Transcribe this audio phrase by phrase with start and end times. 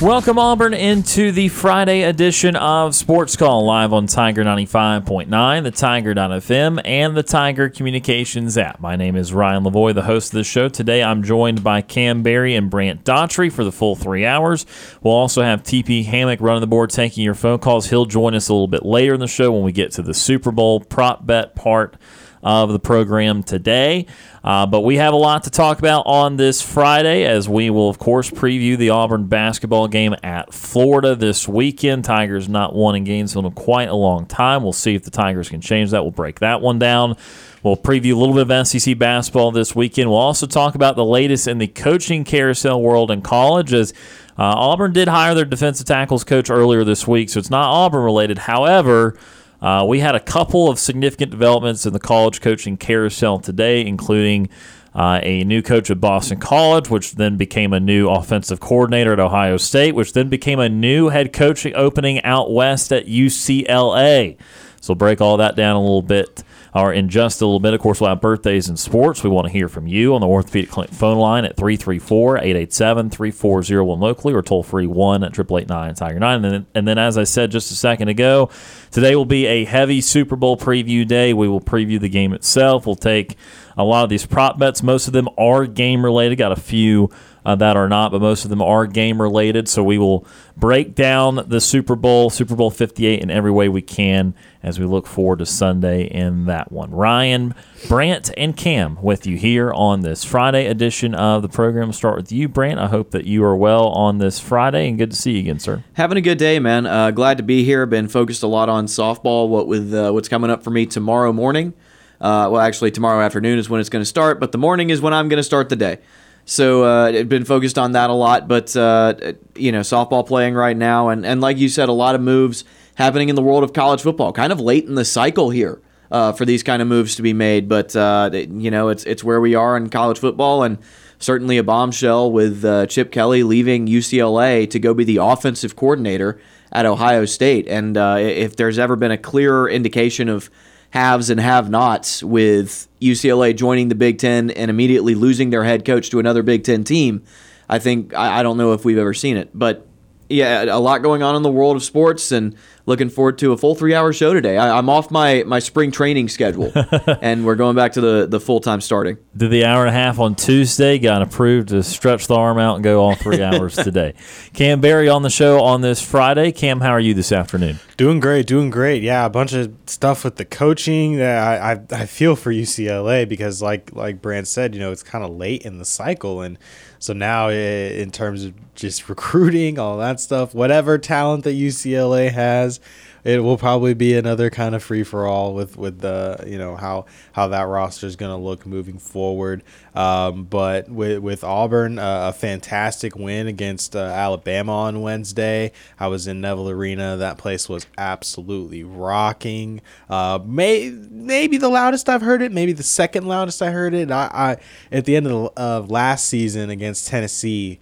[0.00, 6.80] Welcome, Auburn, into the Friday edition of Sports Call live on Tiger 95.9, the Tiger.fm,
[6.84, 8.78] and the Tiger Communications app.
[8.78, 10.68] My name is Ryan Lavoie, the host of the show.
[10.68, 14.66] Today I'm joined by Kam Berry and Brant Daughtry for the full three hours.
[15.02, 17.90] We'll also have TP Hammock running the board, taking your phone calls.
[17.90, 20.14] He'll join us a little bit later in the show when we get to the
[20.14, 21.96] Super Bowl prop bet part
[22.42, 24.06] of the program today.
[24.44, 27.90] Uh, but we have a lot to talk about on this Friday as we will,
[27.90, 32.04] of course, preview the Auburn basketball game at Florida this weekend.
[32.04, 34.62] Tigers not won in Gainesville in quite a long time.
[34.62, 36.02] We'll see if the Tigers can change that.
[36.02, 37.16] We'll break that one down.
[37.62, 40.08] We'll preview a little bit of SEC basketball this weekend.
[40.08, 43.92] We'll also talk about the latest in the coaching carousel world in college as
[44.38, 48.04] uh, Auburn did hire their defensive tackles coach earlier this week, so it's not Auburn
[48.04, 48.38] related.
[48.38, 49.18] However,
[49.60, 54.48] uh, we had a couple of significant developments in the college coaching carousel today, including
[54.94, 59.20] uh, a new coach at Boston College, which then became a new offensive coordinator at
[59.20, 64.36] Ohio State, which then became a new head coaching opening out west at UCLA.
[64.80, 66.42] So we'll break all that down a little bit
[66.74, 67.74] or in just a little bit.
[67.74, 69.22] Of course, we'll have birthdays and sports.
[69.22, 73.10] We want to hear from you on the Orthopedic Clinic phone line at 334 887
[73.10, 76.44] 3401 locally or toll free 1 at 889 Tiger 9.
[76.44, 78.50] And then, and then, as I said just a second ago,
[78.90, 81.32] today will be a heavy Super Bowl preview day.
[81.32, 82.86] We will preview the game itself.
[82.86, 83.36] We'll take
[83.78, 84.82] a lot of these prop bets.
[84.82, 86.36] Most of them are game related.
[86.36, 87.10] Got a few
[87.46, 89.68] uh, that are not, but most of them are game related.
[89.68, 93.80] So we will break down the Super Bowl, Super Bowl 58, in every way we
[93.80, 96.90] can as we look forward to Sunday in that one.
[96.90, 97.54] Ryan,
[97.86, 101.92] Brant, and Kam with you here on this Friday edition of the program.
[101.92, 102.80] start with you, Brant.
[102.80, 105.60] I hope that you are well on this Friday and good to see you again,
[105.60, 105.84] sir.
[105.94, 106.84] Having a good day, man.
[106.84, 107.86] Uh, glad to be here.
[107.86, 109.48] Been focused a lot on softball.
[109.48, 111.74] What with uh, what's coming up for me tomorrow morning.
[112.20, 115.00] Uh, well, actually, tomorrow afternoon is when it's going to start, but the morning is
[115.00, 115.98] when I'm going to start the day.
[116.44, 119.14] So uh, I've been focused on that a lot, but uh,
[119.54, 122.64] you know, softball playing right now, and and like you said, a lot of moves
[122.94, 125.80] happening in the world of college football, kind of late in the cycle here
[126.10, 127.68] uh, for these kind of moves to be made.
[127.68, 130.78] But uh, you know, it's it's where we are in college football, and
[131.18, 136.40] certainly a bombshell with uh, Chip Kelly leaving UCLA to go be the offensive coordinator
[136.72, 137.66] at Ohio State.
[137.68, 140.50] And uh, if there's ever been a clearer indication of
[140.90, 146.10] haves and have-nots with UCLA joining the Big Ten and immediately losing their head coach
[146.10, 147.22] to another Big Ten team.
[147.68, 149.86] I think I, I don't know if we've ever seen it, but
[150.28, 152.54] yeah, a lot going on in the world of sports, and
[152.86, 154.58] looking forward to a full three hour show today.
[154.58, 156.72] I, am off my, my spring training schedule,
[157.22, 159.16] and we're going back to the, the full time starting.
[159.36, 162.76] Did the hour and a half on Tuesday, got approved to stretch the arm out
[162.76, 164.14] and go all three hours today.
[164.52, 166.52] Kam Berry on the show on this Friday.
[166.52, 167.78] Kam, how are you this afternoon?
[167.96, 169.02] Doing great, doing great.
[169.02, 171.16] Yeah, a bunch of stuff with the coaching.
[171.16, 175.02] That I, I, I feel for UCLA because, like like Brant said, you know, it's
[175.02, 176.58] kind of late in the cycle, and
[176.98, 182.80] so now in terms of just recruiting, all that stuff, whatever talent that UCLA has
[183.24, 186.76] it will probably be another kind of free for all with with the you know
[186.76, 189.62] how how that roster is going to look moving forward.
[189.94, 195.72] Um, but with with Auburn, uh, a fantastic win against uh, Alabama on Wednesday.
[195.98, 197.16] I was in Neville Arena.
[197.16, 199.80] That place was absolutely rocking.
[200.08, 202.52] Uh, may maybe the loudest I've heard it.
[202.52, 204.10] Maybe the second loudest I heard it.
[204.10, 204.56] I, I
[204.92, 207.80] at the end of, the, of last season against Tennessee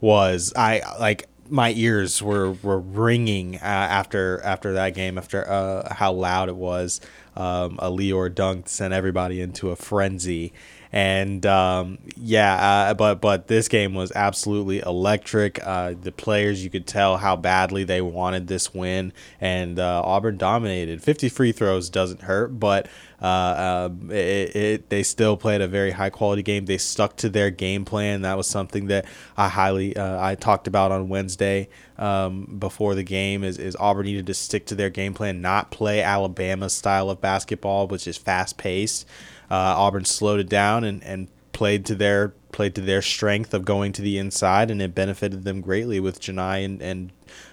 [0.00, 5.94] was I like my ears were were ringing uh, after after that game after uh,
[5.94, 7.00] how loud it was.
[7.36, 10.52] Um, a Lior dunk sent everybody into a frenzy,
[10.92, 12.54] And um, yeah,
[12.90, 15.64] uh, but but this game was absolutely electric.
[15.64, 20.38] Uh, the players, you could tell how badly they wanted this win, and uh, Auburn
[20.38, 21.02] dominated.
[21.02, 22.88] Fifty free throws doesn't hurt, but
[23.20, 26.66] uh, um, it, it, they still played a very high quality game.
[26.66, 28.22] They stuck to their game plan.
[28.22, 29.04] That was something that
[29.36, 31.68] I highly uh, I talked about on Wednesday
[31.98, 33.44] um, before the game.
[33.44, 37.20] Is, is Auburn needed to stick to their game plan, not play Alabama's style of
[37.20, 39.06] basketball, which is fast paced.
[39.50, 43.64] Uh, Auburn slowed it down and, and played to their played to their strength of
[43.64, 47.12] going to the inside, and it benefited them greatly with Johni and, and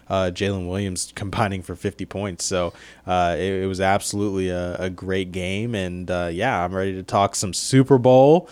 [0.09, 2.45] uh, Jaylin Williams combining for 50 points.
[2.45, 2.73] So
[3.05, 7.03] uh, it, it, was absolutely a, a, great game, and uh, yeah, I'm ready to
[7.03, 8.49] talk some Super Bowl.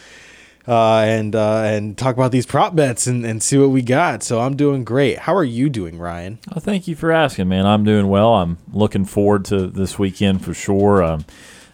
[0.66, 4.24] Uh, and uh, and talk about these prop bets and, and see what we got.
[4.24, 5.18] So I'm doing great.
[5.18, 6.40] How are you doing, Ryan?
[6.56, 7.66] Oh, thank you for asking, man.
[7.66, 8.36] I'm doing well.
[8.36, 11.04] I'm looking forward to this weekend for sure.
[11.04, 11.26] Um,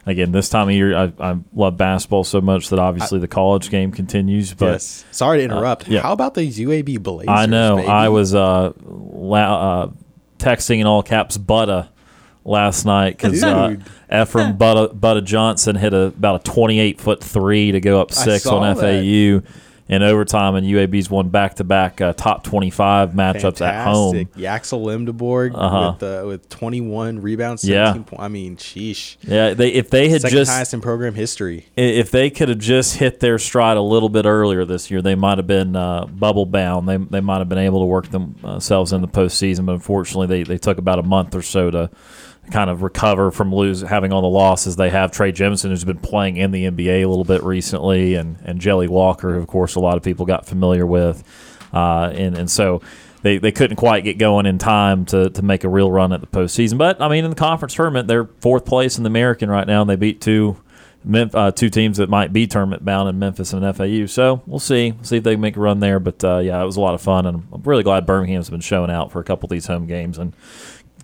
[0.05, 3.27] again, this time of year, I, I love basketball so much that obviously I, the
[3.27, 4.53] college game continues.
[4.53, 5.05] But yes.
[5.11, 5.87] sorry to interrupt.
[5.87, 6.01] Uh, yeah.
[6.01, 7.29] How about these UAB Blazers?
[7.29, 7.77] I know.
[7.77, 7.87] Baby?
[7.87, 9.91] I was uh, la- uh,
[10.37, 11.89] texting in all caps Butta
[12.45, 13.75] last night because uh,
[14.11, 18.45] Efrem Butta, Butta Johnson hit a, about a 28 foot three to go up six
[18.47, 18.81] on FAU.
[18.81, 19.43] That
[19.89, 23.67] in overtime, and UAB's won back to back top 25 matchups Fantastic.
[23.67, 24.15] at home.
[24.37, 25.95] Yaxel Lendeborg uh-huh.
[25.99, 27.93] with, uh, with 21 rebounds, yeah.
[27.93, 28.13] Points.
[28.19, 29.17] I mean, sheesh.
[29.21, 31.65] Yeah, they if they had Second just highest in program history.
[31.75, 35.15] If they could have just hit their stride a little bit earlier this year, they
[35.15, 36.87] might have been uh, bubble bound.
[36.87, 40.43] They they might have been able to work themselves in the postseason, but unfortunately, they
[40.43, 41.89] they took about a month or so to
[42.51, 45.11] kind of recover from lose having all the losses they have.
[45.11, 48.87] Trey Jemison, who's been playing in the NBA a little bit recently, and and Jelly
[48.87, 51.23] Walker, who of course a lot of people got familiar with,
[51.73, 52.81] uh, and and so.
[53.21, 56.21] They, they couldn't quite get going in time to, to make a real run at
[56.21, 56.77] the postseason.
[56.77, 59.81] But, I mean, in the conference tournament, they're fourth place in the American right now,
[59.81, 60.55] and they beat two
[61.07, 64.05] uh, two teams that might be tournament bound in Memphis and FAU.
[64.05, 64.93] So we'll see.
[65.01, 65.99] see if they make a run there.
[65.99, 68.59] But uh, yeah, it was a lot of fun, and I'm really glad Birmingham's been
[68.59, 70.33] showing out for a couple of these home games and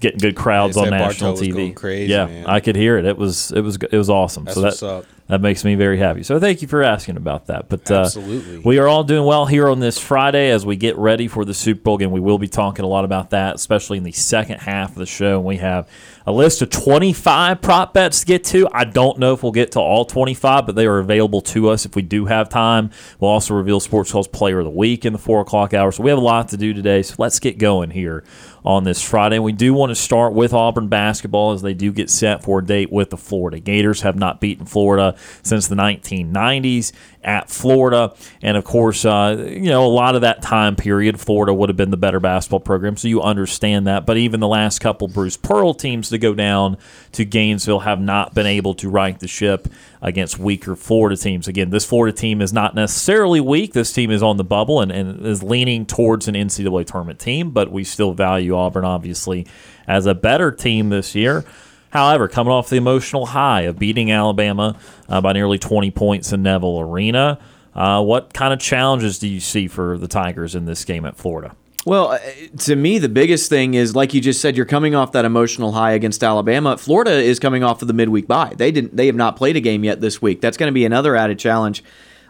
[0.06, 1.76] getting good crowds on national TV.
[1.76, 2.46] Crazy, yeah, man.
[2.46, 3.06] I could hear it.
[3.06, 4.46] It was it was it was awesome.
[4.46, 6.22] That's so that that makes me very happy.
[6.22, 7.68] So thank you for asking about that.
[7.68, 10.96] But uh, absolutely, we are all doing well here on this Friday as we get
[10.98, 12.02] ready for the Super Bowl.
[12.02, 14.98] And we will be talking a lot about that, especially in the second half of
[14.98, 15.38] the show.
[15.38, 15.90] And we have
[16.28, 18.68] a list of 25 prop bets to get to.
[18.72, 21.86] I don't know if we'll get to all 25, but they are available to us
[21.86, 22.92] if we do have time.
[23.20, 25.92] We'll also reveal Sports Call's Player of the Week in the 4 o'clock hour.
[25.92, 27.02] So we have a lot to do today.
[27.02, 28.24] So let's get going here
[28.66, 29.38] on this Friday.
[29.38, 32.66] We do want to start with Auburn basketball as they do get set for a
[32.66, 34.02] date with the Florida Gators.
[34.02, 36.92] Have not beaten Florida since the 1990s
[37.24, 38.16] at Florida.
[38.42, 41.78] And of course, uh, you know, a lot of that time period, Florida would have
[41.78, 42.98] been the better basketball program.
[42.98, 44.06] So you understand that.
[44.06, 46.78] But even the last couple Bruce Pearl teams to go down
[47.12, 49.68] to Gainesville have not been able to right the ship
[50.06, 51.48] against weaker Florida teams.
[51.48, 53.74] Again, this Florida team is not necessarily weak.
[53.74, 57.50] This team is on the bubble and, and is leaning towards an NCAA tournament team,
[57.50, 59.48] but we still value Auburn, obviously,
[59.88, 61.44] as a better team this year.
[61.90, 64.78] However, coming off the emotional high of beating Alabama
[65.10, 67.40] uh, by nearly 20 points in Neville Arena,
[67.74, 71.18] uh, what kind of challenges do you see for the Tigers in this game at
[71.18, 71.56] Florida?
[71.86, 72.20] Well, uh,
[72.62, 75.72] to me, the biggest thing is, like you just said, you're coming off that emotional
[75.72, 76.78] high against Alabama.
[76.78, 78.54] Florida is coming off of the midweek bye.
[78.58, 78.98] They didn't.
[78.98, 80.42] They have not played a game yet this week.
[80.42, 81.84] That's going to be another added challenge.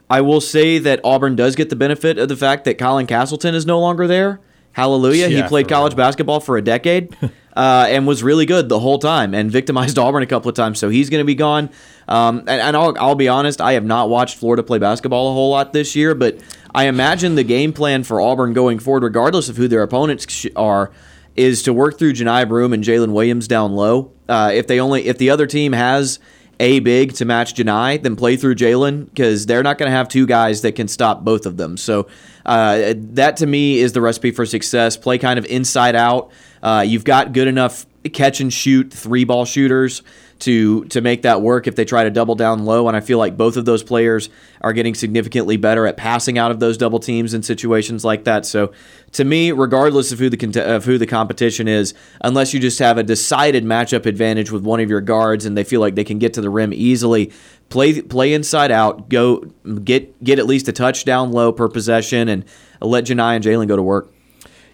[0.10, 3.56] I will say that Auburn does get the benefit of the fact that Colin Castleton
[3.56, 4.42] is no longer there.
[4.74, 5.30] Hallelujah.
[5.30, 6.06] Yeah, he played college real.
[6.06, 7.16] basketball for a decade.
[7.56, 10.80] uh, and was really good the whole time and victimized Auburn a couple of times.
[10.80, 11.69] So he's going to be gone.
[12.08, 15.34] Um, and, and I'll, I'll be honest, I have not watched Florida play basketball a
[15.34, 16.38] whole lot this year, but
[16.75, 20.91] I imagine the game plan for Auburn going forward, regardless of who their opponents are,
[21.34, 24.12] is to work through Johni Broom and Jaylin Williams down low.
[24.27, 26.20] Uh, if they only if the other team has
[26.60, 30.10] a big to match Johni, then play through Jaylin because they're not going to have
[30.10, 31.77] two guys that can stop both of them.
[31.77, 32.08] So
[32.46, 34.98] uh, that to me is the recipe for success.
[34.98, 36.29] Play kind of inside out.
[36.62, 40.03] Uh, you've got good enough catch and shoot three ball shooters
[40.39, 42.88] to to make that work if they try to double down low.
[42.88, 44.30] And I feel like both of those players
[44.62, 48.46] are getting significantly better at passing out of those double teams in situations like that.
[48.46, 48.74] So
[49.13, 52.98] to me, regardless of who the of who the competition is, unless you just have
[52.98, 56.20] a decided matchup advantage with one of your guards and they feel like they can
[56.20, 57.32] get to the rim easily,
[57.70, 59.39] play play inside out, go
[59.84, 62.44] get get at least a touchdown low per possession, and
[62.82, 64.12] let Johni and Jaylin go to work.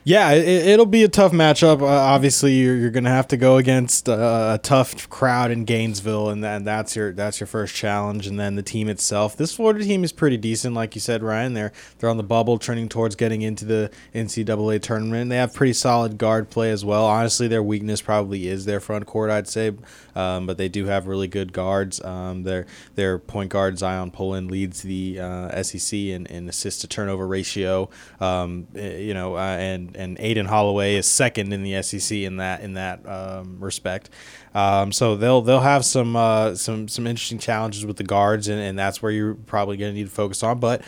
[0.04, 1.82] Yeah, it, it'll be a tough matchup.
[1.82, 5.64] Uh, obviously, you're, you're going to have to go against uh, a tough crowd in
[5.64, 8.26] Gainesville, and then that's your that's your first challenge.
[8.26, 9.38] And then the team itself.
[9.38, 11.54] This Florida team is pretty decent, like you said, Ryan.
[11.54, 15.30] They're they're on the bubble, trending towards getting into the NCAA tournament.
[15.30, 17.06] They have pretty solid guard play as well.
[17.06, 19.72] Honestly, their weakness probably is their front court, I'd say,
[20.16, 22.04] um, but they do have really good guards.
[22.04, 22.66] Um, their
[22.96, 27.88] their point guard Zyon Pullin leads the uh, SEC in, in assist to turnover ratio.
[28.20, 29.58] Um, eh, you know, uh,
[29.96, 34.10] and Aden Holloway is second in the SEC in that in that um, respect.
[34.54, 38.60] Um, so they'll they'll have some uh, some some interesting challenges with the guards, and,
[38.60, 40.60] and that's where you're probably going to need to focus on.
[40.60, 40.82] But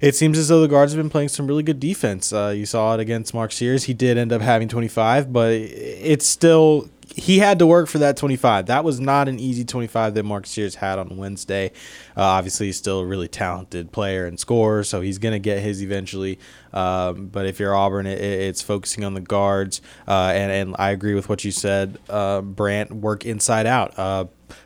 [0.00, 2.32] it seems as though the guards have been playing some really good defense.
[2.32, 3.84] Uh, you saw it against Mark Sears.
[3.84, 8.16] He did end up having 25, but it's still he had to work for that
[8.16, 8.66] 25.
[8.66, 11.72] That was not an easy 25 that Mark Sears had on Wednesday.
[12.16, 15.60] Uh, obviously, he's still a really talented player and scorer, so he's going to get
[15.60, 16.38] his eventually.
[16.72, 19.80] Um, but if you're Auburn, it, it's focusing on the guards.
[20.06, 23.98] Uh, and, and I agree with what you said, uh, Brant, work inside out.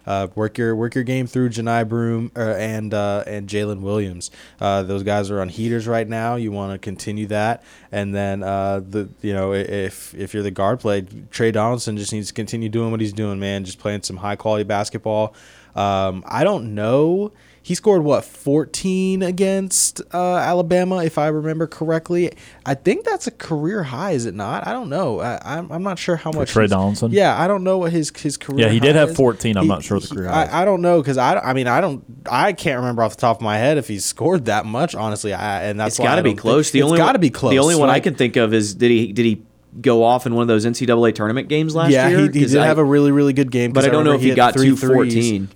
[0.06, 4.30] Uh, work your work your game through Johni Broom uh, and uh, and Jaylin Williams.
[4.60, 6.36] Uh, those guys are on heaters right now.
[6.36, 10.50] You want to continue that, and then uh, the you know if if you're the
[10.50, 13.64] guard play, Tre Donaldson just needs to continue doing what he's doing, man.
[13.64, 15.34] Just playing some high quality basketball.
[15.74, 17.32] Um, I don't know
[17.68, 22.32] he scored what 14 against uh, Alabama, if I remember correctly.
[22.64, 24.66] I think that's a career high, is it not?
[24.66, 25.20] I don't know.
[25.20, 26.50] I, am I'm, I'm not sure how much.
[26.50, 27.10] Tre Donaldson.
[27.12, 28.66] Yeah, I don't know what his his career.
[28.68, 29.16] Yeah, he did have is.
[29.18, 29.58] 14.
[29.58, 30.46] I'm He- not sure the he- career high.
[30.46, 33.20] I, I don't know because I, I mean I don't I can't remember off the
[33.20, 34.94] top of my head if he scored that much.
[34.94, 36.70] Honestly, I, and that's It's why got to be don't think- close.
[36.70, 37.50] The it's only got to be close.
[37.50, 39.42] The only one I can think of is did he did he
[39.82, 42.18] go off in one of those NCAA tournament games last yeah, year?
[42.20, 43.72] he, he 'Cause did I- have a really really good game.
[43.72, 45.48] But I don't know if he hit got three to threes.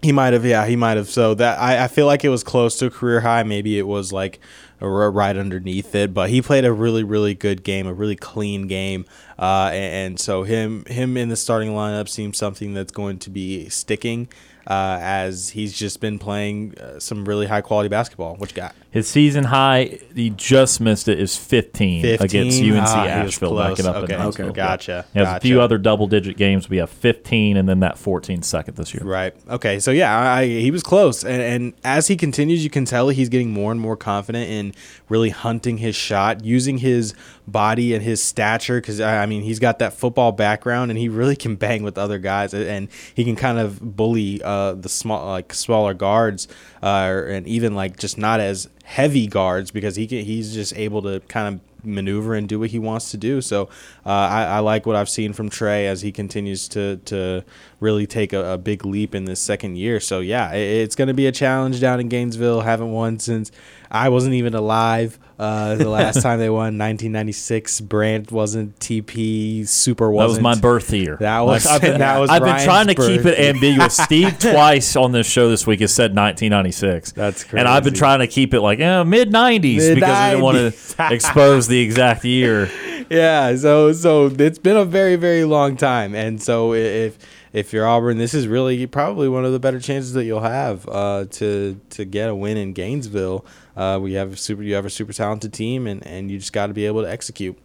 [0.00, 0.08] 14.
[0.08, 1.08] He might have, yeah, he might have.
[1.08, 3.42] So that I, I feel like it was close to a career high.
[3.42, 4.40] Maybe it was like
[4.80, 9.04] right underneath it, but he played a really, really good game, a really clean game,
[9.38, 13.30] uh, and, and so him him in the starting lineup seems something that's going to
[13.30, 14.28] be sticking.
[14.66, 18.36] Uh, as he's just been playing uh, some really high quality basketball.
[18.36, 18.74] What you got?
[18.98, 22.24] His season high, he just missed it, is 15, 15?
[22.24, 23.70] against UNC Ah, Asheville close.
[23.70, 24.14] back it up Okay.
[24.14, 24.20] in.
[24.22, 24.50] Okay.
[24.52, 25.04] Gotcha.
[25.12, 26.68] He has a few other double digit games.
[26.68, 29.04] We have 15 and then that 14 second this year.
[29.04, 29.34] Right.
[29.48, 29.78] Okay.
[29.78, 33.28] So yeah, I, he was close, and, and as he continues, you can tell he's
[33.28, 34.74] getting more and more confident in
[35.08, 37.14] really hunting his shot, using his
[37.46, 38.80] body and his stature.
[38.80, 41.96] Because I I mean, he's got that football background, and he really can bang with
[41.96, 46.48] other guys, and he can kind of bully uh, the small, like smaller guards,
[46.82, 51.02] uh, and even like just not as heavy guards because he can, he's just able
[51.02, 53.42] to kind of maneuver and do what he wants to do.
[53.42, 53.64] So
[54.06, 57.44] uh, I, I like what I've seen from Tre as he continues to to
[57.80, 60.00] really take a, a big leap in this second year.
[60.00, 62.62] So yeah, it, it's going to be a challenge down in Gainesville.
[62.62, 63.52] Haven't won since
[63.90, 65.18] I wasn't even alive.
[65.38, 67.80] Uh, the last time they won, 1996.
[67.82, 68.78] Brant wasn't.
[68.80, 70.42] TP Super wasn't.
[70.42, 71.16] That was my birth year.
[71.20, 73.96] That was- I've been, that was I've been trying to keep it ambiguous.
[74.08, 77.12] Steve twice on this show this week has said 1996.
[77.12, 77.60] That's crazy.
[77.60, 80.56] And I've been trying to keep it like eh, mid 90s because I didn't want
[80.56, 82.70] to expose the exact year.
[83.10, 87.16] yeah so so it's been a very very long time and so if
[87.54, 90.86] if you're auburn this is really probably one of the better chances that you'll have
[90.90, 93.46] uh, to to get a win in gainesville
[93.78, 96.66] uh, we have super you have a super talented team and and you just got
[96.66, 97.56] to be able to execute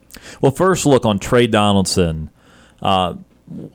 [0.42, 2.30] Well, first look on Tre Donaldson.
[2.82, 3.16] Uh,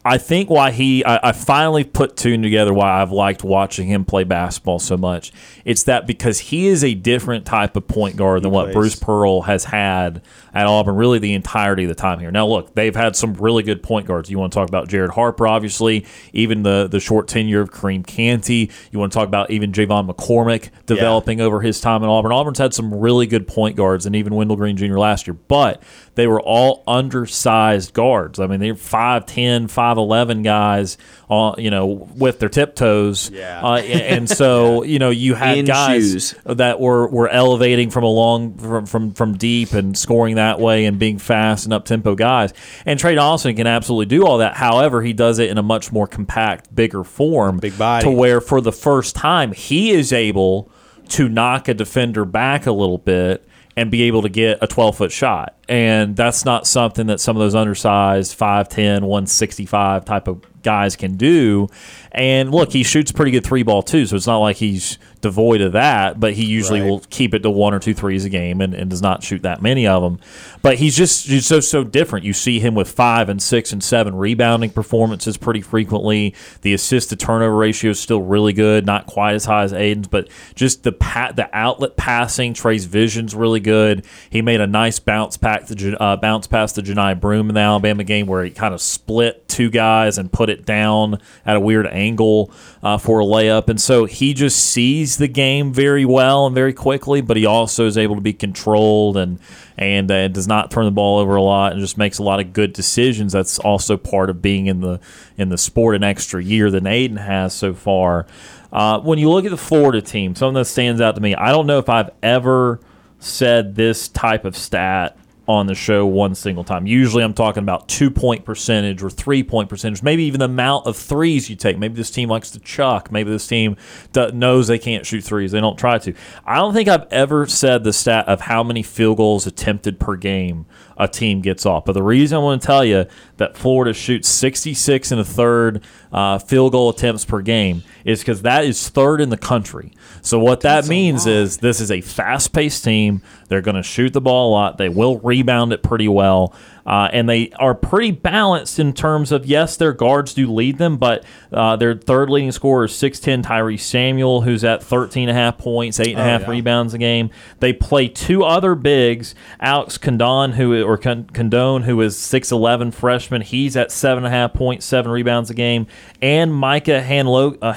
[0.05, 4.05] I think why he, I, I finally put two together why I've liked watching him
[4.05, 5.31] play basketball so much.
[5.65, 8.95] It's that because he is a different type of point guard than what plays- Bruce
[8.97, 10.23] Pearl has had
[10.55, 12.31] at Auburn really the entirety of the time here.
[12.31, 14.31] Now, look, they've had some really good point guards.
[14.31, 18.05] You want to talk about Jared Harper, obviously, even the, the short tenure of Kareem
[18.07, 18.71] Canty.
[18.91, 22.33] You want to talk about even J'Von McCormick developing over his time in Auburn.
[22.33, 24.99] Auburn's had some really good point guards, and even Wendell Green Jr.
[24.99, 25.83] last year, but
[26.19, 28.41] they were all undersized guards.
[28.41, 30.99] I mean, they're 5'10, 5'11 guys,
[31.31, 33.31] uh, you know, with their tiptoes.
[33.31, 33.61] Yeah.
[33.63, 36.35] Uh, and, and so, you know, you had In guys shoes.
[36.45, 40.87] that were, were elevating from a long from, from from deep and scoring that way
[40.87, 42.53] and being fast and up tempo guys.
[42.85, 44.55] And Tre Donaldson can absolutely do all that.
[44.57, 48.03] However, he does it in a much more compact, bigger form, Big body.
[48.05, 50.69] to where for the first time he is able
[51.11, 53.48] to knock a defender back a little bit
[53.79, 55.57] and be able to get a 12 foot shot.
[55.69, 61.17] And that's not something that some of those undersized 5'10, 165 type of guys can
[61.17, 61.69] do.
[62.11, 65.61] And look, he shoots pretty good three ball too, so it's not like he's devoid
[65.61, 66.89] of that, but he usually Right.
[66.91, 69.43] will keep it to one or two threes a game and, and does not shoot
[69.43, 70.19] that many of them.
[70.63, 72.25] But he's just he's so so different.
[72.25, 76.35] You see him with five and six and seven rebounding performances pretty frequently.
[76.63, 80.09] The assist to turnover ratio is still really good, not quite as high as Aden's,
[80.09, 82.55] but just the pat the outlet passing.
[82.55, 84.05] Tre's vision's really good.
[84.31, 87.61] He made a nice bounce back to uh, bounce past the Johni Broom in the
[87.61, 91.61] Alabama game where he kind of split two guys and put it down at a
[91.61, 92.51] weird angle
[92.83, 93.69] uh, for a layup.
[93.69, 97.87] And so he just sees the game very well and very quickly, but he also
[97.87, 99.39] is able to be controlled and
[99.77, 102.41] and uh, does not turn the ball over a lot and just makes a lot
[102.41, 103.33] of good decisions.
[103.33, 105.01] That's also part of being in the
[105.37, 108.27] in the sport an extra year than Aden has so far.
[108.73, 111.51] Uh, when you look at the Florida team, something that stands out to me, I
[111.53, 112.81] don't know if I've ever
[113.19, 115.17] said this type of stat
[115.49, 116.87] on the show one single time.
[116.87, 120.87] Usually I'm talking about two point percentage or three point percentage, maybe even the amount
[120.87, 121.79] of threes you take.
[121.79, 123.11] Maybe this team likes to chuck.
[123.11, 123.77] Maybe this team
[124.15, 125.51] knows they can't shoot threes.
[125.51, 126.13] They don't try to.
[126.45, 130.17] I don't think I've ever said the stat of how many field goals attempted per
[130.17, 130.67] game
[130.99, 131.85] a team gets off.
[131.85, 135.83] But the reason I want to tell you that Florida shoots 66 and a third
[136.13, 139.93] uh, field goal attempts per game is because that is third in the country.
[140.23, 143.23] So what that means is this is a fast-paced team.
[143.49, 144.79] They're going to shoot the ball a lot.
[144.79, 146.55] They will rebound it pretty well.
[146.89, 150.97] Uh, and they are pretty balanced in terms of yes, their guards do lead them,
[150.97, 155.39] but uh, their third leading scorer is 6'10 Tyree Samuel, who's at 13 and a
[155.39, 156.51] half points, eight and a half yeah.
[156.51, 157.29] rebounds a game.
[157.61, 163.43] They play two other bigs, Alex Condon, who or Con- Condone, who is 6'11 freshman.
[163.43, 165.87] He's at seven and a half points, seven rebounds a game,
[166.23, 167.75] and Micah Hanlo- uh.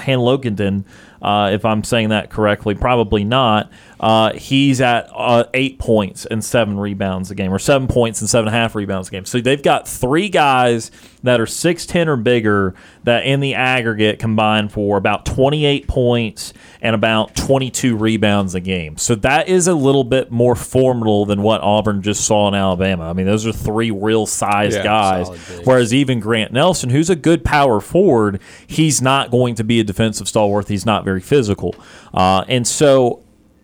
[1.22, 3.70] Uh, if I'm saying that correctly, probably not.
[4.02, 8.28] Uh, he's at uh, eight points and seven rebounds a game, or seven points and
[8.28, 9.24] seven and a half rebounds a game.
[9.24, 10.90] So they've got three guys
[11.22, 16.96] that are 6'10 or bigger that in the aggregate combine for about 28 points and
[16.96, 18.96] about 22 rebounds a game.
[18.96, 23.08] So that is a little bit more formidable than what Auburn just saw in Alabama.
[23.08, 25.28] I mean, those are three real sized Yeah, guys.
[25.64, 29.84] Whereas even Grant Nelson, who's a good power forward, he's not going to be a
[29.84, 30.66] defensive stalwart.
[30.66, 31.76] He's not very physical.
[32.12, 33.21] Uh, and so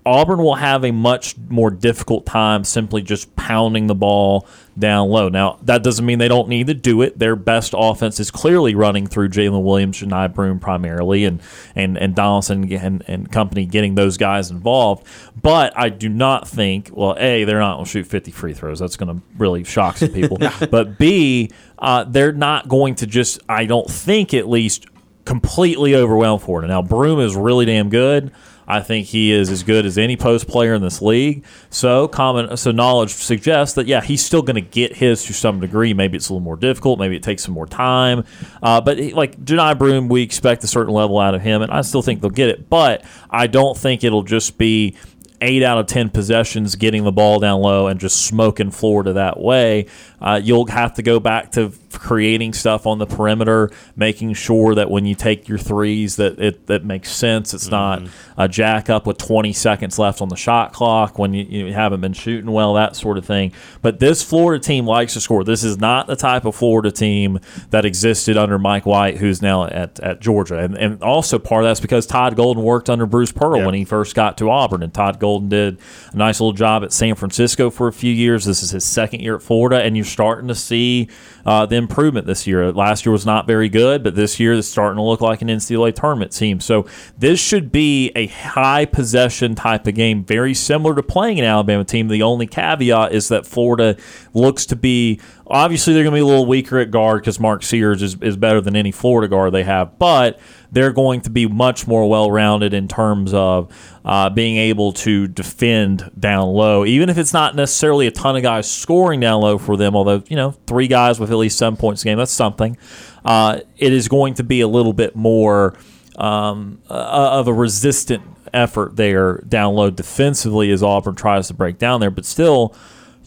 [0.09, 4.49] Auburn will have a much more difficult time simply just pounding the ball
[4.79, 5.29] down low.
[5.29, 7.19] Now, that doesn't mean they don't need to do it.
[7.19, 11.43] Their best offense is clearly running through Jaylin Williams, Johni Broom primarily, and
[11.75, 15.07] and and Donaldson and, and company getting those guys involved.
[15.41, 18.79] But I do not think, well, A, they're not going to shoot 50 free throws.
[18.79, 20.39] That's going to really shock some people.
[20.71, 24.87] but B, uh, they're not going to just, I don't think at least,
[25.25, 26.69] completely overwhelmed for it.
[26.69, 28.33] Now, Broom is really damn good.
[28.71, 31.43] I think he is as good as any post player in this league.
[31.71, 35.59] So common, so knowledge suggests that yeah, he's still going to get his to some
[35.59, 35.95] degree.
[35.95, 36.99] Maybe it's a little more difficult.
[36.99, 38.25] Maybe it takes some more time.
[38.63, 41.73] Uh, but he- like Johni Broom, we expect a certain level out of him, and
[41.73, 42.69] I still think they'll get it.
[42.69, 44.97] But I don't think it'll just be
[45.41, 49.41] eight out of ten possessions getting the ball down low and just smoking Florida that
[49.41, 49.87] way.
[50.21, 54.91] Uh, you'll have to go back to creating stuff on the perimeter, making sure that
[54.91, 57.55] when you take your threes that it that makes sense.
[57.55, 58.41] It's not mm-hmm.
[58.41, 62.01] a jack up with 20 seconds left on the shot clock when you, you haven't
[62.01, 63.53] been shooting well, that sort of thing.
[63.83, 65.45] But this Florida team likes to score.
[65.45, 67.39] This is not the type of Florida team
[67.71, 70.59] that existed under Mike White, who's now at, at Georgia.
[70.59, 73.67] And, and also part of that's because Todd Golden worked under Bruce Pearl Yep.
[73.67, 75.79] when he first got to Auburn, and Todd Golden did
[76.13, 78.45] a nice little job at San Francisco for a few years.
[78.45, 81.09] This is his second year at Florida, and you're starting to see
[81.49, 82.71] uh, the improvement this year.
[82.73, 85.49] Last year was not very good, but this year it's starting to look like an
[85.49, 86.61] NCAA tournament team.
[86.61, 86.85] So
[87.17, 91.85] this should be a high possession type of game, very similar to playing an Alabama
[91.85, 92.09] team.
[92.09, 93.97] The only caveat is that Florida
[94.35, 97.63] looks to be obviously they're going to be a little weaker at guard because Mark
[97.63, 100.39] Sears is, is better than any Florida guard they have, but
[100.71, 103.73] they're going to be much more well rounded in terms of
[104.05, 108.43] uh, being able to defend down low, even if it's not necessarily a ton of
[108.43, 109.97] guys scoring down low for them.
[109.97, 112.77] Although you know, three guys with at least seven points a game, that's something.
[113.25, 115.77] Uh, it is going to be a little bit more
[116.17, 121.79] um, uh, of a resistant effort there down low defensively as Auburn tries to break
[121.79, 122.75] down there, but still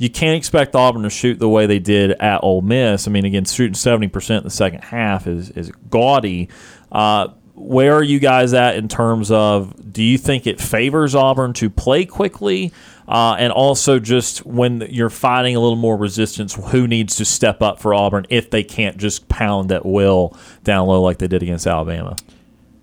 [0.01, 3.07] you can't expect Auburn to shoot the way they did at Ole Miss.
[3.07, 6.49] I mean, again, shooting seventy percent in the second half is is gaudy.
[6.91, 9.93] Uh, where are you guys at in terms of?
[9.93, 12.73] Do you think it favors Auburn to play quickly,
[13.07, 17.61] uh, and also just when you're fighting a little more resistance, who needs to step
[17.61, 21.43] up for Auburn if they can't just pound at will down low like they did
[21.43, 22.15] against Alabama?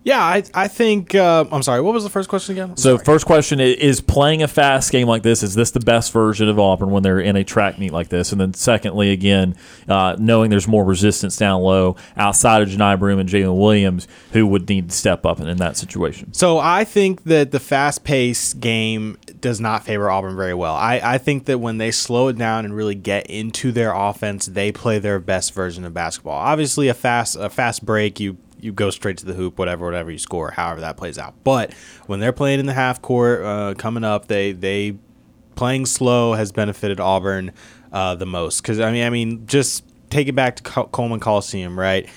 [0.09, 1.83] Yeah, I I think uh, I'm sorry.
[1.83, 2.79] What was the first question again?
[2.79, 6.49] So, first question is playing a fast game like this, is this the best version
[6.49, 8.33] of Auburn when they're in a track meet like this?
[8.33, 9.55] And then, secondly, again,
[9.87, 14.47] uh, knowing there's more resistance down low outside of Johni Broom and Jaylin Williams, who
[14.47, 16.33] would need to step up in, in that situation?
[16.33, 20.75] So I think that the fast paced game does not favor Auburn very well.
[20.75, 24.47] I, I think that when they slow it down and really get into their offense,
[24.47, 26.39] they play their best version of basketball.
[26.39, 30.11] Obviously, a fast a fast break, you you go straight to the hoop, whatever, whatever
[30.11, 31.35] you score, however that plays out.
[31.45, 31.73] But
[32.07, 34.97] when they're playing in the half court, uh, coming up, they they
[35.55, 37.53] playing slow has benefited Auburn
[37.93, 38.63] uh, the most.
[38.63, 42.09] Because I mean, I mean, just take it back to Col- Coleman Coliseum, right?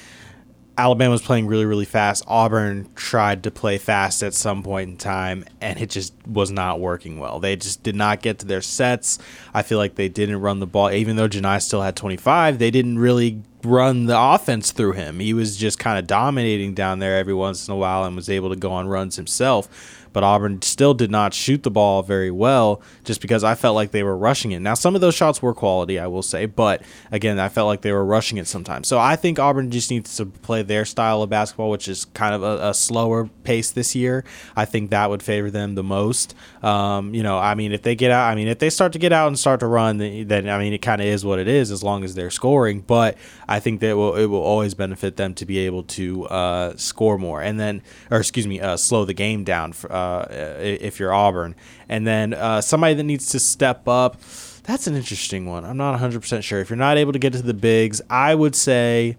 [0.77, 2.23] Alabama was playing really, really fast.
[2.27, 6.79] Auburn tried to play fast at some point in time, and it just was not
[6.79, 7.39] working well.
[7.39, 9.19] They just did not get to their sets.
[9.53, 12.57] I feel like they didn't run the ball, even though Johni still had 25.
[12.57, 15.19] They didn't really run the offense through him.
[15.19, 18.29] He was just kind of dominating down there every once in a while and was
[18.29, 20.00] able to go on runs himself.
[20.13, 23.91] But Auburn still did not shoot the ball very well just because I felt like
[23.91, 24.59] they were rushing it.
[24.59, 27.81] Now, some of those shots were quality, I will say, but again, I felt like
[27.81, 28.87] they were rushing it sometimes.
[28.87, 32.35] So I think Auburn just needs to play their style of basketball, which is kind
[32.35, 34.23] of a, a slower pace this year.
[34.55, 36.35] I think that would favor them the most.
[36.61, 38.99] Um, you know, I mean, if they get out, I mean, if they start to
[38.99, 41.39] get out and start to run, then, then I mean, it kind of is what
[41.39, 42.81] it is as long as they're scoring.
[42.81, 46.25] But I think that it will, it will always benefit them to be able to
[46.25, 50.00] uh, score more and then, or excuse me, uh, slow the game down for, uh,
[50.29, 51.55] if you're Auburn.
[51.89, 54.17] And then uh, somebody that needs to step up.
[54.63, 55.65] That's an interesting one.
[55.65, 56.59] I'm not 100% sure.
[56.59, 59.17] If you're not able to get to the bigs, I would say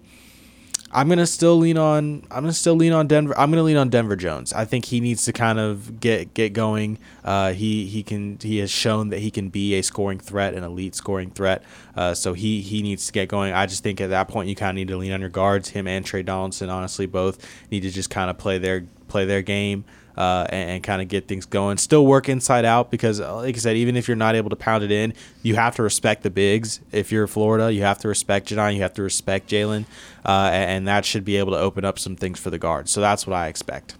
[0.95, 2.23] I'm gonna still lean on.
[2.29, 3.37] I'm gonna still lean on Denver.
[3.37, 4.53] I'm gonna lean on Denver Jones.
[4.53, 6.99] I think he needs to kind of get get going.
[7.23, 10.63] Uh, he he can he has shown that he can be a scoring threat, an
[10.63, 11.63] elite scoring threat.
[11.95, 13.53] Uh, so he he needs to get going.
[13.53, 15.69] I just think at that point you kind of need to lean on your guards.
[15.69, 19.41] Him and Tre Donaldson, honestly, both need to just kind of play their play their
[19.41, 19.85] game
[20.17, 21.77] uh, and, and kind of get things going.
[21.77, 24.55] Still work inside out because, uh, like I said, even if you're not able to
[24.55, 26.79] pound it in, you have to respect the bigs.
[26.91, 29.85] If you're Florida, you have to respect Johni, you have to respect Jaylin,
[30.25, 32.91] uh, and, and that should be able to open up some things for the guards.
[32.91, 33.95] So that's what I expect.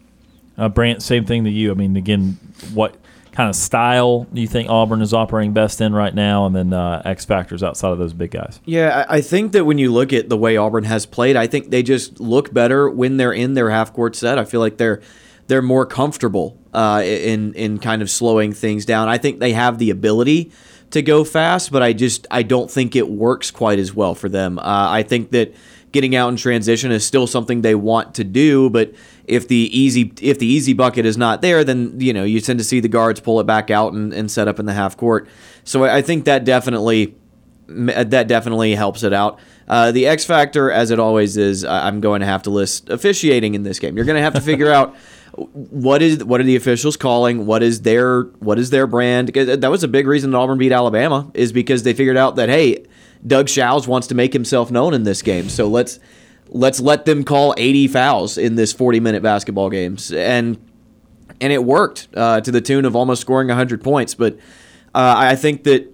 [0.58, 1.72] Uh, Brant, same thing to you.
[1.72, 2.38] I mean, again,
[2.74, 2.96] what
[3.32, 6.72] kind of style do you think Auburn is operating best in right now, and then
[6.72, 8.60] uh, X factors outside of those big guys?
[8.64, 11.48] Yeah, I I think that when you look at the way Auburn has played, I
[11.48, 14.38] think they just look better when they're in their half court set.
[14.38, 15.02] I feel like they're
[15.54, 19.08] they're more comfortable uh, in in kind of slowing things down.
[19.08, 20.52] I think they have the ability
[20.90, 24.30] to go fast, but I just I don't think it works quite as well for
[24.30, 24.58] them.
[24.58, 25.54] Uh, I think that
[25.92, 30.12] getting out in transition is still something they want to do, but if the easy
[30.22, 32.88] if the easy bucket is not there, then you know you tend to see the
[32.88, 35.28] guards pull it back out and, and set up in the half court.
[35.64, 37.14] So I think that definitely
[37.68, 39.40] that definitely helps it out.
[39.68, 43.54] Uh, the X factor, as it always is, I'm going to have to list officiating
[43.54, 43.96] in this game.
[43.96, 44.96] You're going to have to figure out
[45.36, 49.30] what is what are the officials calling, what is their what is their brand?
[49.30, 52.50] That was a big reason that Auburn beat Alabama is because they figured out that
[52.50, 52.86] hey,
[53.26, 56.00] Doug Shows wants to make himself known in this game, so let's
[56.50, 60.60] let's let them call 80 fouls in this 40 minute basketball games and
[61.42, 64.14] and it worked uh, to the tune of almost scoring 100 points.
[64.14, 64.36] But
[64.94, 65.93] uh, I think that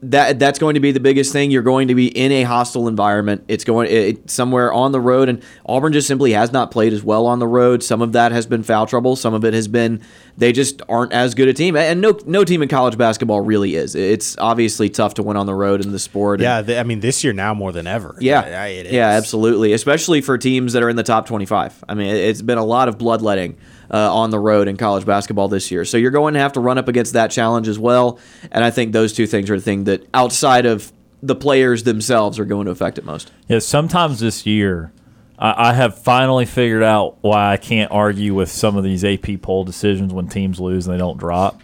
[0.00, 1.50] that that's going to be the biggest thing.
[1.50, 3.44] You're going to be in a hostile environment.
[3.48, 7.02] It's going it, somewhere on the road, and Auburn just simply has not played as
[7.02, 7.82] well on the road.
[7.82, 9.16] Some of that has been foul trouble.
[9.16, 10.00] Some of it has been
[10.36, 11.74] they just aren't as good a team.
[11.76, 13.96] And no no team in college basketball really is.
[13.96, 16.40] It's obviously tough to win on the road in the sport.
[16.40, 18.14] Yeah, And- I mean this year now more than ever.
[18.20, 18.92] yeah, Yeah, it is.
[18.92, 19.72] yeah, absolutely.
[19.72, 21.82] Especially for teams that are in the top 25.
[21.88, 23.56] I mean, it- it's been a lot of bloodletting
[23.90, 25.84] uh, on the road in college basketball this year.
[25.84, 28.18] So you're going to have to run up against that challenge as well.
[28.50, 32.38] And I think those two things are the thing that outside of the players themselves
[32.38, 33.32] are going to affect it most.
[33.48, 34.92] Yeah, sometimes this year,
[35.38, 39.42] I, I have finally figured out why I can't argue with some of these AP
[39.42, 41.60] poll decisions when teams lose and they don't drop.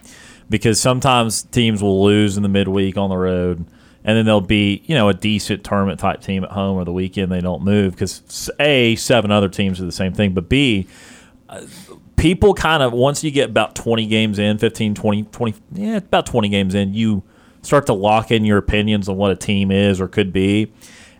[0.47, 3.65] Because sometimes teams will lose in the midweek on the road,
[4.03, 6.93] and then they'll be, you know, a decent tournament type team at home or the
[6.93, 10.87] weekend they don't move because a seven other teams are the same thing, but b
[12.15, 16.25] people kind of once you get about 20 games in 15 20 20 yeah about
[16.25, 17.23] 20 games in you
[17.61, 20.71] start to lock in your opinions on what a team is or could be.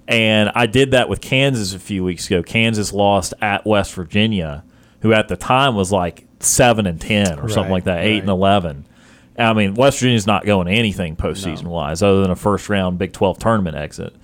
[0.07, 2.43] And i did that with kansas a few weeks ago.
[2.43, 4.63] Kansas lost at west virginia
[5.01, 8.29] who at the time was like 7 and 10 or something like that 8 and
[8.29, 8.85] 11
[9.37, 13.13] i mean west virginia's not going anything postseason wise other than a first round big
[13.13, 14.15] 12 tournament exit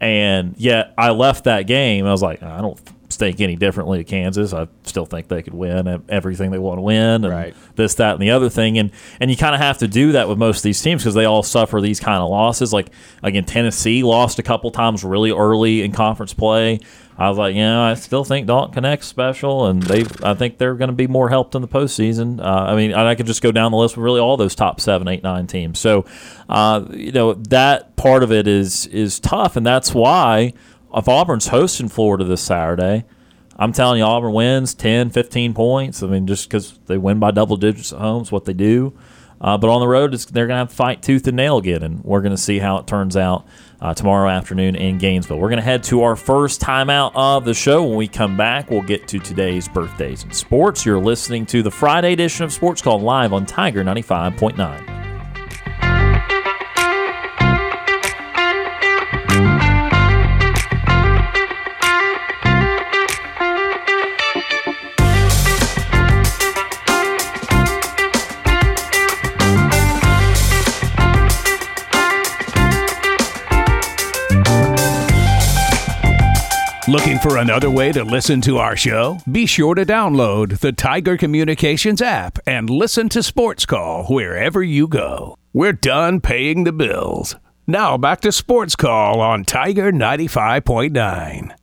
[0.00, 2.06] and yet I left that game.
[2.06, 2.78] I was like, I don't
[3.10, 4.52] think any differently to Kansas.
[4.52, 7.54] I still think they could win everything they want to win, and Right.
[7.74, 8.78] this, that, and the other thing.
[8.78, 11.14] And and you kind of have to do that with most of these teams because
[11.14, 12.72] they all suffer these kind of losses.
[12.72, 12.90] Like
[13.22, 16.80] again, Tennessee lost a couple times really early in conference play.
[17.18, 20.58] I was like, you know, I still think Dalton Knecht's special, and they, I think
[20.58, 22.40] they're going to be more helped in the postseason.
[22.40, 24.80] Uh, I mean, I could just go down the list with really all those top
[24.80, 25.80] seven, eight, nine teams.
[25.80, 26.04] So,
[26.48, 30.52] uh, you know, that part of it is is tough, and that's why
[30.94, 33.04] if Auburn's hosting Florida this Saturday,
[33.58, 36.02] I'm telling you, Auburn wins 10, 15 points.
[36.02, 38.96] I mean, just because they win by double digits at home is what they do.
[39.40, 42.20] Uh, but on the road, they're going to fight tooth and nail again, and we're
[42.20, 43.46] going to see how it turns out
[43.80, 45.38] uh, tomorrow afternoon in Gainesville.
[45.38, 47.84] We're going to head to our first timeout of the show.
[47.84, 50.84] When we come back, we'll get to today's birthdays in sports.
[50.84, 55.07] You're listening to the Friday edition of Sports Call live on Tiger 95.9.
[76.88, 79.18] Looking for another way to listen to our show?
[79.30, 84.88] Be sure to download the Tiger Communications app and listen to Sports Call wherever you
[84.88, 85.36] go.
[85.52, 87.36] We're done paying the bills.
[87.66, 91.57] Now back to Sports Call on Tiger 95.9.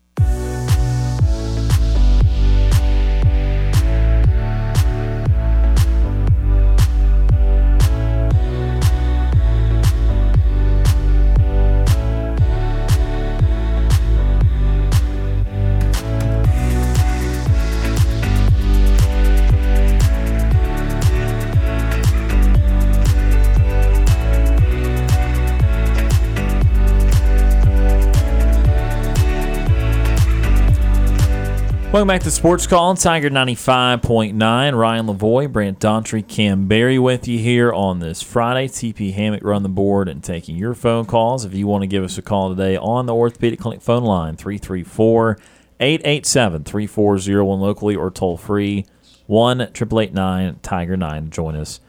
[31.95, 34.77] Welcome back to Sports Call on Tiger 95.9.
[34.77, 38.67] Ryan Lavoie, Brant Daughtry, Kam Berry with you here on this Friday.
[38.67, 41.45] TP Hammock run the board and taking your phone calls.
[41.45, 44.36] If you want to give us a call today on the Orthopedic Clinic phone line,
[44.36, 45.39] 334
[45.79, 48.86] 887 3401 locally or toll free
[49.27, 51.29] 1 888 Tiger 9.
[51.29, 51.79] Join us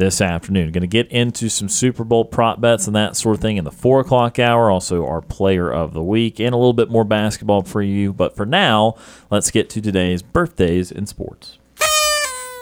[0.00, 0.72] this afternoon.
[0.72, 3.64] Going to get into some Super Bowl prop bets and that sort of thing in
[3.64, 4.70] the 4 o'clock hour.
[4.70, 8.12] Also, our player of the week and a little bit more basketball for you.
[8.12, 8.96] But for now,
[9.30, 11.58] let's get to today's birthdays in sports.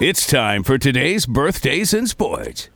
[0.01, 2.68] It's time for today's birthdays in sports.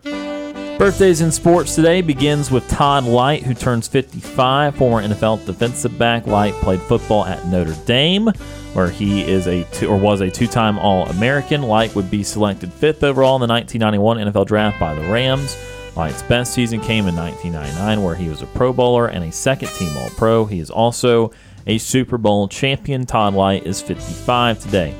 [0.83, 4.75] Birthdays in sports today begins with Todd Lyght, who turns 55.
[4.75, 8.27] Former NFL defensive back Lyght played football at Notre Dame,
[8.73, 11.62] where he is a two, or was a two-time All-American.
[11.62, 15.57] Lyght would be selected fifth overall in the 1991 NFL Draft by the Rams.
[15.95, 19.97] Lyght's best season came in 1999, where he was a Pro Bowler and a second-team
[19.97, 20.47] All-Pro.
[20.47, 21.31] He is also
[21.68, 23.07] a Super Bowl champion.
[23.07, 24.97] Todd Lyght is 55 today.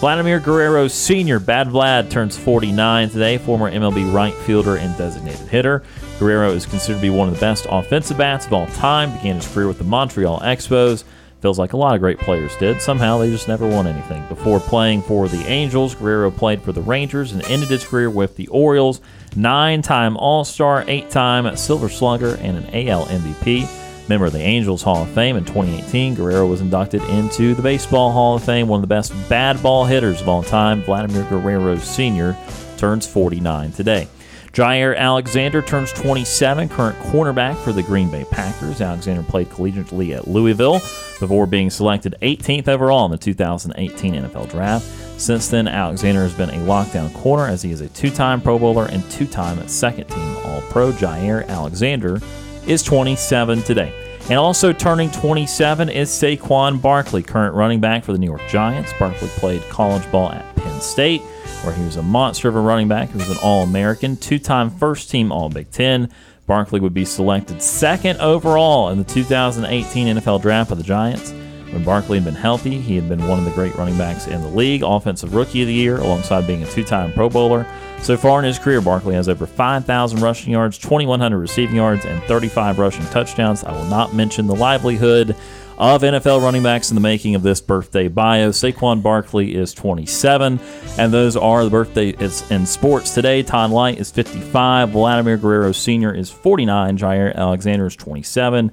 [0.00, 5.82] Vladimir Guerrero Sr., Bad Vlad, turns 49 today, former MLB right fielder and designated hitter.
[6.18, 9.36] Guerrero is considered to be one of the best offensive bats of all time, began
[9.36, 11.04] his career with the Montreal Expos.
[11.42, 12.80] Feels like a lot of great players did.
[12.80, 14.26] Somehow they just never won anything.
[14.28, 18.36] Before playing for the Angels, Guerrero played for the Rangers and ended his career with
[18.36, 19.02] the Orioles.
[19.36, 23.79] Nine time All Star, eight time Silver Slugger, and an AL MVP.
[24.10, 28.10] Member of the Angels Hall of Fame in 2018, Guerrero was inducted into the Baseball
[28.10, 28.66] Hall of Fame.
[28.66, 32.36] One of the best bad ball hitters of all time, Vladimir Guerrero Sr.,
[32.76, 34.08] turns 49 today.
[34.52, 38.80] Jaire Alexander turns 27, current cornerback for the Green Bay Packers.
[38.80, 40.80] Alexander played collegiately at Louisville
[41.20, 44.86] before being selected 18th overall in the 2018 NFL Draft.
[45.20, 48.58] Since then, Alexander has been a lockdown corner as he is a two time Pro
[48.58, 50.90] Bowler and two time second team All Pro.
[50.90, 52.20] Jaire Alexander
[52.66, 53.92] is 27 today.
[54.24, 58.92] And also turning 27 is Saquon Barkley, current running back for the New York Giants.
[58.98, 61.22] Barkley played college ball at Penn State,
[61.62, 63.10] where he was a monster of a running back.
[63.10, 66.10] He was an All American, two time first team All Big Ten.
[66.46, 71.32] Barkley would be selected second overall in the 2018 NFL Draft by the Giants.
[71.72, 74.40] When Barkley had been healthy, he had been one of the great running backs in
[74.42, 77.66] the league, Offensive Rookie of the Year, alongside being a two time Pro Bowler.
[78.02, 82.22] So far in his career, Barkley has over 5,000 rushing yards, 2,100 receiving yards, and
[82.24, 83.62] 35 rushing touchdowns.
[83.62, 85.36] I will not mention the livelihood
[85.78, 88.50] of NFL running backs in the making of this birthday bio.
[88.50, 90.60] Saquon Barkley is 27,
[90.98, 93.42] and those are the birthdays in sports today.
[93.42, 96.12] Todd Lyght is 55, Vladimir Guerrero Sr.
[96.12, 98.72] is 49, Jaire Alexander is 27,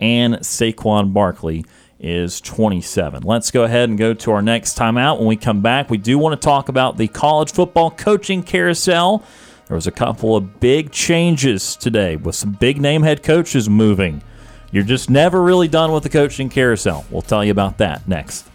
[0.00, 1.64] and Saquon Barkley
[1.98, 3.22] is 27.
[3.22, 5.18] Let's go ahead and go to our next timeout.
[5.18, 9.24] When we come back, we do want to talk about the college football coaching carousel.
[9.68, 14.22] There was a couple of big changes today with some big name head coaches moving.
[14.70, 17.04] You're just never really done with the coaching carousel.
[17.10, 18.46] We'll tell you about that next.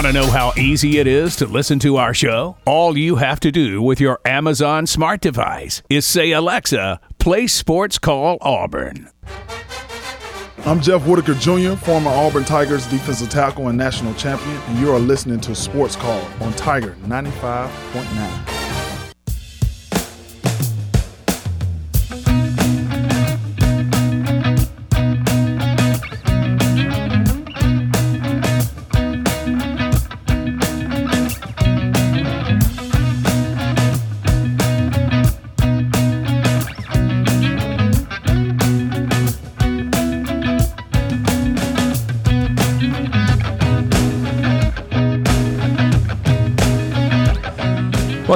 [0.00, 2.56] Want to know how easy it is to listen to our show?
[2.64, 7.98] All you have to do with your Amazon smart device is say, Alexa, play Sports
[7.98, 9.10] Call Auburn.
[10.64, 14.98] I'm Jeff Whitaker Jr., former Auburn Tigers defensive tackle and national champion, and you are
[14.98, 18.59] listening to Sports Call on Tiger 95.9.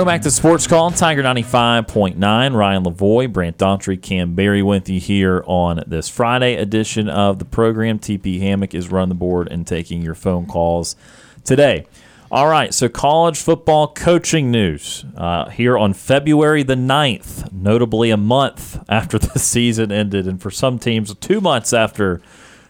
[0.04, 2.54] Welcome back to Sports Call, Tiger 95.9.
[2.54, 7.46] Ryan Lavoie, Brant Daughtry, Kam Berry with you here on this Friday edition of the
[7.46, 7.98] program.
[7.98, 10.94] TP Hammock is running the board and taking your phone calls
[11.42, 11.86] today.
[12.30, 18.18] All right, so college football coaching news uh, here on February the 9th, notably a
[18.18, 22.20] month after the season ended, and for some teams, two months after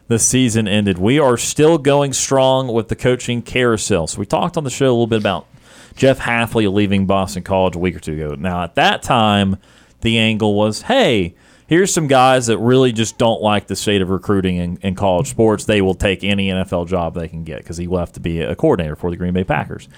[0.07, 0.99] the season ended.
[0.99, 4.07] We are still going strong with the coaching carousel.
[4.07, 5.49] So we talked on the show a little bit about
[5.97, 8.35] Jeff Hafley leaving Boston College a week or two ago.
[8.35, 9.57] Now, at that time,
[10.01, 11.35] the angle was, hey,
[11.67, 15.29] here's some guys that really just don't like the state of recruiting in, in college
[15.29, 15.65] sports.
[15.65, 18.57] They will take any NFL job they can get because he left to be a
[18.57, 19.89] coordinator for the Green Bay Packers.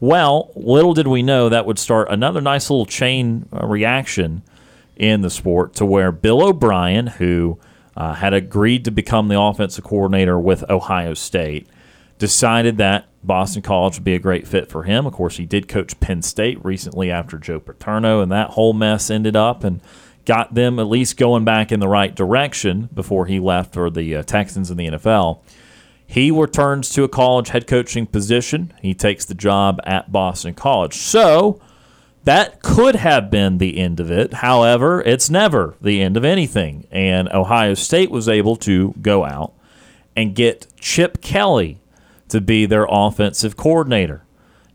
[0.00, 4.42] Well, little did we know that would start another nice little chain uh, reaction
[4.96, 7.58] in the sport to where Bill O'Brien, who
[7.96, 11.66] uh, had agreed to become the offensive coordinator with Ohio State,
[12.18, 15.06] decided that Boston College would be a great fit for him.
[15.06, 19.10] Of course, he did coach Penn State recently after Joe Paterno, and that whole mess
[19.10, 19.80] ended up and
[20.24, 24.16] got them at least going back in the right direction before he left for the
[24.16, 25.40] uh, Texans in the NFL.
[26.06, 28.72] He returns to a college head coaching position.
[28.80, 30.94] He takes the job at Boston College.
[30.94, 31.60] So
[32.24, 34.34] that could have been the end of it.
[34.34, 36.86] However, it's never the end of anything.
[36.90, 39.52] And Ohio State was able to go out
[40.16, 41.78] and get Chip Kelly
[42.28, 44.24] to be their offensive coordinator.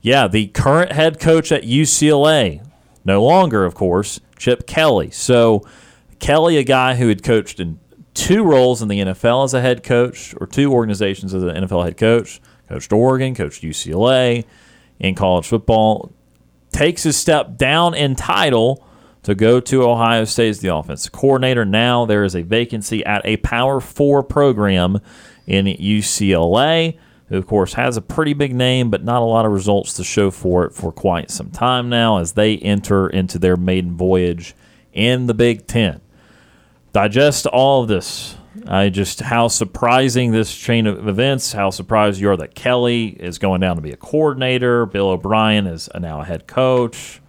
[0.01, 2.65] Yeah, the current head coach at UCLA,
[3.05, 5.11] no longer, of course, Chip Kelly.
[5.11, 5.65] So,
[6.19, 7.79] Kelly, a guy who had coached in
[8.13, 11.85] two roles in the NFL as a head coach, or two organizations as an NFL
[11.85, 14.45] head coach, coached Oregon, coached UCLA
[14.99, 16.11] in college football,
[16.71, 18.85] takes a step down in title
[19.23, 21.63] to go to Ohio State as the offensive coordinator.
[21.65, 24.99] Now there is a vacancy at a Power Four program
[25.47, 26.97] in UCLA
[27.29, 30.03] who, of course, has a pretty big name, but not a lot of results to
[30.03, 34.55] show for it for quite some time now as they enter into their maiden voyage
[34.93, 36.01] in the Big Ten.
[36.91, 38.37] Digest all of this.
[38.67, 41.53] I just how surprising this chain of events.
[41.53, 44.85] How surprised you are that Kelly is going down to be a coordinator.
[44.85, 47.19] Bill O'Brien is now a head coach.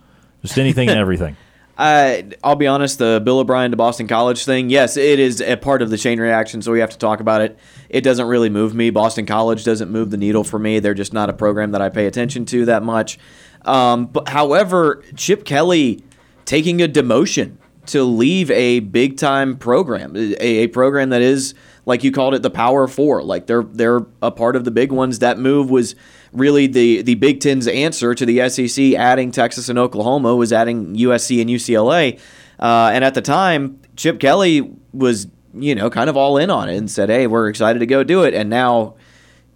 [0.43, 1.37] Just anything and everything.
[1.77, 5.57] I I'll be honest, the Bill O'Brien to Boston College thing, yes, it is a
[5.57, 7.59] part of the chain reaction, so we have to talk about it.
[7.89, 8.91] It doesn't really move me.
[8.91, 10.79] Boston College doesn't move the needle for me.
[10.79, 13.19] They're just not a program that I pay attention to that much.
[13.65, 16.05] Um, but however, Chip Kelly
[16.45, 17.57] taking a demotion
[17.87, 21.55] to leave a big time program, a, a program that is
[21.87, 24.93] like you called it the Power Four, like they're they're a part of the big
[24.93, 25.19] ones.
[25.19, 25.95] That move was
[26.35, 30.95] really the the Big Ten's answer to the SEC adding Texas and Oklahoma was adding
[30.95, 32.21] USC and UCLA.
[32.59, 36.69] Uh, and at the time, Chip Kelly was you know kind of all in on
[36.69, 38.97] it and said, "Hey, we're excited to go do it." And now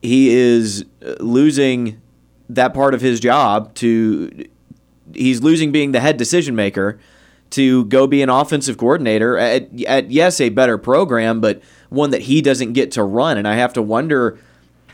[0.01, 0.85] he is
[1.21, 2.01] losing
[2.49, 4.47] that part of his job to
[5.15, 6.99] he's losing being the head decision maker
[7.51, 12.23] to go be an offensive coordinator at, at yes a better program but one that
[12.23, 14.39] he doesn't get to run and I have to wonder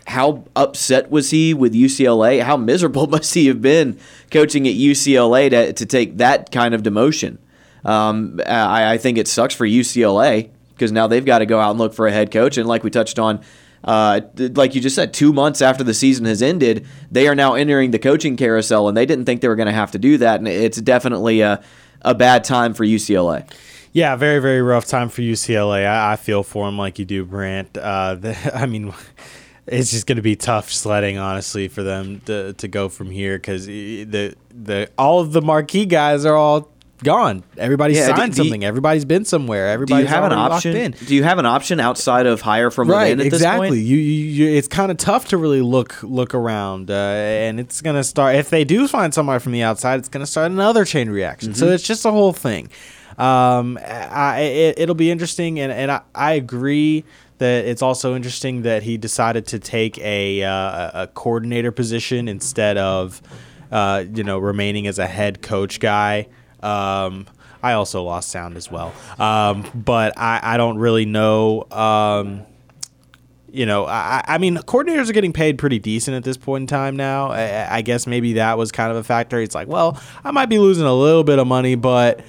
[0.07, 2.43] how upset was he with UCLA?
[2.43, 3.99] How miserable must he have been
[4.31, 7.39] coaching at UCLA to, to take that kind of demotion?
[7.85, 11.71] Um, I, I, think it sucks for UCLA because now they've got to go out
[11.71, 12.57] and look for a head coach.
[12.57, 13.43] And like we touched on,
[13.85, 17.55] uh, like you just said, two months after the season has ended, they are now
[17.55, 20.17] entering the coaching carousel, and they didn't think they were going to have to do
[20.17, 20.41] that.
[20.41, 21.63] And it's definitely a,
[22.01, 23.47] a bad time for UCLA.
[23.93, 25.87] Yeah, very, very rough time for UCLA.
[25.87, 27.77] I, I feel for them like you do, Brant.
[27.77, 28.95] Uh, the, I mean,
[29.67, 33.37] it's just going to be tough sledding, honestly, for them to, to go from here
[33.37, 36.71] because the the all of the marquee guys are all
[37.03, 37.45] gone.
[37.57, 38.63] Everybody's yeah, signed do, something.
[38.63, 39.69] You, Everybody's been somewhere.
[39.69, 40.95] Everybody's do you have an option?
[41.07, 43.17] Do you have an option outside of hire from right?
[43.17, 43.27] within?
[43.27, 43.81] exactly.
[43.81, 47.81] You, you, you, it's kind of tough to really look look around, uh, and it's
[47.81, 48.37] gonna start.
[48.37, 51.51] If they do find somebody from the outside, it's gonna start another chain reaction.
[51.51, 51.61] Mm-hmm.
[51.61, 52.71] So it's just a whole thing.
[53.19, 57.05] Um, I, it, it'll be interesting, and, and I, I agree
[57.39, 62.77] that it's also interesting that he decided to take a uh, a coordinator position instead
[62.77, 63.21] of
[63.73, 66.29] uh, you know remaining as a head coach guy.
[66.63, 67.27] Um,
[67.63, 71.67] I also lost sound as well, um, but I, I don't really know.
[71.71, 72.45] Um,
[73.51, 76.67] you know, I, I mean, coordinators are getting paid pretty decent at this point in
[76.67, 77.31] time now.
[77.31, 79.41] I, I guess maybe that was kind of a factor.
[79.41, 82.21] It's like, well, I might be losing a little bit of money, but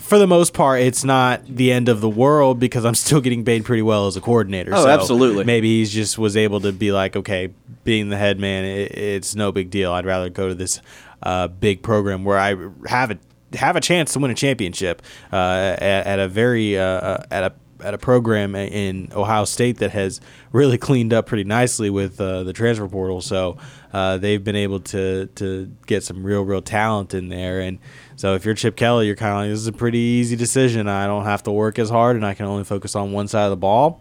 [0.00, 3.44] for the most part, it's not the end of the world because I'm still getting
[3.44, 4.74] paid pretty well as a coordinator.
[4.74, 5.44] Oh, so absolutely.
[5.44, 7.52] Maybe he just was able to be like, okay,
[7.84, 9.92] being the head man, it, it's no big deal.
[9.92, 10.80] I'd rather go to this
[11.22, 12.56] uh, big program where I
[12.86, 13.18] have a
[13.56, 17.44] have a chance to win a championship uh, at, at, a very uh, uh at
[17.44, 17.52] a
[17.82, 20.20] at a program in Ohio State that has
[20.52, 23.20] really cleaned up pretty nicely with uh, the transfer portal.
[23.20, 23.58] So
[23.92, 27.60] uh, they've been able to to get some real real talent in there.
[27.60, 27.78] And
[28.22, 30.86] so if you're Chip Kelly, you're kind of like this is a pretty easy decision.
[30.86, 33.46] I don't have to work as hard, and I can only focus on one side
[33.46, 34.00] of the ball.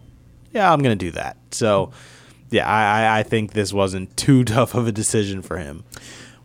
[0.53, 1.37] Yeah, I'm gonna do that.
[1.49, 1.89] So
[2.51, 5.85] yeah, I, I think this wasn't too tough of a decision for him.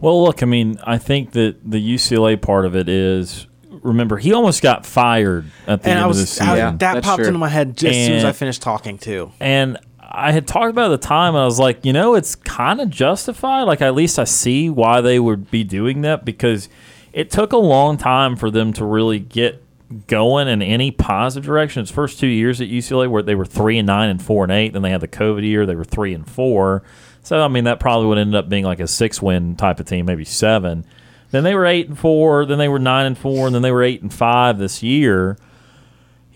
[0.01, 3.47] Well, look, I mean, I think that the UCLA part of it is
[3.83, 6.49] remember he almost got fired at the and end I was, of the season.
[6.49, 7.27] I, Yeah, that that's popped true.
[7.27, 9.33] into my head just as soon as I finished talking too.
[9.39, 12.15] And I had talked about it at the time, and I was like, you know,
[12.15, 13.65] it's kind of justified.
[13.65, 16.71] Like, at least I see why they would be doing that because
[17.17, 19.65] it took a long time for them to really get
[20.07, 21.81] going in any positive direction.
[21.81, 24.53] Its first two years at UCLA, where they were three and nine and four and
[24.53, 26.83] eight, then they had the COVID year, they were three and four.
[27.23, 29.87] So, I mean, that probably would end up being like a six win type of
[29.87, 30.85] team, maybe seven.
[31.31, 33.73] Then they were eight and four, then they were nine and four, and then they
[33.73, 35.39] were eight and five this year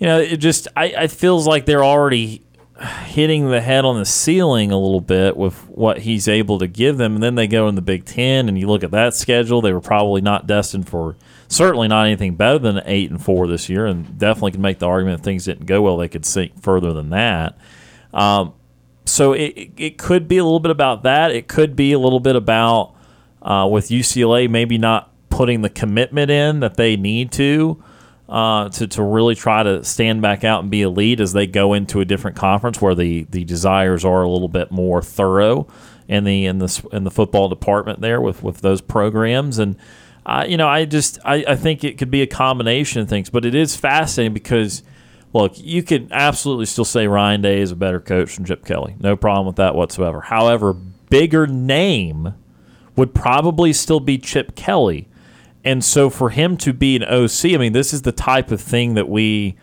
[0.01, 2.43] you know, it just I, I feels like they're already
[2.81, 6.97] hitting the head on the ceiling a little bit with what he's able to give
[6.97, 9.61] them, and then they go in the Big Ten, and you look at that schedule,
[9.61, 11.17] they were probably not destined for
[11.49, 14.87] certainly not anything better than eight and four this year, and definitely can make the
[14.87, 17.59] argument if things didn't go well, they could sink further than that.
[18.15, 18.55] Um,
[19.05, 21.33] so it, it- could be a little bit about that.
[21.33, 22.95] It could be a little bit about
[23.43, 27.83] uh, with UCLA maybe not putting the commitment in that they need to
[28.31, 31.75] uh, to to really try to stand back out and be elite as they go
[31.75, 35.67] into a different conference where the the desires are a little bit more thorough
[36.09, 39.77] in the in the in the football department there with with those programs and.
[40.27, 43.31] Uh, you know, I just I, I think it could be a combination of things,
[43.31, 44.83] but it is fascinating because
[45.33, 48.97] look, you could absolutely still say Ryan Day is a better coach than Chip Kelly.
[49.01, 50.21] No problem with that whatsoever.
[50.21, 52.35] However, bigger name
[52.97, 55.09] would probably still be Chip Kelly.
[55.65, 58.61] And so for him to be an OC, I mean, this is the type of
[58.61, 59.57] thing that we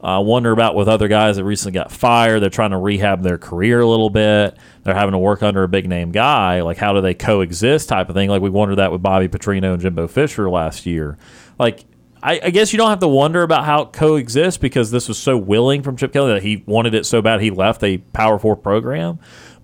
[0.00, 2.40] uh, wonder about with other guys that recently got fired.
[2.40, 4.56] They're trying to rehab their career a little bit.
[4.82, 6.62] They're having to work under a big name guy.
[6.62, 8.30] Like, how do they coexist type of thing?
[8.30, 11.18] Like, we wondered that with Bobby Petrino and Jimbo Fisher last year.
[11.58, 11.84] Like,
[12.22, 15.18] I, I guess you don't have to wonder about how it coexists because this was
[15.18, 18.38] so willing from Chip Kelly that he wanted it so bad he left a Power
[18.38, 19.18] Four program.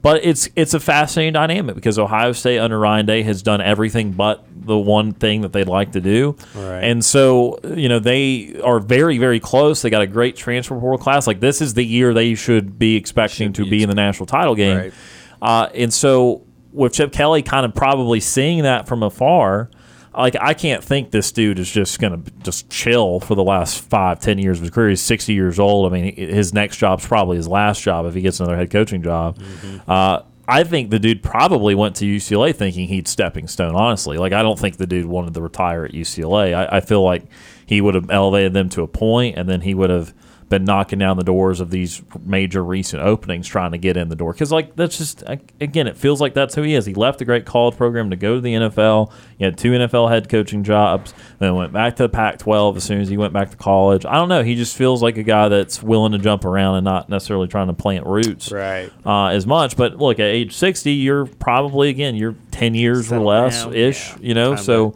[0.06, 4.12] But it's it's a fascinating dynamic because Ohio State under Ryan Day has done everything
[4.12, 6.36] but the one thing that they'd like to do.
[6.54, 6.84] Right.
[6.84, 9.82] And so, you know, they are very, very close.
[9.82, 11.26] They got a great transfer portal class.
[11.26, 14.54] Like this is the year they should be expecting to be in the national title
[14.54, 14.76] game.
[14.76, 14.94] Right.
[15.42, 19.70] Uh, and so with Chip Kelly kind of probably seeing that from afar,
[20.16, 24.20] like I can't think this dude is just gonna just chill for the last five,
[24.20, 24.90] ten years of his career.
[24.90, 25.92] He's sixty years old.
[25.92, 29.02] I mean, his next job's probably his last job if he gets another head coaching
[29.02, 29.38] job.
[29.86, 33.74] Uh, I think the dude probably went to UCLA thinking he'd stepping stone.
[33.74, 36.54] Honestly, like I don't think the dude wanted to retire at UCLA.
[36.54, 37.24] I, I feel like
[37.66, 40.14] he would have elevated them to a point, and then he would have
[40.48, 44.14] been knocking down the doors of these major recent openings trying to get in the
[44.14, 44.32] door.
[44.32, 45.24] Because like that's just
[45.60, 46.86] again it feels like that's who he is.
[46.86, 50.08] He left the great college program to go to the nfl he had two nfl
[50.08, 53.32] head coaching jobs then went back to the pac 12 as soon as he went
[53.32, 54.06] back to college.
[54.06, 54.42] I don't know.
[54.42, 57.66] He just feels like a guy that's willing to jump around and not necessarily trying
[57.66, 58.90] to plant roots Right.
[59.04, 59.76] uh, as much.
[59.76, 64.16] But look at age 60 you're probably again you're 10 years or less ish yeah.
[64.20, 64.54] you know?
[64.54, 64.94] Time so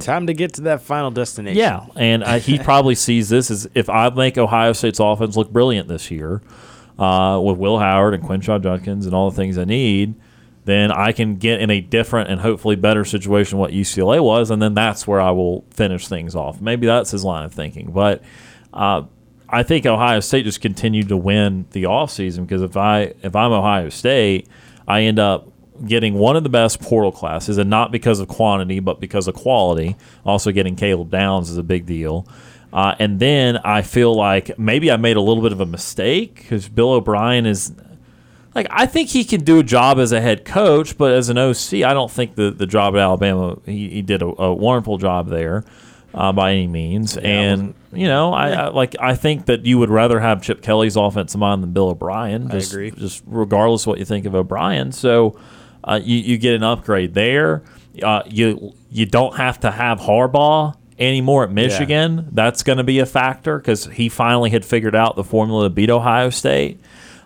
[0.00, 1.58] Time to get to that final destination.
[1.58, 5.88] yeah, and he probably sees this as if I make Ohio State's offense look brilliant
[5.88, 6.42] this year
[6.98, 10.14] uh, with Will Howard and Quinshon Judkins and all the things I need,
[10.64, 14.50] then I can get in a different and hopefully better situation than what UCLA was,
[14.50, 16.60] and then that's where I will finish things off.
[16.60, 18.22] Maybe that's his line of thinking, but.
[18.72, 19.04] Uh,
[19.50, 23.50] I think Ohio State just continued to win the offseason because if I if I'm
[23.50, 24.46] Ohio State,
[24.86, 25.50] I end up
[25.86, 29.34] getting one of the best portal classes, and not because of quantity, but because of
[29.34, 29.96] quality.
[30.24, 32.26] Also, getting Caleb Downs is a big deal.
[32.72, 36.36] Uh, and then I feel like maybe I made a little bit of a mistake
[36.36, 37.72] because Bill O'Brien is
[38.54, 41.38] like I think he can do a job as a head coach, but as an
[41.38, 44.98] OC, I don't think the, the job at Alabama he, he did a, a wonderful
[44.98, 45.64] job there.
[46.14, 47.16] uh, by any means.
[47.16, 50.96] and you know, I, I like I think that you would rather have Chip Kelly's
[50.96, 52.50] offensive mind than Bill O'Brien.
[52.50, 52.90] Just, agree.
[52.90, 55.38] Just regardless what you think of O'Brien, so
[55.88, 57.62] uh, you you get an upgrade there.
[58.02, 62.28] Uh, you you don't have to have Harbaugh anymore at Michigan.
[62.32, 65.70] That's going to be a factor because he finally had figured out the formula to
[65.70, 66.80] beat Ohio State.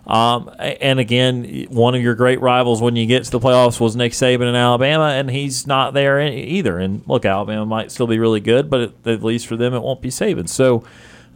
[0.05, 3.95] Um, and again, one of your great rivals when you get to the playoffs was
[3.95, 6.77] Nick Saban in Alabama, and he's not there either.
[6.77, 9.81] And look, Alabama might still be really good, but at, at least for them, it
[9.81, 10.49] won't be Saban.
[10.49, 10.83] So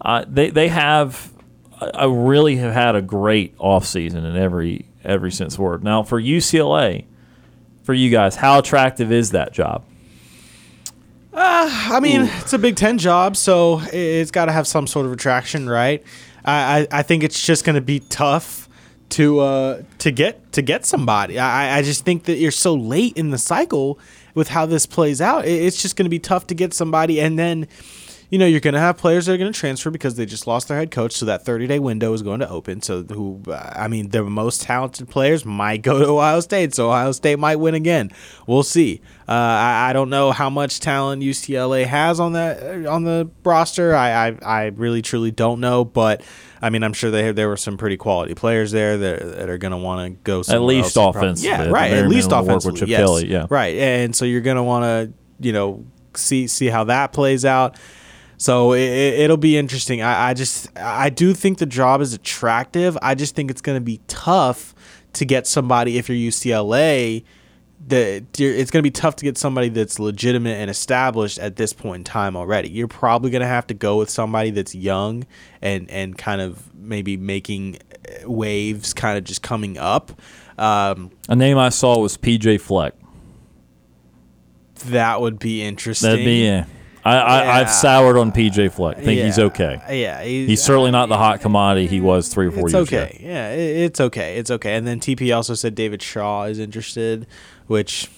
[0.02, 1.32] uh, they they have,
[1.80, 5.84] I really have had a great offseason in every every sense of the word.
[5.84, 7.06] Now for UCLA,
[7.88, 9.82] for you guys, how attractive is that job?
[11.34, 15.14] I mean, it's a Big Ten job, so it's got to have some sort of
[15.14, 16.04] attraction, right?
[16.44, 18.68] I, I, I think it's just going to be tough
[19.12, 21.40] to uh, to get to get somebody.
[21.40, 24.00] I, I just think that you're so late in the cycle
[24.36, 25.46] with how this plays out.
[25.46, 27.70] It's just going to be tough to get somebody, and then
[28.30, 30.48] you know you're going to have players that are going to transfer because they just
[30.48, 32.82] lost their head coach, so that 30 day window is going to open.
[32.82, 37.12] So who, I mean, the most talented players might go to Ohio State, so Ohio
[37.12, 38.12] State might win again.
[38.46, 39.02] We'll see.
[39.28, 43.96] Uh, I, I don't know how much talent UCLA has on that on the roster.
[43.96, 46.22] I, I, I really truly don't know, but
[46.62, 49.58] I mean, I'm sure they there were some pretty quality players there that, that are
[49.58, 51.94] going to want to go At least else and prob- offensively, Yeah, right.
[51.94, 52.88] At least offensively.
[52.88, 53.00] Yes.
[53.00, 53.48] Kelly, yeah.
[53.50, 55.14] Right, and so you're going to want to
[55.46, 57.78] you know see see how that plays out.
[58.38, 60.02] So it, will be interesting.
[60.02, 62.98] I, I just I do think the job is attractive.
[63.02, 64.76] I just think it's going to be tough
[65.14, 67.24] to get somebody if you're UCLA.
[67.88, 71.74] That it's going to be tough to get somebody that's legitimate and established at this
[71.74, 72.70] point in time already.
[72.70, 75.26] You're probably going to have to go with somebody that's young
[75.62, 77.80] and and kind of maybe making
[78.26, 80.12] waves, kind of just coming up.
[80.58, 82.94] Um, A name I saw was PJ Fleck.
[84.86, 86.10] that would be interesting.
[86.10, 86.66] That'd be yeah.
[87.08, 87.52] I, I Yeah.
[87.54, 88.98] I've soured on PJ Fleck.
[88.98, 89.82] Think he's okay.
[90.02, 92.98] Yeah, He's certainly not the hot commodity he was three or four it's years okay.
[92.98, 93.06] ago.
[93.16, 94.38] Okay, yeah, it, it's okay.
[94.38, 94.76] It's okay.
[94.76, 97.28] And then TP also said David Shaw is interested,
[97.68, 98.10] which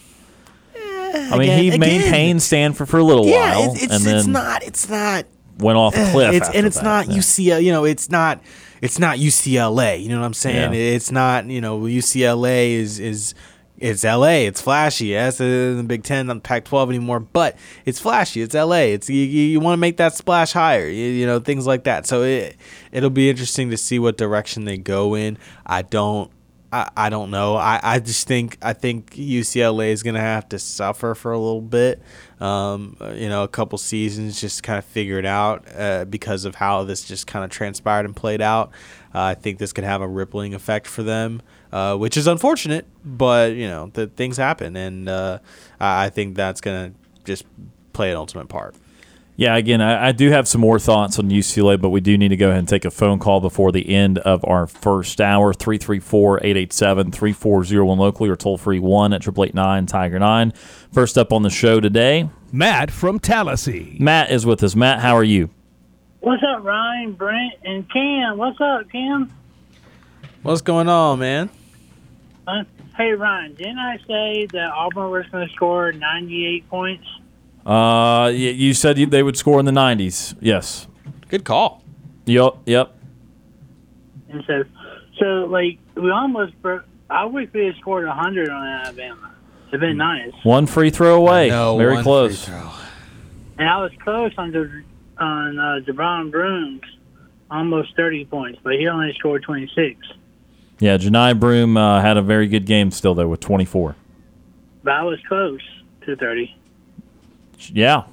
[0.76, 1.80] I mean, Again- he again.
[1.80, 5.26] maintained Stanford for a little yeah, while, it's it's, and then it's not it's not
[5.58, 6.34] went off the cliff.
[6.34, 6.84] it's and it's that.
[6.84, 7.18] not Yeah.
[7.18, 7.64] UCLA.
[7.64, 8.42] You know, it's not
[8.82, 10.02] it's not UCLA.
[10.02, 10.74] You know what I'm saying?
[10.74, 10.80] Yeah.
[10.96, 13.34] It's not you know UCLA is is
[13.80, 14.46] it's LA.
[14.48, 15.08] It's flashy.
[15.08, 18.42] Yes, in the Big Ten, not the Pac-12 anymore, but it's flashy.
[18.42, 18.92] It's LA.
[18.94, 20.88] It's you, you, you want to make that splash higher.
[20.88, 22.06] You, you know things like that.
[22.06, 22.58] So it
[22.92, 25.38] it'll be interesting to see what direction they go in.
[25.66, 26.32] I don't.
[26.72, 27.56] I, I don't know.
[27.56, 31.62] I, I just think I think UCLA is gonna have to suffer for a little
[31.62, 32.02] bit,
[32.40, 36.56] um, you know, a couple seasons just kind of figure it out uh, because of
[36.56, 38.72] how this just kind of transpired and played out.
[39.14, 42.86] Uh, I think this could have a rippling effect for them, uh, which is unfortunate,
[43.04, 45.40] but you know, the things happen, and uh,
[45.80, 46.94] I I think that's gonna
[47.26, 47.46] just
[47.94, 48.76] play an ultimate part.
[49.40, 52.28] Yeah, again, I, I do have some more thoughts on UCLA, but we do need
[52.28, 55.54] to go ahead and take a phone call before the end of our first hour.
[55.54, 60.52] 334 887 3401 locally or toll free 1 at 889 Tiger 9.
[60.92, 63.96] First up on the show today, Matt from Tallahassee.
[63.98, 64.76] Matt is with us.
[64.76, 65.50] Matt, how are you?
[66.20, 68.38] What's up, Ryan, Brent, and Kam?
[68.38, 69.32] What's up, Kam?
[70.44, 71.50] What's going on, man?
[72.46, 72.66] Uh,
[72.98, 77.08] hey, Ryan, didn't I say that Auburn was going to score 98 points?
[77.66, 80.36] Uh, y- you said you, they would score in the 90s.
[80.40, 80.88] Yes.
[81.28, 81.84] Good call.
[82.26, 82.58] Yep.
[82.66, 82.96] Yep.
[84.30, 84.64] And so,
[85.20, 86.86] so like, we almost broke.
[87.10, 89.32] I wish we had scored 100 on Alabama.
[89.70, 90.32] It'd been nice.
[90.44, 91.50] One free throw away.
[91.50, 92.44] No, Very one close.
[92.46, 92.70] free throw.
[93.58, 94.84] And I was close on the
[95.18, 96.82] on uh, DeBron Brooms,
[97.52, 100.00] almost 30 points, but he only scored 26.
[100.80, 103.96] Yeah, Johni Broome uh, had a very good game still there with 24.
[104.84, 105.60] But I was close
[106.06, 106.56] to 30.
[107.68, 108.04] Yeah.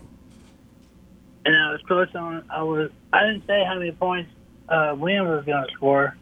[1.44, 2.44] And I was close on.
[2.51, 2.90] I was.
[3.12, 4.30] I didn't say how many points
[4.68, 6.16] uh, Williams was going to score,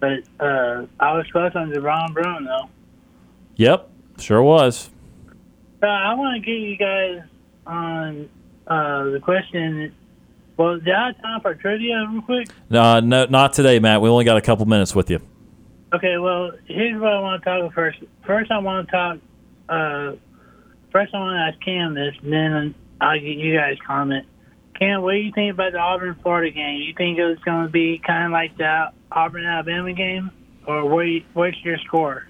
[0.00, 2.68] but uh, I was close on DeBron Broome though.
[3.56, 3.90] Yep.
[4.18, 4.90] Sure was.
[5.82, 7.22] Uh, I want to get you guys
[7.66, 8.28] on
[8.66, 9.94] uh, the question.
[10.56, 12.48] Well, do I have time for trivia real quick?
[12.70, 14.00] Uh, no, not today, Matt.
[14.00, 15.20] We only got a couple minutes with you.
[15.94, 17.98] Okay, well, here's what I want to talk about first.
[18.26, 19.18] First, I want to talk.
[20.90, 24.26] First, I want to ask Kam this, and then I'll get you guys comment.
[24.78, 26.80] Kam, what do you think about the Auburn Florida game?
[26.80, 30.30] You think it was going to be kind of like the Auburn Alabama game,
[30.66, 31.06] or what?
[31.34, 32.26] What's your score?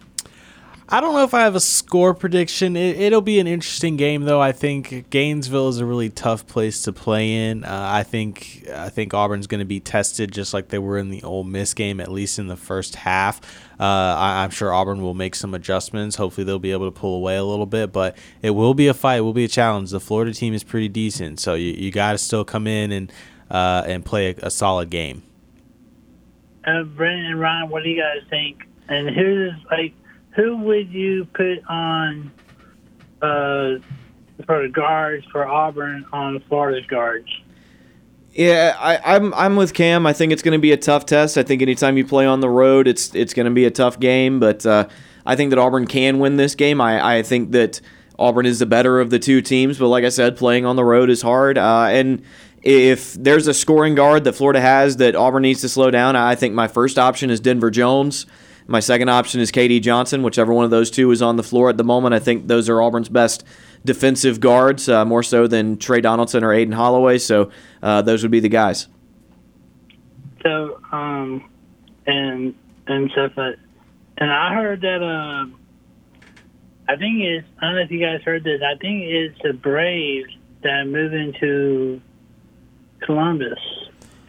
[0.91, 2.75] I don't know if I have a score prediction.
[2.75, 4.41] It, it'll be an interesting game, though.
[4.41, 7.63] I think Gainesville is a really tough place to play in.
[7.63, 11.11] Uh, I think I think Auburn's going to be tested just like they were in
[11.11, 13.68] the Ole Miss game, at least in the first half.
[13.79, 16.17] Uh, I, am sure Auburn will make some adjustments.
[16.17, 18.95] Hopefully, they'll be able to pull away a little bit, but it will be a
[18.95, 19.19] fight.
[19.19, 19.91] It will be a challenge.
[19.91, 23.13] The Florida team is pretty decent, so you, you got to still come in and
[23.51, 25.23] uh, and play a, a solid game.
[26.67, 28.65] Uh, Brandon and Ryan, what do you guys think?
[28.89, 29.95] And who's like
[30.39, 32.31] who would you put on
[33.23, 33.79] uh,
[34.47, 37.29] for the guards for Auburn on Florida's guards?
[38.39, 40.07] Yeah, I, am I'm, I'm with Kam.
[40.07, 41.37] I think it's going to be a tough test.
[41.37, 43.99] I think anytime you play on the road, it's it's going to be a tough
[43.99, 44.39] game.
[44.39, 44.87] But uh,
[45.27, 46.81] I think that Auburn can win this game.
[46.81, 47.81] I, I think that
[48.17, 49.77] Auburn is the better of the two teams.
[49.77, 51.59] But like I said, playing on the road is hard.
[51.59, 52.23] Uh, and
[52.63, 56.37] if there's a scoring guard that Florida has that Auburn needs to slow down, I
[56.37, 58.25] think my first option is Denver Jones.
[58.69, 61.71] My second option is KD Johnson, whichever one of those two is on the floor
[61.71, 62.15] at the moment.
[62.15, 63.43] I think those are Auburn's best
[63.85, 67.19] defensive guards, uh, more so than Tre Donaldson or Aden Holloway.
[67.19, 67.51] So
[67.83, 68.89] uh, those would be the guys.
[70.43, 71.51] So, um,
[72.07, 72.55] and
[72.87, 73.57] and stuff, but,
[74.17, 75.03] and I heard that.
[75.03, 75.55] Uh,
[76.89, 77.47] I think it's.
[77.61, 78.61] I don't know if you guys heard this.
[78.63, 82.01] I think it's the Braves that move into
[83.01, 83.59] Columbus.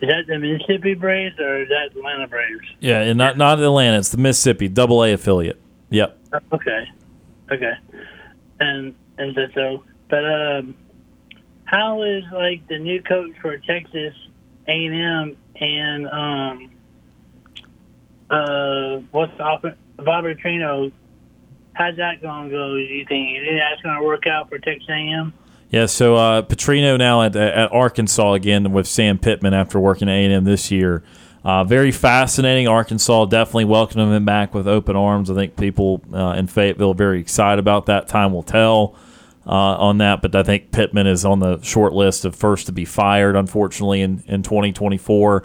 [0.02, 2.66] Is that the Mississippi Braves or is that Atlanta Braves?
[2.80, 3.98] Yeah, and not not Atlanta.
[3.98, 5.60] It's the Mississippi Double A affiliate.
[5.90, 6.18] Yep.
[6.54, 6.88] Okay.
[7.52, 7.74] Okay.
[8.60, 10.76] And and so, but um,
[11.66, 14.14] how is like the new coach for Texas
[14.68, 16.72] A and M and um
[18.30, 20.92] uh what's the Bob Petrino?
[21.74, 22.74] How's that going to go?
[22.74, 23.38] Do you think?
[23.40, 25.34] Think that's going to work out for Texas A and M?
[25.70, 30.14] Yeah, so uh, Petrino now at, at Arkansas again with Sam Pittman after working at
[30.14, 31.04] A&M this year.
[31.44, 32.68] Uh, very fascinating.
[32.68, 35.30] Arkansas definitely welcomed him back with open arms.
[35.30, 38.08] I think people uh, in Fayetteville are very excited about that.
[38.08, 38.96] Time will tell
[39.46, 42.72] uh, on that, but I think Pittman is on the short list of first to
[42.72, 45.44] be fired, unfortunately, in, in 2024.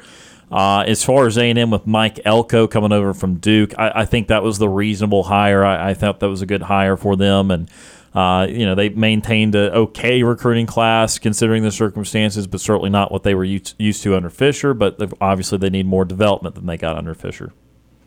[0.50, 4.28] Uh, as far as A&M with Mike Elko coming over from Duke, I, I think
[4.28, 5.64] that was the reasonable hire.
[5.64, 7.68] I, I, thought that was a good hire for them, and
[8.14, 13.10] uh, you know, they maintained a okay recruiting class considering the circumstances, but certainly not
[13.10, 14.74] what they were used used to under Fisher.
[14.74, 17.52] But obviously, they need more development than they got under Fisher.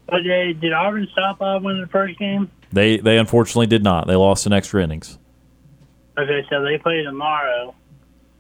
[0.07, 2.49] But did Auburn stop Auburn win the first game?
[2.71, 4.07] They they unfortunately did not.
[4.07, 5.17] They lost in extra innings.
[6.18, 7.76] Okay, so they play tomorrow.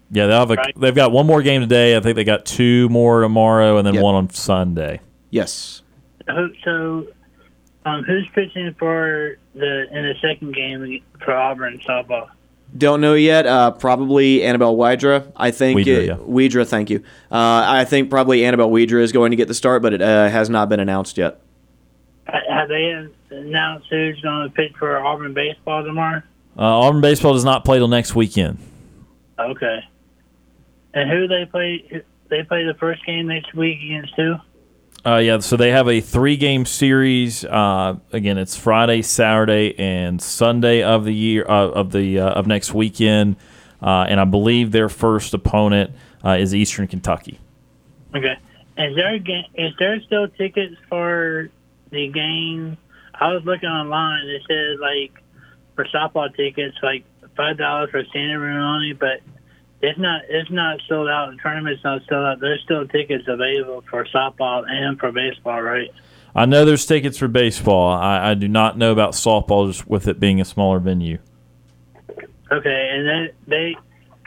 [0.09, 0.73] Yeah, they have a, right?
[0.79, 1.95] they've got one more game today.
[1.95, 4.03] I think they got two more tomorrow, and then yep.
[4.03, 5.01] one on Sunday.
[5.29, 5.81] Yes.
[6.63, 7.07] So,
[7.85, 12.29] um, who's pitching for the in the second game for Auburn softball?
[12.75, 13.45] Don't know yet.
[13.45, 15.31] Uh, probably Annabelle Widra.
[15.35, 16.15] I think Widra, it, yeah.
[16.15, 16.99] Widra thank you.
[17.31, 20.29] Uh, I think probably Annabelle Widra is going to get the start, but it uh,
[20.29, 21.39] has not been announced yet.
[22.27, 26.21] Have they announced who's going to pitch for Auburn baseball tomorrow?
[26.57, 28.57] Uh, Auburn baseball does not play till next weekend.
[29.39, 29.79] Okay.
[30.93, 32.03] And who they play?
[32.29, 34.35] They play the first game next week against who?
[35.05, 37.45] Uh, yeah, so they have a three-game series.
[37.45, 42.47] Uh, again, it's Friday, Saturday, and Sunday of the year uh, of the uh, of
[42.47, 43.37] next weekend,
[43.81, 45.91] uh, and I believe their first opponent
[46.25, 47.39] uh, is Eastern Kentucky.
[48.15, 48.35] Okay,
[48.77, 51.49] is there is there still tickets for
[51.91, 52.77] the game?
[53.13, 54.27] I was looking online.
[54.27, 55.23] It says like
[55.77, 57.05] for softball tickets, like
[57.37, 59.21] five dollars for standing room only, but
[59.81, 61.31] it's not it's not sold out.
[61.31, 62.39] The tournament's not sold out.
[62.41, 65.89] There's still tickets available for softball and for baseball, right?
[66.35, 67.89] I know there's tickets for baseball.
[67.93, 71.19] I, I do not know about softball, just with it being a smaller venue.
[72.51, 73.75] Okay, and then they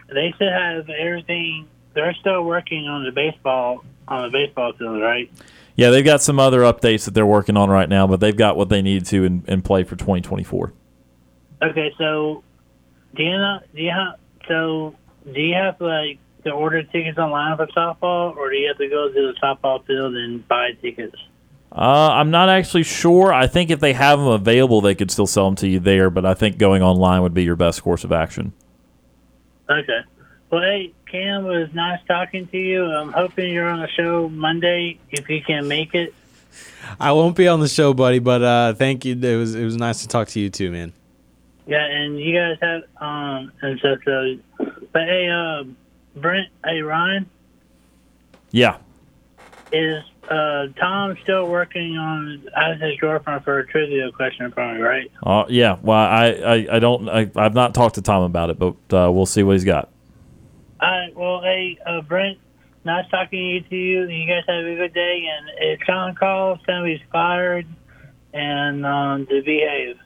[0.09, 1.68] they still have everything.
[1.94, 5.30] They're still working on the baseball on the baseball field, right?
[5.74, 8.57] Yeah, they've got some other updates that they're working on right now, but they've got
[8.57, 10.72] what they need to in, in play for 2024.
[11.62, 12.42] Okay, so
[13.14, 13.61] do you know?
[13.74, 14.94] Do you have so
[15.30, 18.88] do you have like to order tickets online for softball, or do you have to
[18.88, 21.16] go to the softball field and buy tickets?
[21.72, 23.32] Uh, I'm not actually sure.
[23.32, 26.11] I think if they have them available, they could still sell them to you there.
[26.11, 28.52] But I think going online would be your best course of action.
[29.68, 30.00] Okay.
[30.50, 32.84] Well, hey, Kam, it was nice talking to you.
[32.84, 36.12] I'm hoping you're on the show Monday if you can make it.
[36.98, 39.14] I won't be on the show, buddy, but uh, thank you.
[39.14, 40.92] It was it was nice to talk to you too, man.
[41.70, 44.36] Yeah, and you guys have um and so so
[44.92, 45.64] but hey, uh,
[46.16, 47.30] Brent, hey Ryan.
[48.50, 48.78] Yeah.
[49.72, 54.80] Is uh, Tom still working on as his girlfriend for a trivia question for me,
[54.80, 55.10] right?
[55.22, 55.78] Uh, yeah.
[55.80, 57.08] Well, I, I, I don't.
[57.08, 59.90] I, I've not talked to Tom about it, but uh, we'll see what he's got.
[60.80, 61.14] All right.
[61.14, 62.38] Well, hey, uh, Brent,
[62.84, 64.08] nice talking to you.
[64.08, 65.24] You guys have a good day.
[65.30, 67.66] And if Sean calls, tell me he's fired
[68.32, 69.96] and um, to behave.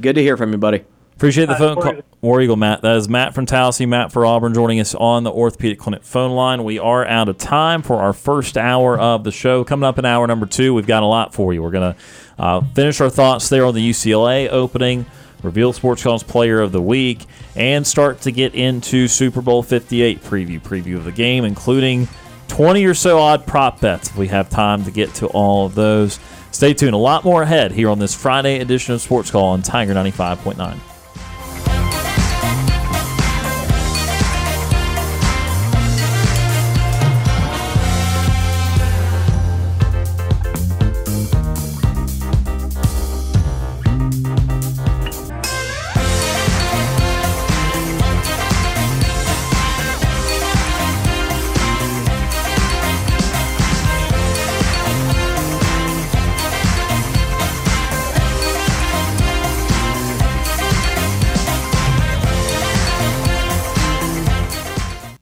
[0.00, 0.84] Good to hear from you, buddy.
[1.16, 1.92] Appreciate the Uh, phone call.
[2.20, 2.82] War Eagle Matt.
[2.82, 6.32] That is Matt from Tallahassee, Matt for Auburn, joining us on the Orthopedic Clinic phone
[6.32, 6.64] line.
[6.64, 9.62] We are out of time for our first hour of the show.
[9.64, 11.62] Coming up in hour number two, we've got a lot for you.
[11.62, 15.06] We're going to uh, finish our thoughts there on the UCLA opening,
[15.44, 17.20] reveal Sports Call's Player of the Week,
[17.54, 22.08] and start to get into Super Bowl 58 preview, preview of the game, including
[22.48, 25.74] 20 or so odd prop bets if we have time to get to all of
[25.76, 26.18] those.
[26.50, 26.94] Stay tuned.
[26.94, 30.76] A lot more ahead here on this Friday edition of Sports Call on Tiger 95.9.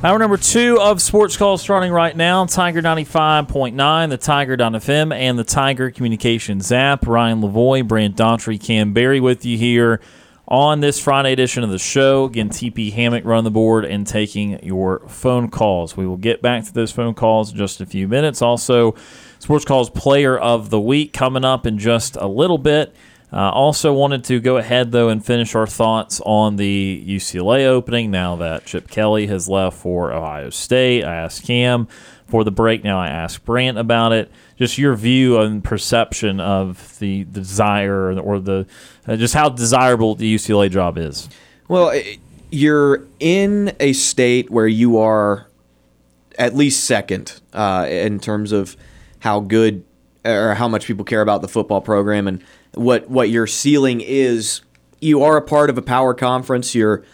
[0.00, 2.46] Hour number two of Sports Call starting right now.
[2.46, 7.04] Tiger 95.9, the Tiger.fm, and the Tiger Communications app.
[7.04, 10.00] Ryan Lavoie, Brant Daughtry, Kam Berry with you here
[10.46, 12.26] on this Friday edition of the show.
[12.26, 15.96] Again, TP Hammock run the board and taking your phone calls.
[15.96, 18.40] We will get back to those phone calls in just a few minutes.
[18.40, 18.94] Also,
[19.40, 22.94] Sports Call's Player of the Week coming up in just a little bit.
[23.30, 28.10] Uh, also, wanted to go ahead though and finish our thoughts on the UCLA opening.
[28.10, 31.88] Now that Chip Kelly has left for Ohio State, I asked Kam
[32.26, 32.84] for the break.
[32.84, 34.30] Now I asked Brant about it.
[34.56, 38.66] Just your view and perception of the desire or the
[39.06, 41.28] uh, just how desirable the UCLA job is.
[41.68, 42.00] Well,
[42.50, 45.48] you're in a state where you are
[46.38, 48.76] at least second uh, in terms of
[49.20, 49.84] how good
[50.24, 52.42] or how much people care about the football program and
[52.78, 54.62] what what your ceiling is.
[55.00, 56.74] You are a part of a power conference.
[56.74, 57.04] You're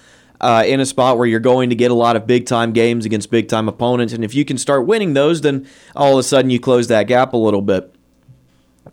[0.41, 3.05] uh, in a spot where you're going to get a lot of big time games
[3.05, 6.23] against big time opponents, and if you can start winning those, then all of a
[6.23, 7.95] sudden you close that gap a little bit.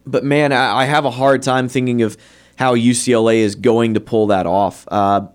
[0.06, 2.18] But man, I, I have a hard time thinking of
[2.56, 4.88] how UCLA is going to pull that off.
[4.90, 5.28] Uh,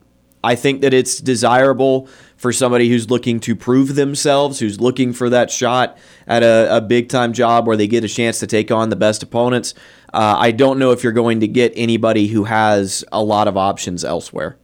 [0.42, 5.28] I think that it's desirable for somebody who's looking to prove themselves, who's looking for
[5.30, 8.70] that shot at a, a big time job where they get a chance to take
[8.70, 9.74] on the best opponents.
[10.16, 13.58] Uh, I don't know if you're going to get anybody who has a lot of
[13.58, 14.56] options elsewhere.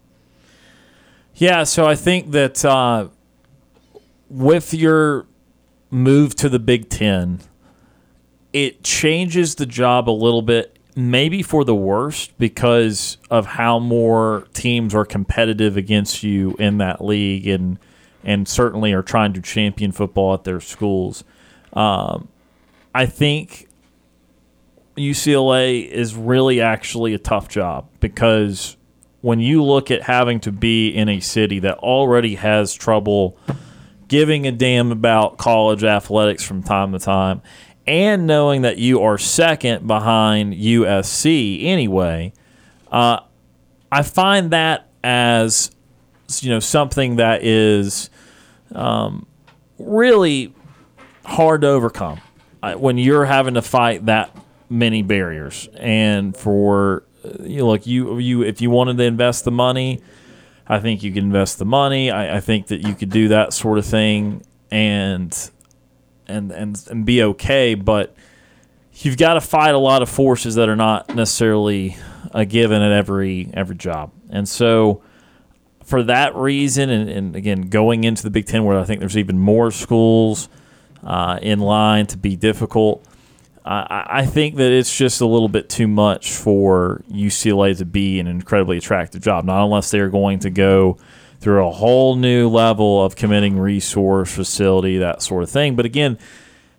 [1.34, 3.09] Yeah, so I think that uh,
[4.30, 5.26] with your
[5.90, 7.40] move to the Big Ten,
[8.55, 14.46] it changes the job a little bit, maybe for the worst, because of how more
[14.55, 17.78] teams are competitive against you in that league, and
[18.24, 21.24] and certainly are trying to champion football at their schools.
[21.74, 22.28] Um,
[22.94, 23.68] I think
[24.97, 28.76] UCLA is really actually a tough job because
[29.20, 33.38] when you look at having to be in a city that already has trouble
[34.09, 37.40] giving a damn about college athletics from time to time
[37.86, 42.32] and knowing that you are second behind USC anyway,
[42.90, 43.20] uh,
[43.90, 45.70] I find that as
[46.40, 48.11] you know something that is
[48.74, 49.26] um,
[49.78, 50.55] really
[51.24, 52.20] hard to overcome
[52.62, 54.34] uh, when you're having to fight that
[54.72, 55.68] many barriers.
[55.74, 57.04] And for
[57.40, 60.00] you know, look, you you if you wanted to invest the money,
[60.66, 62.10] I think you could invest the money.
[62.10, 65.50] I, I think that you could do that sort of thing and
[66.26, 67.74] and and and be okay.
[67.74, 68.16] But
[68.94, 71.96] you've got to fight a lot of forces that are not necessarily
[72.32, 74.10] a given at every every job.
[74.30, 75.02] And so,
[75.84, 79.18] for that reason, and, and again, going into the Big Ten, where I think there's
[79.18, 80.48] even more schools
[81.04, 83.04] uh, in line to be difficult,
[83.64, 88.26] I, think that it's just a little bit too much for UCLA to be an
[88.26, 89.44] incredibly attractive job.
[89.44, 90.98] Not unless they're going to go
[91.40, 95.76] through a whole new level of committing resource, facility, that sort of thing.
[95.76, 96.18] But again,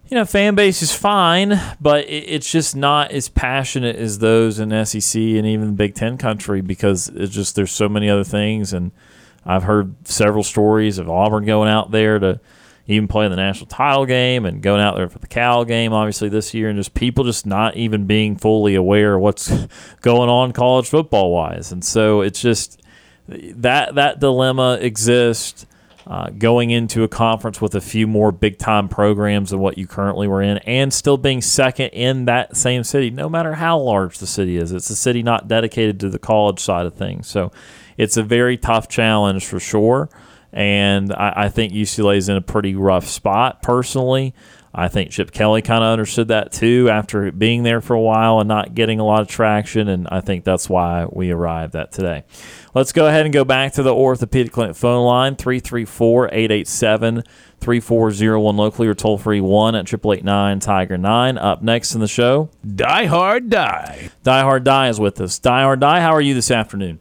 [0.10, 4.86] you know, fan base is fine, but it's just not as passionate as those in
[4.86, 8.74] SEC and even the Big Ten country because it's just there's so many other things.
[8.74, 8.92] And
[9.46, 12.40] I've heard several stories of Auburn going out there to
[12.88, 16.28] even playing the national title game and going out there for the Cal game, obviously
[16.30, 19.52] this year, and just people just not even being fully aware of what's
[20.02, 22.82] going on college football wise, and so it's just
[23.28, 25.66] that that dilemma exists.
[26.06, 29.88] Uh, going into a conference with a few more big time programs than what you
[29.88, 34.18] currently were in, and still being second in that same city, no matter how large
[34.18, 34.74] the city is.
[34.74, 37.28] It's a city not dedicated to the college side of things.
[37.28, 37.54] So
[37.96, 40.10] it's a very tough challenge for sure.
[40.54, 44.34] And I, I think UCLA is in a pretty rough spot personally.
[44.76, 48.40] I think Chip Kelly kind of understood that too after being there for a while
[48.40, 49.88] and not getting a lot of traction.
[49.88, 52.24] And I think that's why we arrived at today.
[52.74, 57.24] Let's go ahead and go back to the orthopedic clinic phone line 334 887
[57.60, 61.38] 3401 locally or toll free 1 at 889 Tiger 9.
[61.38, 64.10] Up next in the show, Die Hard Die.
[64.24, 65.38] Die Hard Die is with us.
[65.38, 67.00] Die Hard Die, how are you this afternoon?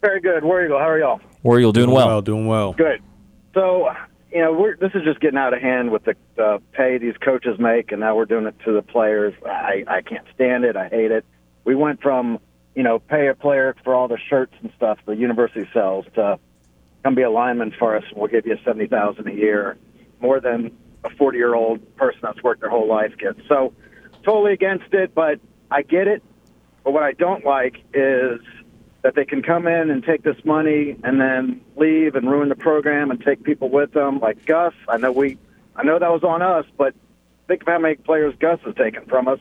[0.00, 0.44] Very good.
[0.44, 1.20] War Eagle, how are y'all?
[1.42, 2.22] War Eagle doing well.
[2.22, 2.72] doing well.
[2.72, 3.02] Good.
[3.54, 3.90] So,
[4.32, 7.16] you know, we're, this is just getting out of hand with the uh, pay these
[7.18, 9.34] coaches make, and now we're doing it to the players.
[9.44, 10.76] I, I can't stand it.
[10.76, 11.24] I hate it.
[11.64, 12.38] We went from,
[12.74, 16.38] you know, pay a player for all the shirts and stuff the university sells to
[17.02, 19.76] come be a lineman for us, and we'll give you seventy thousand a year,
[20.20, 23.40] more than a forty-year-old person that's worked their whole life gets.
[23.48, 23.74] So,
[24.24, 25.40] totally against it, but
[25.70, 26.22] I get it.
[26.84, 28.40] But what I don't like is
[29.02, 32.54] that they can come in and take this money and then leave and ruin the
[32.54, 34.74] program and take people with them, like Gus.
[34.88, 35.38] I know we,
[35.74, 36.94] I know that was on us, but
[37.48, 39.40] think of how many players Gus has taken from us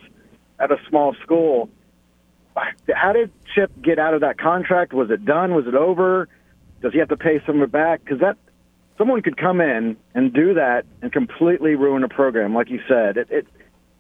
[0.59, 1.69] at a small school.
[2.93, 4.93] How did Chip get out of that contract?
[4.93, 5.53] Was it done?
[5.53, 6.27] Was it over?
[6.81, 8.03] Does he have to pay someone back?
[8.03, 8.37] Because that
[8.97, 13.17] someone could come in and do that and completely ruin a program, like you said.
[13.17, 13.47] It, it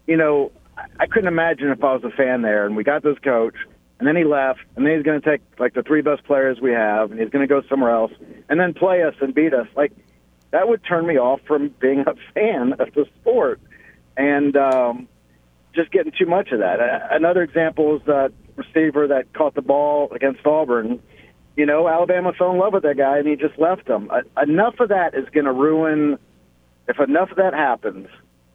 [0.07, 0.51] you know,
[0.99, 3.55] I couldn't imagine if I was a fan there and we got this coach
[4.01, 6.59] and then he left, and then he's going to take like the three best players
[6.59, 8.11] we have, and he's going to go somewhere else,
[8.49, 9.67] and then play us and beat us.
[9.75, 9.91] Like
[10.49, 13.61] that would turn me off from being a fan of the sport,
[14.17, 15.07] and um,
[15.75, 16.79] just getting too much of that.
[17.11, 20.99] Another example is that receiver that caught the ball against Auburn.
[21.55, 24.09] You know, Alabama fell in love with that guy, and he just left him.
[24.41, 26.17] Enough of that is going to ruin.
[26.87, 28.07] If enough of that happens,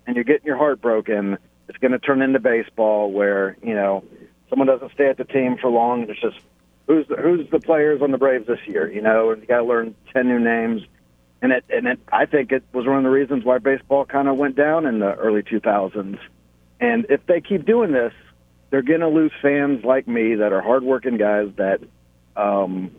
[0.09, 1.39] and you're getting your heart broken,
[1.69, 4.03] it's going to turn into baseball, where you know
[4.49, 6.09] someone doesn't stay at the team for long.
[6.09, 6.39] It's just
[6.87, 9.59] who's the, who's the players on the Braves this year, you know, and you got
[9.59, 10.83] to learn ten new names.
[11.43, 14.29] And it and it, I think it was one of the reasons why baseball kind
[14.29, 16.19] of went down in the early 2000s.
[16.81, 18.13] And if they keep doing this,
[18.71, 21.81] they're going to lose fans like me that are hardworking guys that,
[22.37, 22.91] um,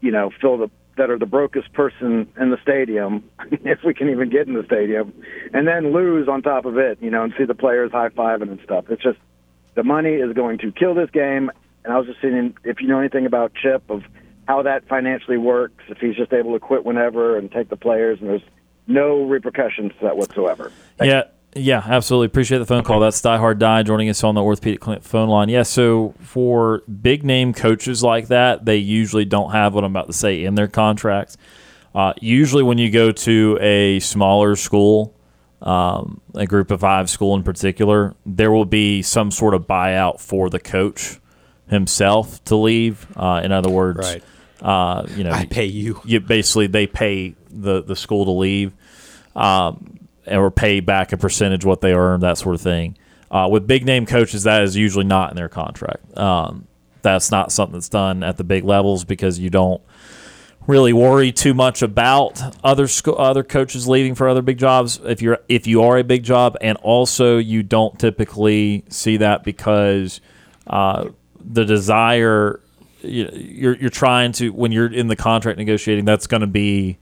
[0.00, 4.10] you know, fill the that are the brokest person in the stadium, if we can
[4.10, 5.14] even get in the stadium,
[5.54, 8.50] and then lose on top of it, you know, and see the players high fiving
[8.50, 8.84] and stuff.
[8.90, 9.18] It's just
[9.74, 11.50] the money is going to kill this game.
[11.84, 14.02] And I was just saying, if you know anything about Chip of
[14.46, 18.20] how that financially works, if he's just able to quit whenever and take the players,
[18.20, 18.42] and there's
[18.86, 20.72] no repercussions to that whatsoever.
[20.98, 21.18] Thank yeah.
[21.18, 21.30] You.
[21.56, 22.26] Yeah, absolutely.
[22.26, 23.00] Appreciate the phone call.
[23.00, 25.48] That's Die Hard Die joining us on the Orthopedic Clinic phone line.
[25.48, 30.06] Yeah, so for big name coaches like that, they usually don't have what I'm about
[30.06, 31.36] to say in their contracts.
[31.92, 35.16] Uh, usually, when you go to a smaller school,
[35.62, 40.20] um, a group of five school in particular, there will be some sort of buyout
[40.20, 41.18] for the coach
[41.68, 43.06] himself to leave.
[43.16, 44.22] Uh, in other words, right.
[44.62, 46.00] uh, you know, I pay you.
[46.04, 46.20] you.
[46.20, 48.72] Basically, they pay the, the school to leave
[49.36, 52.96] um, or pay back a percentage what they earn, that sort of thing.
[53.30, 56.18] Uh, with big name coaches, that is usually not in their contract.
[56.18, 56.66] Um,
[57.02, 59.80] that's not something that's done at the big levels because you don't–
[60.70, 65.20] really worry too much about other sco- other coaches leaving for other big jobs if
[65.20, 70.20] you're if you are a big job, and also you don't typically see that because
[70.66, 71.08] uh,
[71.38, 72.60] the desire
[73.02, 76.98] you're you're trying to when you're in the contract negotiating that's going to be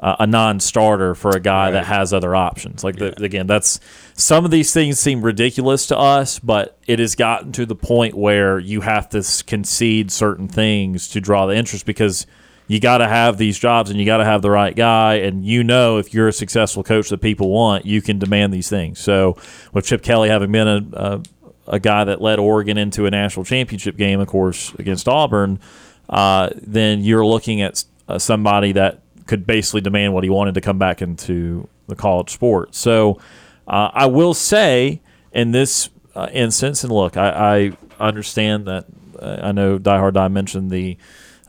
[0.00, 1.70] uh, a non-starter for a guy right.
[1.72, 2.82] that has other options.
[2.82, 3.78] Like the, again, that's
[4.14, 8.16] some of these things seem ridiculous to us, but it has gotten to the point
[8.16, 12.26] where you have to concede certain things to draw the interest because
[12.72, 15.16] you got to have these jobs and you got to have the right guy.
[15.16, 18.68] And you know, if you're a successful coach that people want, you can demand these
[18.68, 18.98] things.
[18.98, 19.36] So,
[19.72, 21.22] with Chip Kelly having been a, a,
[21.66, 25.60] a guy that led Oregon into a national championship game, of course, against Auburn,
[26.08, 30.60] uh, then you're looking at uh, somebody that could basically demand what he wanted to
[30.60, 32.74] come back into the college sport.
[32.74, 33.20] So
[33.66, 35.00] uh, I will say
[35.32, 38.86] in this uh, instance, and look, I, I understand that
[39.18, 40.96] uh, I know Die Hard Die mentioned the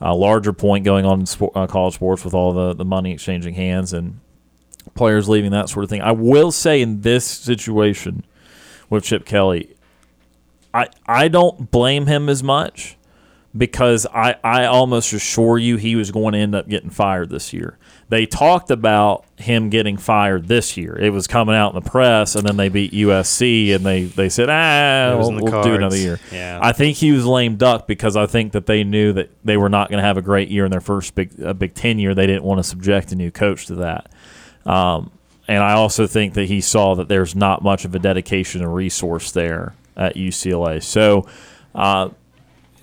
[0.03, 3.13] uh, larger point going on in sport, uh, college sports with all the, the money
[3.13, 4.19] exchanging hands and
[4.95, 6.01] players leaving, that sort of thing.
[6.01, 8.25] I will say in this situation
[8.89, 9.75] with Chip Kelly,
[10.73, 12.97] I, I don't blame him as much
[13.55, 17.53] because I, I almost assure you he was going to end up getting fired this
[17.53, 17.77] year.
[18.09, 20.97] They talked about him getting fired this year.
[20.97, 24.29] It was coming out in the press, and then they beat USC, and they, they
[24.29, 26.19] said, ah, we'll, we'll do another year.
[26.31, 26.59] Yeah.
[26.61, 29.69] I think he was lame duck because I think that they knew that they were
[29.69, 32.13] not going to have a great year in their first Big, uh, Big Ten year.
[32.13, 34.11] They didn't want to subject a new coach to that.
[34.65, 35.11] Um,
[35.47, 38.73] and I also think that he saw that there's not much of a dedication and
[38.73, 40.81] resource there at UCLA.
[40.81, 41.27] So,
[41.75, 42.09] uh,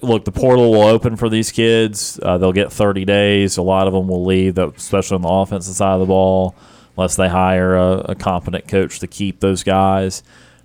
[0.03, 2.19] look, the portal will open for these kids.
[2.23, 3.57] Uh, they'll get 30 days.
[3.57, 6.55] A lot of them will leave, especially on the offensive side of the ball,
[6.97, 10.23] unless they hire a, a competent coach to keep those guys.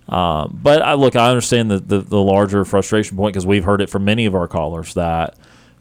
[0.08, 3.80] Um, but I look, I understand the, the, the larger frustration point because we've heard
[3.80, 5.36] it from many of our callers that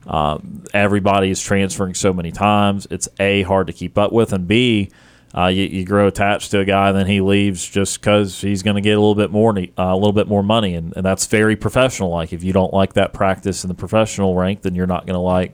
[0.07, 2.87] um, everybody is transferring so many times.
[2.89, 4.89] It's a hard to keep up with, and b
[5.37, 8.75] uh, you, you, grow attached to a guy, then he leaves just because he's going
[8.75, 11.25] to get a little bit more, uh, a little bit more money, and, and that's
[11.25, 12.09] very professional.
[12.09, 15.15] Like if you don't like that practice in the professional rank, then you're not going
[15.15, 15.53] to like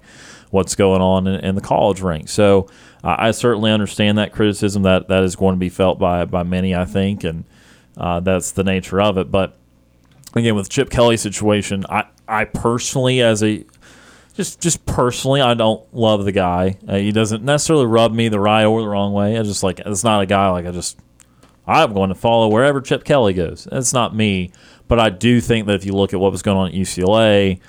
[0.51, 2.29] what's going on in, in the college rank.
[2.29, 2.67] So
[3.03, 6.43] uh, I certainly understand that criticism that that is going to be felt by by
[6.43, 7.45] many, I think, and
[7.97, 9.32] uh, that's the nature of it.
[9.32, 9.57] But
[10.36, 13.65] again, with Chip Kelly's situation, I I personally, as a
[14.36, 16.77] just just personally, I don't love the guy.
[16.88, 19.38] Uh, he doesn't necessarily rub me the right or the wrong way.
[19.38, 20.99] I just like it's not a guy like I just.
[21.67, 23.67] I'm going to follow wherever Chip Kelly goes.
[23.71, 24.51] It's not me,
[24.88, 27.59] but I do think that if you look at what was going on at UCLA,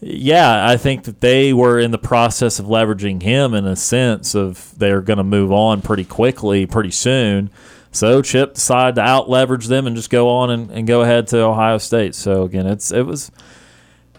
[0.00, 4.34] yeah, I think that they were in the process of leveraging him in a sense
[4.34, 7.50] of they're going to move on pretty quickly, pretty soon.
[7.92, 11.26] So Chip decided to out leverage them and just go on and, and go ahead
[11.28, 12.14] to Ohio State.
[12.14, 13.30] So again, it's it was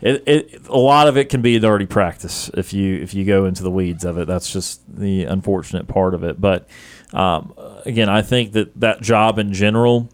[0.03, 3.23] it, it, a lot of it can be a dirty practice if you if you
[3.23, 4.27] go into the weeds of it.
[4.27, 6.41] That's just the unfortunate part of it.
[6.41, 6.67] But
[7.13, 7.53] um,
[7.85, 10.09] again, I think that that job in general,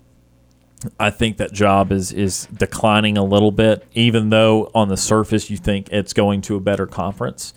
[0.99, 3.83] I think that job is is declining a little bit.
[3.93, 7.55] Even though on the surface you think it's going to a better conference,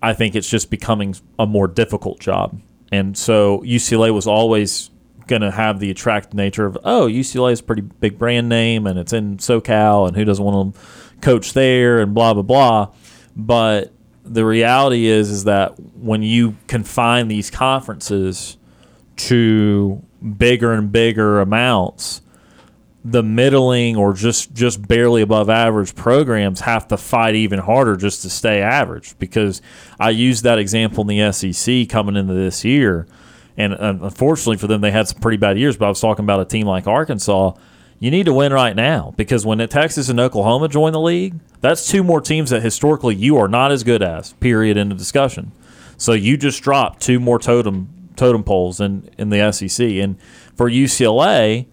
[0.00, 2.60] I think it's just becoming a more difficult job.
[2.92, 4.90] And so UCLA was always
[5.26, 8.86] going to have the attractive nature of oh UCLA is a pretty big brand name
[8.86, 10.80] and it's in SoCal and who doesn't want to
[11.24, 12.92] coach there and blah blah blah.
[13.34, 13.92] But
[14.24, 18.56] the reality is is that when you confine these conferences
[19.16, 20.02] to
[20.38, 22.22] bigger and bigger amounts,
[23.04, 28.22] the middling or just just barely above average programs have to fight even harder just
[28.22, 29.18] to stay average.
[29.18, 29.60] Because
[29.98, 33.06] I used that example in the SEC coming into this year,
[33.56, 35.76] and uh, unfortunately for them, they had some pretty bad years.
[35.76, 37.52] But I was talking about a team like Arkansas
[37.98, 41.86] you need to win right now because when Texas and Oklahoma join the league, that's
[41.88, 44.34] two more teams that historically you are not as good as.
[44.34, 44.76] Period.
[44.76, 45.52] In the discussion.
[45.96, 50.20] So you just dropped two more totem totem poles in in the SEC, and
[50.54, 51.66] for UCLA,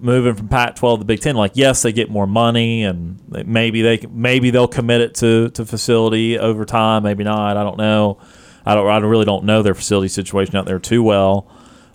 [0.00, 3.98] moving from Pac-12 to Big Ten, like yes, they get more money, and maybe they
[4.10, 7.02] maybe they'll commit it to to facility over time.
[7.02, 7.56] Maybe not.
[7.56, 8.18] I don't know.
[8.64, 8.86] I don't.
[8.86, 11.50] I really don't know their facility situation out there too well.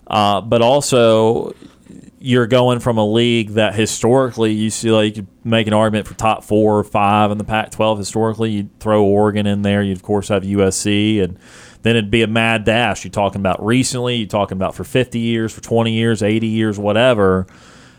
[0.06, 1.54] Uh, but also,
[2.24, 6.14] you're going from a league that historically you see like you make an argument for
[6.14, 8.50] top four or five in the Pac-12 historically.
[8.50, 9.82] You'd throw Oregon in there.
[9.82, 11.38] You'd of course have USC, and
[11.82, 13.04] then it'd be a mad dash.
[13.04, 14.16] You're talking about recently.
[14.16, 17.46] You're talking about for 50 years, for 20 years, 80 years, whatever.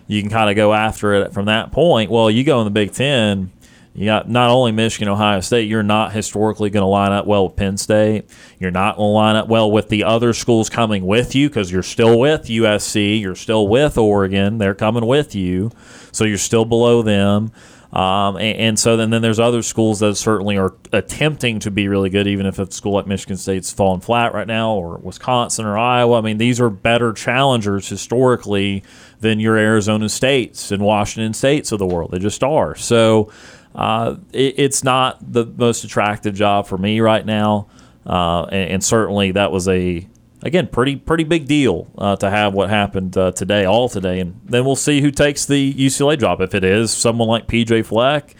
[0.07, 2.09] You can kind of go after it from that point.
[2.09, 3.51] Well, you go in the Big Ten
[3.95, 7.47] you got not only Michigan, Ohio State, you're not historically going to line up well
[7.47, 8.25] with Penn State.
[8.59, 11.71] You're not going to line up well with the other schools coming with you because
[11.71, 13.21] you're still with USC.
[13.21, 14.57] You're still with Oregon.
[14.57, 15.71] They're coming with you.
[16.11, 17.53] So you're still below them.
[17.93, 21.87] Um, and, and, so then, then there's other schools that certainly are attempting to be
[21.87, 25.65] really good, even if a school like Michigan State's fallen flat right now, or Wisconsin
[25.65, 26.17] or Iowa.
[26.17, 28.83] I mean, these are better challengers historically
[29.21, 32.11] than your Arizona States and Washington States of the world.
[32.11, 32.75] They just are.
[32.75, 33.31] So
[33.75, 37.67] uh, it, it's not the most attractive job for me right now,
[38.05, 40.07] uh, and, and, certainly that was a
[40.43, 44.39] again pretty pretty big deal uh, to have what happened uh, today, all today, and
[44.45, 46.39] then we'll see who takes the UCLA job.
[46.39, 48.35] If it is someone like PJ Fleck.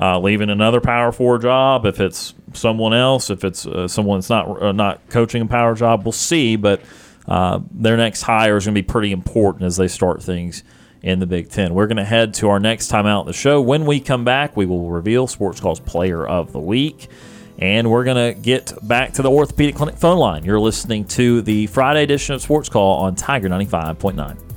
[0.00, 1.84] Uh, leaving another power four job.
[1.84, 6.12] If it's someone else, if it's someone that's not not coaching a power job, we'll
[6.12, 6.54] see.
[6.54, 6.80] But
[7.26, 10.62] their next hire is going to be pretty important as they start things
[11.02, 11.74] in the Big Ten.
[11.74, 13.60] We're going to head to our next time out the show.
[13.60, 17.08] When we come back, we will reveal Sports Call's Player of the Week.
[17.58, 20.44] And we're going to get back to the Orthopedic Clinic phone line.
[20.44, 24.47] You're listening to the Friday edition of Sports Call on Tiger 95.9.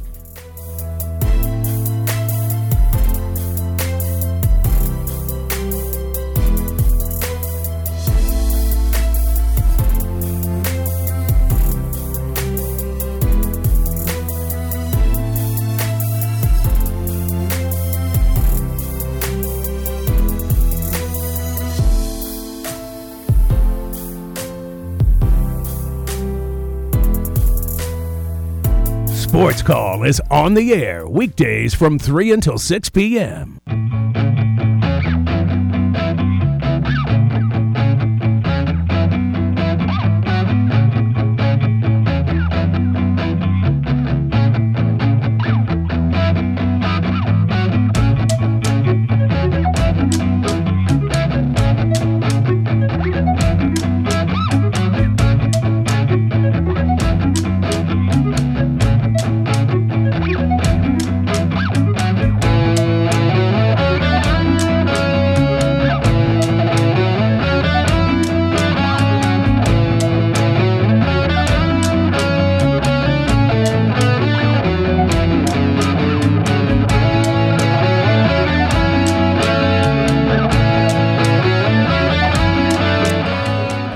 [29.41, 33.59] Sports Call is on the air weekdays from 3 until 6 p.m.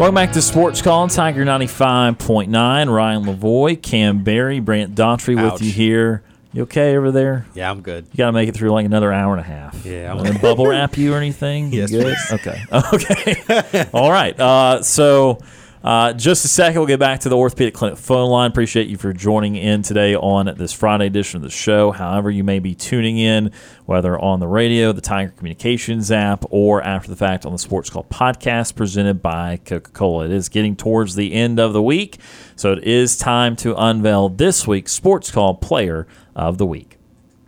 [0.06, 2.93] Welcome back to Sports Call on Tiger 95.9.
[2.93, 5.62] Ryan Lavoie, Kam Berry, Brant Daughtry with Ouch.
[5.64, 6.22] you here.
[6.53, 7.47] You okay over there?
[7.56, 8.06] Yeah, I'm good.
[8.12, 9.84] You got to make it through like another hour and a half.
[9.84, 11.74] Yeah, I'm- I'm going to bubble wrap you or anything?
[11.74, 12.16] Yes, good?
[12.34, 12.64] Okay.
[12.93, 13.89] Okay.
[13.95, 14.39] All right.
[14.39, 15.39] Uh, so,
[15.86, 18.50] uh, just a second, we'll get back to the Orthopedic Clinic phone line.
[18.50, 21.92] Appreciate you for joining in today on this Friday edition of the show.
[21.92, 23.52] However, you may be tuning in,
[23.86, 27.92] whether on the radio, the Tiger Communications app, or after the fact on the Sports
[27.92, 30.26] Call podcast presented by Coca Cola.
[30.26, 32.18] It is getting towards the end of the week,
[32.56, 36.98] so it is time to unveil this week's Sports Call Player of the Week.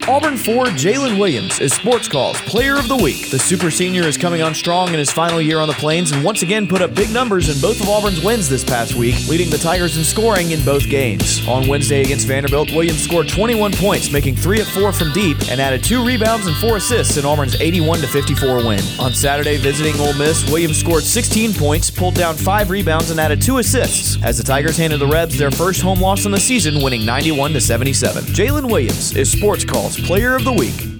[0.06, 3.30] Auburn forward Jaylin Williams is Sports Call's Player of the Week.
[3.30, 6.24] The super senior is coming on strong in his final year on the Plains and
[6.24, 9.50] once again put up big numbers in both of Auburn's wins this past week, leading
[9.50, 11.46] the Tigers in scoring in both games.
[11.46, 15.60] On Wednesday against Vanderbilt, Williams scored 21 points, making 3 of 4 from deep, and
[15.60, 18.80] added 2 rebounds and 4 assists in Auburn's 81 54 win.
[19.00, 23.42] On Saturday, visiting Ole Miss, Williams scored 16 points, pulled down 5 rebounds, and added
[23.42, 26.82] 2 assists, as the Tigers handed the Rebs their first home loss in the season,
[26.82, 28.24] winning 91 77.
[28.26, 29.66] Jaylin Williams is Sports
[29.96, 30.98] Player of the Week.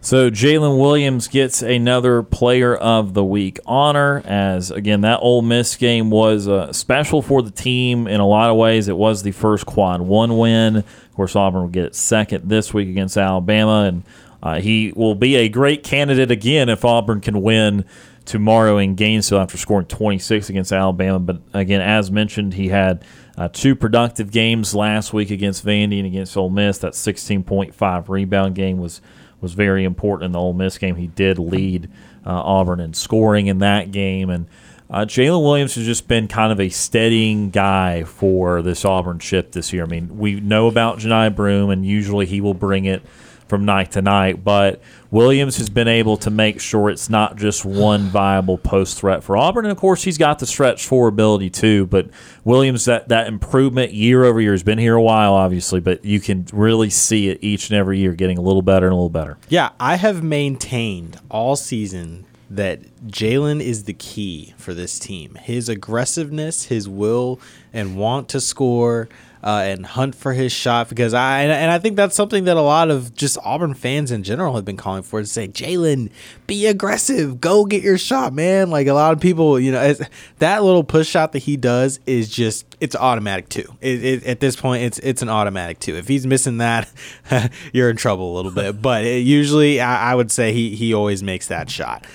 [0.00, 4.22] So Jaylin Williams gets another Player of the Week honor.
[4.24, 8.50] As again, that Ole Miss game was uh, special for the team in a lot
[8.50, 8.88] of ways.
[8.88, 10.76] It was the first quad one win.
[10.76, 14.02] Of course, Auburn will get second this week against Alabama, and
[14.42, 17.84] uh, he will be a great candidate again if Auburn can win
[18.24, 21.18] tomorrow in Gainesville after scoring 26 against Alabama.
[21.18, 23.04] But again, as mentioned, he had
[23.36, 26.78] uh, two productive games last week against Vandy and against Ole Miss.
[26.78, 29.00] That 16.5 rebound game was
[29.40, 30.96] was very important in the Ole Miss game.
[30.96, 31.90] He did lead
[32.24, 34.46] uh, Auburn in scoring in that game, and
[34.88, 39.52] uh, Jaylin Williams has just been kind of a steadying guy for this Auburn ship
[39.52, 39.84] this year.
[39.84, 43.02] I mean, we know about Johni Broome, and usually he will bring it
[43.48, 44.80] from night to night, but
[45.14, 49.36] Williams has been able to make sure it's not just one viable post threat for
[49.36, 49.64] Auburn.
[49.64, 51.86] And of course, he's got the stretch four ability too.
[51.86, 52.08] But
[52.42, 56.18] Williams, that, that improvement year over year has been here a while, obviously, but you
[56.18, 59.08] can really see it each and every year getting a little better and a little
[59.08, 59.38] better.
[59.48, 65.36] Yeah, I have maintained all season that Jaylin is the key for this team.
[65.36, 67.38] His aggressiveness, his will
[67.72, 69.08] and want to score
[69.44, 70.88] uh, and hunt for his shot.
[70.88, 74.22] Because I and, I think that's something that a lot of just Auburn fans in
[74.22, 76.10] general have been calling for to say, Jaylin,
[76.46, 78.70] be aggressive, go get your shot, man.
[78.70, 79.94] Like a lot of people, you know,
[80.38, 83.76] that little push shot that he does is just it's automatic too.
[83.80, 85.94] It, it, at this point, it's it's an automatic too.
[85.94, 86.90] If he's missing that,
[87.72, 88.80] you're in trouble a little bit.
[88.80, 92.06] But it, usually, I, I would say he he always makes that shot.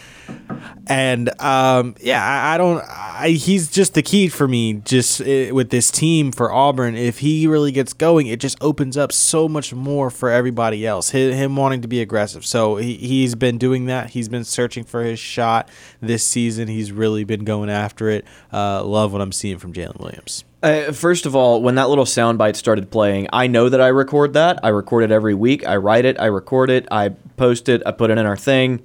[0.88, 2.84] And um, yeah, I, I don't.
[2.84, 4.76] I, he's just the key for me.
[4.86, 8.98] Just uh, with this team for Auburn, if he really gets going, it just opens
[8.98, 11.12] up so much more for everybody else.
[11.12, 14.12] Him, him wanting to be aggressive, so he, he's been doing that.
[14.12, 15.70] He's been searching for his shot
[16.02, 16.68] this season.
[16.68, 18.26] He's really been going after it.
[18.52, 20.44] Uh, love what I'm seeing from Jaylin Williams.
[20.62, 24.34] Uh, first of all, when that little soundbite started playing, I know that I record
[24.34, 24.60] that.
[24.64, 25.66] I record it every week.
[25.66, 28.82] I write it, I record it, I post it, I put it in our thing.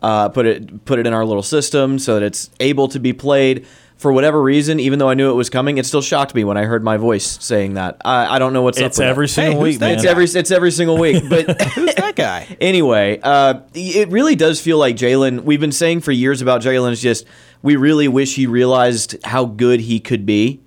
[0.00, 3.12] Uh, put it put it in our little system so that it's able to be
[3.12, 3.66] played.
[3.96, 6.56] For whatever reason, even though I knew it was coming, it still shocked me when
[6.56, 7.96] I heard my voice saying that.
[8.04, 8.86] I, I don't know what's up.
[8.86, 9.32] It's every that.
[9.32, 9.94] single Hey, week, man.
[9.96, 12.46] It's every it's every single week, but Who's that guy?
[12.60, 15.42] anyway, uh, it really does feel like Jaylin.
[15.42, 16.92] We've been saying for years about Jaylin.
[16.92, 17.24] It's just
[17.62, 20.60] we really wish he realized how good he could be,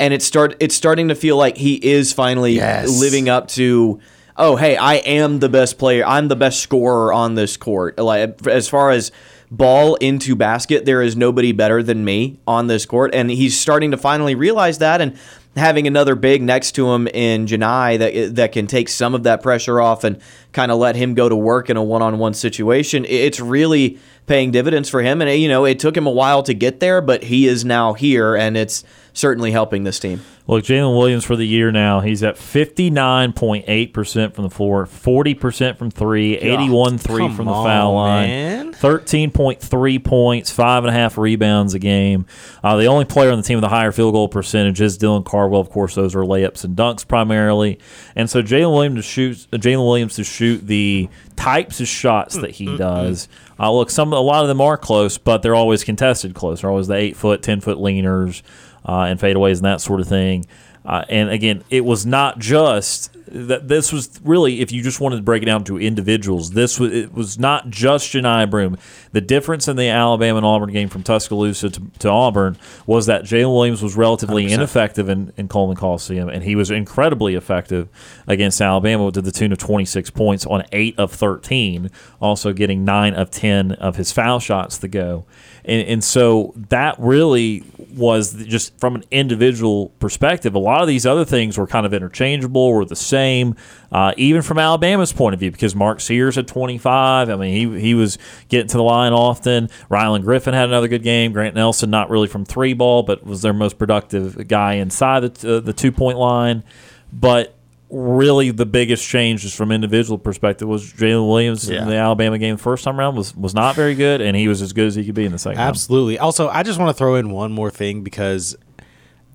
[0.00, 2.98] and it's start it's starting to feel like he is finally Yes.
[3.00, 4.00] living up to.
[4.36, 6.04] Oh, hey, I am the best player.
[6.06, 7.98] I'm the best scorer on this court.
[7.98, 9.12] Like as far as
[9.50, 13.90] ball into basket, there is nobody better than me on this court, and he's starting
[13.90, 15.02] to finally realize that.
[15.02, 15.18] And
[15.54, 19.42] having another big next to him in Johni that that can take some of that
[19.42, 20.18] pressure off and
[20.52, 24.88] kind of let him go to work in a one-on-one situation, it's really paying dividends
[24.88, 25.20] for him.
[25.20, 27.92] And you know, it took him a while to get there, but he is now
[27.92, 28.82] here, and it's
[29.12, 30.22] certainly helping this team.
[30.48, 35.90] Look, Jaylin Williams for the year now, he's at 59.8% from the floor, 40% from
[35.90, 38.72] three, 81 3 from the foul line, man.
[38.72, 42.26] 13.3 points, five and a half rebounds a game.
[42.64, 45.24] Uh, the only player on the team with a higher field goal percentage is Dylan
[45.24, 45.60] Cardwell.
[45.60, 47.78] Of course, those are layups and dunks primarily.
[48.16, 52.36] And so Jaylin Williams to shoot, uh, Jaylin Williams to shoot the types of shots
[52.38, 53.28] that he does.
[53.60, 56.62] Uh, look, some a lot of them are close, but they're always contested close.
[56.62, 58.42] They're always the eight foot, ten foot leaners
[58.86, 60.46] uh, and fadeaways and that sort of thing.
[60.84, 63.68] Uh, and again, it was not just that.
[63.68, 66.92] This was really, if you just wanted to break it down to individuals, this was
[66.92, 68.76] it was not just Johni Broome.
[69.12, 73.22] The difference in the Alabama and Auburn game from Tuscaloosa to, to Auburn was that
[73.22, 77.88] Jaylin Williams was relatively ineffective in, in Coleman Coliseum, and he was incredibly effective
[78.26, 83.14] against Alabama to the tune of 26 points on eight of 13, also getting nine
[83.14, 85.26] of 10 of his foul shots to go.
[85.64, 87.64] And, and so that really
[87.94, 90.54] was just from an individual perspective.
[90.54, 93.54] A lot of these other things were kind of interchangeable, were the same,
[93.90, 97.28] uh, even from Alabama's point of view, because Mark Sears had 25.
[97.28, 98.18] I mean, he, he was
[98.48, 99.68] getting to the line often.
[99.90, 101.32] Rylan Griffen had another good game.
[101.32, 105.56] Grant Nelson, not really from three ball, but was their most productive guy inside the,
[105.56, 106.64] uh, the two point line.
[107.12, 107.54] But
[107.94, 111.82] really the biggest change just from individual perspective was Jaylin Williams Yeah.
[111.82, 114.48] in the Alabama game the first time around was was not very good and he
[114.48, 115.60] was as good as he could be in the second.
[115.60, 116.18] Absolutely.
[116.18, 118.56] Also, I just want to throw in one more thing because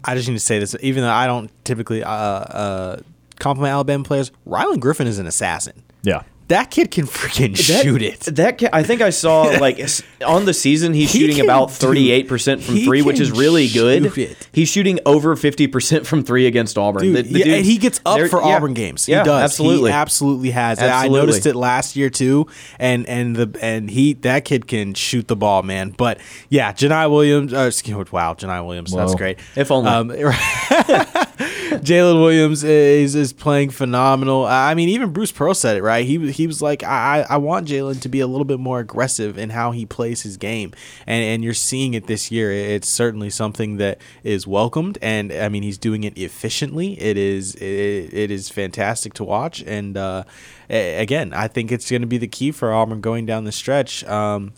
[0.04, 0.76] I just need to say this.
[0.82, 3.00] Even though I don't typically uh, uh,
[3.40, 5.84] compliment Alabama players, Rylan Griffen is an assassin.
[6.02, 6.24] Yeah.
[6.48, 8.22] That kid can freaking That- shoot it.
[8.22, 9.80] That ca- I think I saw like
[10.26, 13.68] on the season he's He shooting about thirty eight percent from three, which is really
[13.68, 14.18] good.
[14.18, 14.48] it.
[14.54, 17.04] He's shooting over fifty percent from three against Auburn.
[17.04, 18.56] Dude, The- the yeah, dude- and he gets up for yeah.
[18.56, 19.10] Auburn games.
[19.10, 19.44] Yeah, he does.
[19.44, 19.92] absolutely.
[19.92, 20.80] He absolutely has.
[20.82, 22.48] I noticed it last year too.
[22.80, 25.90] And and the and he that kid can shoot the ball, man.
[25.90, 26.20] But
[26.50, 27.54] yeah, Johni Williams.
[27.54, 27.70] Uh,
[28.12, 28.94] wow, Johni Williams.
[28.94, 29.40] That's great.
[29.56, 29.90] If only.
[29.90, 30.12] Um,
[31.84, 34.46] Jaylin Williams is is playing phenomenal.
[34.46, 36.06] I mean, even Bruce Pearl said it right.
[36.06, 39.38] He he was like, I I want Jaylin to be a little bit more aggressive
[39.38, 40.74] in how he plays his game,
[41.06, 42.52] and and you're seeing it this year.
[42.52, 47.00] It's certainly something that is welcomed, and I mean, he's doing it efficiently.
[47.00, 50.24] It is it, it is fantastic to watch, and uh,
[50.70, 54.04] again, I think it's going to be the key for Auburn going down the stretch.
[54.06, 54.54] Um,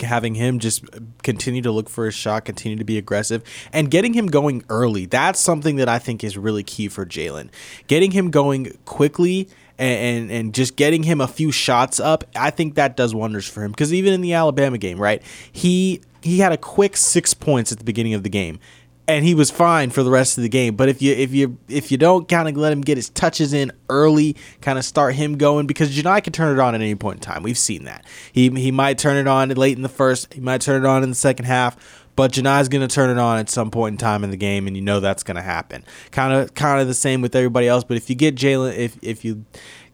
[0.00, 0.84] having him just
[1.22, 3.42] continue to look for his shot, continue to be aggressive,
[3.72, 5.06] and getting him going early.
[5.06, 7.50] That's something that I think is really key for Jaylin.
[7.86, 9.48] Getting him going quickly
[9.78, 13.48] and, and and just getting him a few shots up, I think that does wonders
[13.48, 13.72] for him.
[13.72, 17.78] Because even in the Alabama game, right, he he had a quick six points at
[17.78, 18.58] the beginning of the game.
[19.06, 21.58] And he was fine for the rest of the game, but if you if you
[21.68, 25.14] if you don't kind of let him get his touches in early, kind of start
[25.14, 27.42] him going because Johni can turn it on at any point in time.
[27.42, 28.06] We've seen that.
[28.32, 31.02] He he might turn it on late in the first, he might turn it on
[31.02, 31.76] in the second half,
[32.16, 34.66] but Johni's going to turn it on at some point in time in the game,
[34.66, 35.84] and you know that's going to happen.
[36.10, 37.84] Kind of kind of the same with everybody else.
[37.84, 39.44] But if you get Jaylin, if if you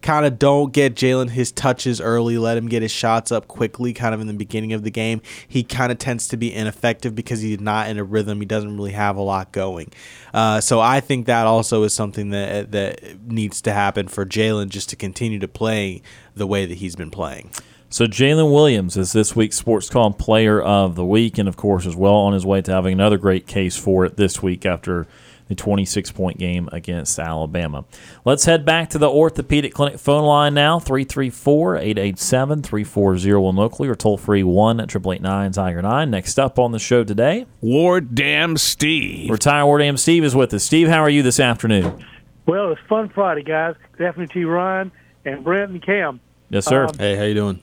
[0.01, 3.93] kind of don't get Jaylin his touches early, let him get his shots up quickly,
[3.93, 7.15] kind of in the beginning of the game, he kind of tends to be ineffective
[7.15, 8.39] because he's not in a rhythm.
[8.39, 9.91] He doesn't really have a lot going.
[10.33, 14.69] Uh, so I think that also is something that that needs to happen for Jaylin
[14.69, 16.01] just to continue to play
[16.35, 17.51] the way that he's been playing.
[17.89, 21.85] So Jaylin Williams is this week's Sports Call Player of the Week, and of course
[21.85, 25.07] is well on his way to having another great case for it this week after
[25.51, 27.83] the 26 point game against Alabama.
[28.23, 33.95] Let's head back to the Orthopedic Clinic phone line now 334 887 3401 locally or
[33.95, 36.09] toll free 1 888 Tiger 9.
[36.09, 39.29] Next up on the show today, Ward Dam Steve.
[39.29, 40.63] Retire Ward AM Steve is with us.
[40.63, 42.05] Steve, how are you this afternoon?
[42.45, 43.75] Well, it's Fun Friday, guys.
[43.97, 44.91] Good afternoon to you, Ryan,
[45.25, 46.21] and Brent and Kam.
[46.49, 46.85] Yes, sir.
[46.85, 47.61] Um, Hey, how you doing?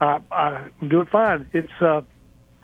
[0.00, 1.48] Uh, I'm doing fine.
[1.52, 2.02] It's uh,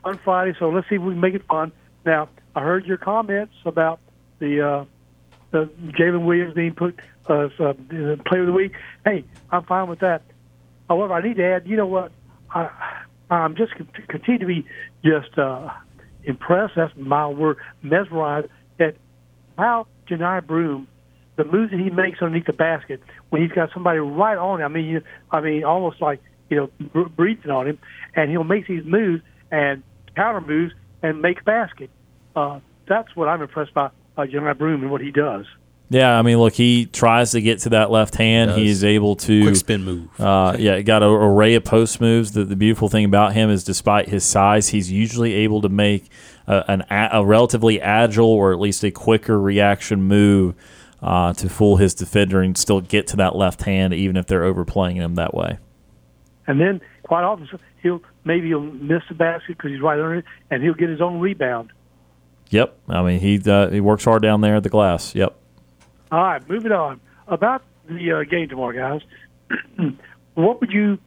[0.03, 1.71] Fun Friday, so let's see if we can make it fun.
[2.05, 4.01] Now, I heard your comments about
[4.39, 4.85] the uh,
[5.51, 6.99] the Jaylin Williams being put
[7.29, 8.73] uh, as uh, the player of the week.
[9.05, 10.23] Hey, I'm fine with that.
[10.89, 11.67] However, I need to add.
[11.67, 12.13] You know what?
[12.51, 12.71] I
[13.31, 13.73] I'm just
[14.09, 14.67] continue to be
[15.05, 15.71] just uh,
[16.25, 16.75] impressed.
[16.77, 18.49] That's my word, mesmerized
[18.81, 18.97] at
[19.57, 20.89] how Johni Broome,
[21.37, 24.65] the moves that he makes underneath the basket when he's got somebody right on him.
[24.65, 27.79] I mean, you, I mean, almost like you know breathing on him,
[28.15, 29.83] and he'll make these moves and
[30.17, 31.91] counter moves and make basket.
[32.35, 35.47] Uh, that's what I'm impressed by uh, Johni Broome and what he does.
[35.91, 38.51] Yeah, I mean, look, he tries to get to that left hand.
[38.51, 38.59] Does.
[38.59, 40.21] He is able to Quick spin move.
[40.21, 42.33] Uh, yeah, got an array of post moves.
[42.33, 46.11] The, the beautiful thing about him is, despite his size, he's usually able to make
[46.47, 50.55] a, an, a relatively agile or at least a quicker reaction move
[51.01, 54.45] uh, to fool his defender and still get to that left hand, even if they're
[54.45, 55.59] overplaying him that way.
[56.47, 57.49] And then quite often
[57.83, 61.01] he'll maybe he'll miss the basket because he's right under it, and he'll get his
[61.01, 61.73] own rebound.
[62.51, 65.15] Yep, I mean he uh, he works hard down there at the glass.
[65.15, 65.35] Yep.
[66.11, 69.03] All right, moving on about the uh, game tomorrow, guys.
[70.35, 70.99] what would you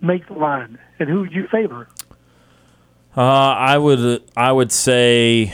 [0.00, 1.88] make the line, and who would you favor?
[3.16, 5.52] Uh, I would I would say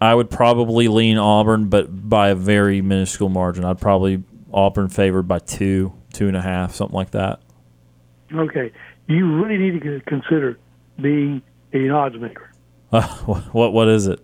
[0.00, 3.64] I would probably lean Auburn, but by a very minuscule margin.
[3.64, 7.40] I'd probably Auburn favored by two, two and a half, something like that.
[8.32, 8.72] Okay,
[9.06, 10.58] you really need to consider
[11.00, 11.42] being
[11.72, 12.50] an odds maker.
[12.92, 13.02] Uh,
[13.52, 14.20] what what is it?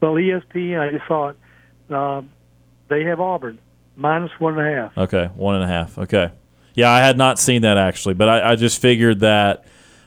[0.00, 1.36] Well, ESPN, I just saw it.
[1.92, 2.30] Um,
[2.88, 3.58] they have Auburn
[3.96, 4.98] minus one and a half.
[4.98, 5.98] Okay, one and a half.
[5.98, 6.30] Okay,
[6.74, 9.64] yeah, I had not seen that actually, but I, I just figured that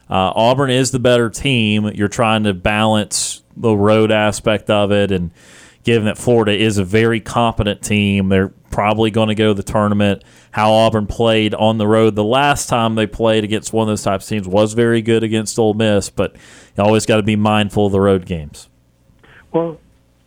[0.10, 1.88] uh, Auburn is the better team.
[1.94, 5.32] You're trying to balance the road aspect of it, and
[5.84, 9.64] given that Florida is a very competent team, they're probably going to go to the
[9.64, 10.24] tournament.
[10.52, 14.04] How Auburn played on the road the last time they played against one of those
[14.04, 16.36] types of teams was very good against Ole Miss, but
[16.78, 18.70] you always got to be mindful of the road games.
[19.52, 19.80] Well,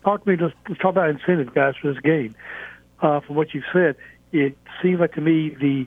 [0.05, 0.37] talk to me.
[0.37, 2.35] Let's, let's talk about incentive, guys, for this game.
[3.01, 3.97] Uh, from what you've said,
[4.33, 5.87] it seems like to me the,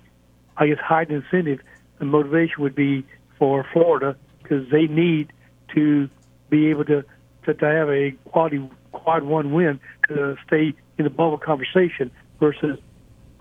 [0.57, 1.59] I guess, high incentive
[1.99, 3.05] and motivation would be
[3.39, 5.31] for Florida because they need
[5.73, 6.09] to
[6.49, 7.03] be able to,
[7.45, 12.79] to to have a quality quad one win to stay in the bubble conversation versus,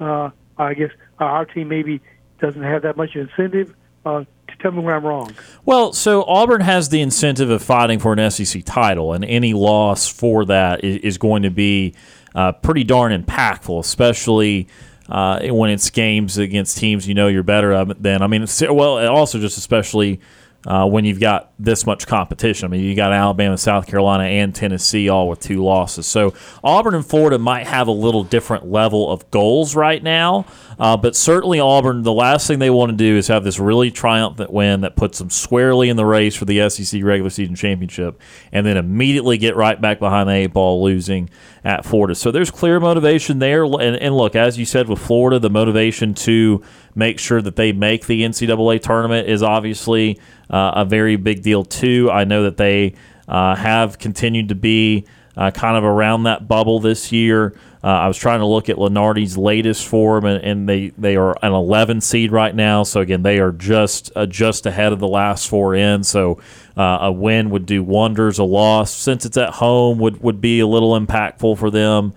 [0.00, 2.00] uh, I guess, our team maybe
[2.40, 3.74] doesn't have that much incentive.
[4.04, 4.24] Uh,
[4.60, 5.34] tell me where I'm wrong.
[5.64, 10.08] Well, so Auburn has the incentive of fighting for an SEC title, and any loss
[10.08, 11.94] for that is, is going to be
[12.34, 14.68] uh, pretty darn impactful, especially
[15.08, 18.22] uh, when it's games against teams you know you're better than.
[18.22, 20.20] I mean, well, also just especially
[20.66, 22.66] uh, when you've got this much competition.
[22.66, 26.06] I mean, you got Alabama, South Carolina, and Tennessee all with two losses.
[26.06, 26.34] So
[26.64, 30.44] Auburn and Florida might have a little different level of goals right now,
[30.78, 33.90] uh, but certainly Auburn, the last thing they want to do is have this really
[33.90, 38.20] triumphant win that puts them squarely in the race for the SEC regular season championship,
[38.50, 41.30] and then immediately get right back behind the eight ball, losing
[41.64, 42.14] at Florida.
[42.14, 43.64] So there's clear motivation there.
[43.64, 46.62] And, and look, as you said with Florida, the motivation to
[46.94, 50.18] make sure that they make the NCAA tournament is obviously
[50.50, 52.10] uh, a very big deal too.
[52.10, 52.94] I know that they
[53.28, 55.06] uh, have continued to be
[55.36, 57.54] uh, kind of around that bubble this year.
[57.84, 61.36] Uh, I was trying to look at Lunardi's latest form, and, and, they, they are
[61.42, 62.82] an 11 seed right now.
[62.82, 66.02] So again, they are just uh, just ahead of the last four in.
[66.02, 66.40] So
[66.76, 68.38] uh, a win would do wonders.
[68.38, 72.14] A loss, since it's at home, would would be a little impactful for them.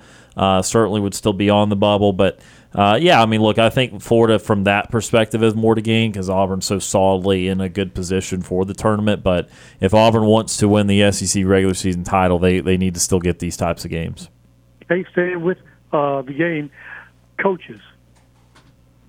[0.63, 2.39] certainly would still be on the bubble, but
[2.73, 6.11] uh, yeah, I mean, look, I think Florida from that perspective has more to gain
[6.11, 9.23] because Auburn's so solidly in a good position for the tournament.
[9.23, 12.99] But if Auburn wants to win the SEC regular season title, they, they need to
[12.99, 14.29] still get these types of games.
[14.87, 15.57] Hey, staying with
[15.91, 16.69] uh, the game,
[17.39, 17.79] coaches.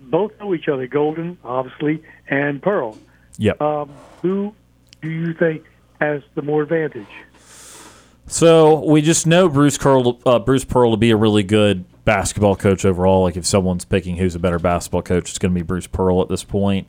[0.00, 2.98] Both know each other, Golden, obviously, and Pearl.
[3.36, 3.60] Yep.
[3.60, 3.90] Um,
[4.22, 4.54] who
[5.02, 5.64] do you think
[6.00, 7.06] has the more advantage?
[8.26, 12.56] So we just know Bruce Pearl, uh, Bruce Pearl to be a really good basketball
[12.56, 13.22] coach overall.
[13.22, 16.20] Like if someone's picking who's a better basketball coach, it's going to be Bruce Pearl
[16.20, 16.88] at this point.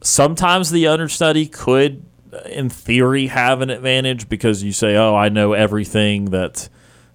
[0.00, 2.04] Sometimes the understudy could,
[2.48, 6.68] in theory, have an advantage because you say, "Oh, I know everything that."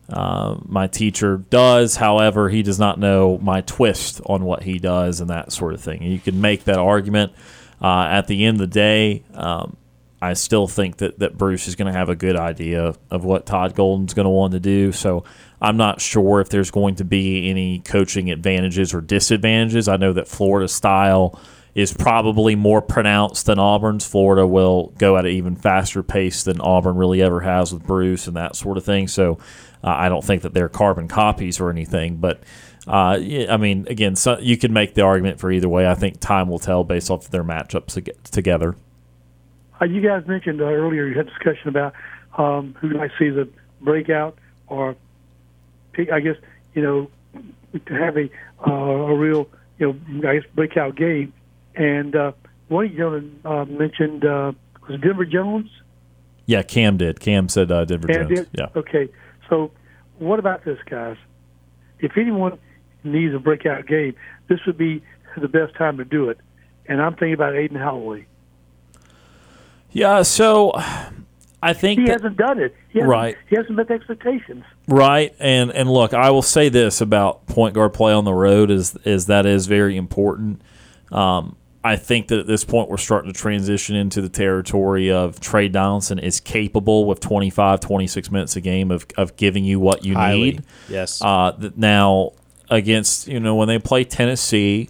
[0.07, 1.95] Uh, my teacher does.
[1.95, 5.81] However, he does not know my twist on what he does and that sort of
[5.81, 6.03] thing.
[6.03, 7.33] You can make that argument.
[7.81, 9.75] Uh, at the end of the day, um,
[10.21, 13.47] I still think that, that Bruce is going to have a good idea of what
[13.47, 14.91] Todd Golden's going to want to do.
[14.91, 15.23] So
[15.65, 19.87] I'm not sure if there's going to be any coaching advantages or disadvantages.
[19.87, 21.39] I know that Florida style
[21.73, 24.05] is probably more pronounced than Auburn's.
[24.05, 28.27] Florida will go at an even faster pace than Auburn really ever has with Bruce
[28.27, 29.07] and that sort of thing.
[29.07, 29.39] So
[29.83, 32.17] uh, I don't think that they're carbon copies or anything.
[32.17, 32.43] But
[32.87, 33.17] uh,
[33.49, 35.89] I mean, again, so you can make the argument for either way.
[35.89, 38.75] I think time will tell based off of their matchups together.
[39.81, 41.95] Uh, you guys mentioned uh, earlier you had discussion about
[42.37, 43.49] um, who might see the
[43.81, 44.37] breakout
[44.67, 44.95] or
[45.97, 46.37] I guess
[46.73, 47.09] you know
[47.85, 48.29] to have a
[48.65, 49.47] uh, a real
[49.79, 51.33] you know I guess breakout game,
[51.75, 52.31] and uh,
[52.67, 54.53] one of you uh, mentioned uh,
[54.87, 55.69] was Denver Jones.
[56.45, 57.19] Yeah, Kam did.
[57.19, 58.39] Kam said uh, Denver Kam Jones.
[58.39, 58.49] did?
[58.53, 58.67] Yeah.
[58.75, 59.09] Okay.
[59.49, 59.71] So,
[60.19, 61.17] what about this, guys?
[61.99, 62.59] If anyone
[63.03, 64.15] needs a breakout game,
[64.47, 65.01] this would be
[65.37, 66.39] the best time to do it.
[66.87, 68.27] And I'm thinking about Aden Holloway.
[69.91, 70.73] Yeah, so
[71.65, 72.75] I think He that- hasn't done it.
[72.89, 73.35] He hasn't, Right.
[73.49, 74.63] He hasn't met expectations.
[74.87, 78.69] Right, and and look, I will say this about point guard play on the road
[78.71, 80.61] is is that is very important.
[81.11, 85.39] Um, I think that at this point we're starting to transition into the territory of
[85.39, 90.03] Tre Donaldson is capable with 25, 26 minutes a game of, of giving you what
[90.03, 90.39] you Highly.
[90.41, 90.63] need.
[90.89, 91.21] Yes.
[91.21, 92.31] Uh, now
[92.71, 94.89] against you know when they play Tennessee,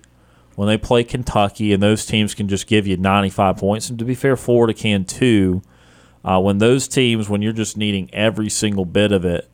[0.56, 3.90] when they play Kentucky, and those teams can just give you 95 points.
[3.90, 5.62] And to be fair, Florida can too.
[6.26, 9.48] Uh, when those teams, when you're just needing every single bit of it,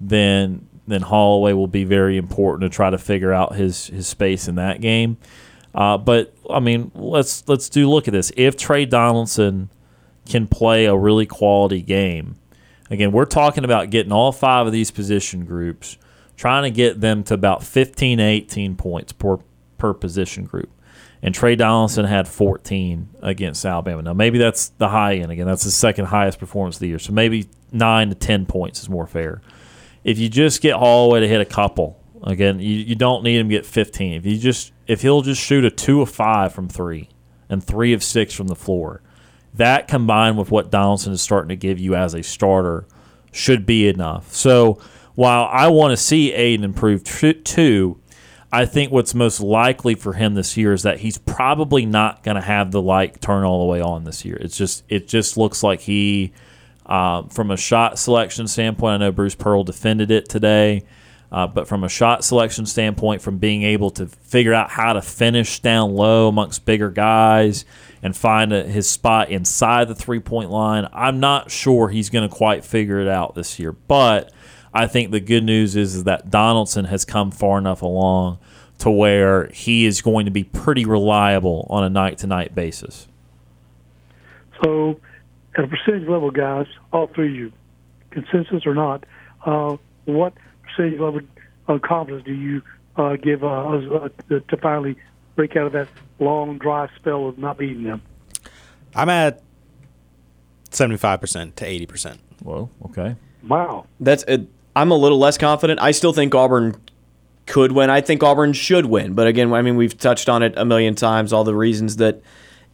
[0.00, 4.46] then then Holloway will be very important to try to figure out his his space
[4.46, 5.18] in that game.
[5.74, 8.30] Uh, but I mean, let's let's do look at this.
[8.36, 9.68] If Tre Donaldson
[10.24, 12.36] can play a really quality game,
[12.88, 15.98] again, we're talking about getting all five of these position groups,
[16.36, 19.38] trying to get them to about 15 to 18 points per
[19.76, 20.70] per position group.
[21.22, 24.02] And Tre Donaldson had 14 against Alabama.
[24.02, 25.30] Now, maybe that's the high end.
[25.30, 26.98] Again, that's the second highest performance of the year.
[26.98, 29.40] So maybe 9 to 10 points is more fair.
[30.02, 33.48] If you just get Holloway to hit a couple, again, you, you don't need him
[33.48, 34.14] to get 15.
[34.14, 37.08] If you just if he'll just shoot a 2 of 5 from 3
[37.48, 39.00] and 3 of 6 from the floor,
[39.54, 42.86] that combined with what Donaldson is starting to give you as a starter
[43.30, 44.34] should be enough.
[44.34, 44.80] So
[45.14, 48.00] while I want to see Aden improve too,
[48.54, 52.34] I think what's most likely for him this year is that he's probably not going
[52.34, 54.36] to have the light turn all the way on this year.
[54.38, 56.34] It's just it just looks like he,
[56.84, 60.84] uh, from a shot selection standpoint, I know Bruce Pearl defended it today,
[61.30, 65.00] uh, but from a shot selection standpoint, from being able to figure out how to
[65.00, 67.64] finish down low amongst bigger guys
[68.02, 72.28] and find a, his spot inside the three point line, I'm not sure he's going
[72.28, 74.30] to quite figure it out this year, but.
[74.74, 78.38] I think the good news is, is that Donaldson has come far enough along
[78.78, 83.06] to where he is going to be pretty reliable on a night to night basis.
[84.62, 84.98] So,
[85.56, 87.52] at a percentage level, guys, all three of you,
[88.10, 89.04] consensus or not,
[89.44, 90.32] uh, what
[90.62, 91.20] percentage level
[91.68, 92.62] of confidence do you
[92.96, 94.96] uh, give uh, us uh, to finally
[95.36, 95.88] break out of that
[96.18, 98.02] long, dry spell of not beating them?
[98.94, 99.42] I'm at
[100.70, 102.18] 75% to 80%.
[102.42, 103.16] Well, okay.
[103.46, 103.86] Wow.
[104.00, 104.48] That's it.
[104.74, 105.80] I'm a little less confident.
[105.80, 106.76] I still think Auburn
[107.46, 107.90] could win.
[107.90, 109.14] I think Auburn should win.
[109.14, 111.32] But again, I mean, we've touched on it a million times.
[111.32, 112.22] All the reasons that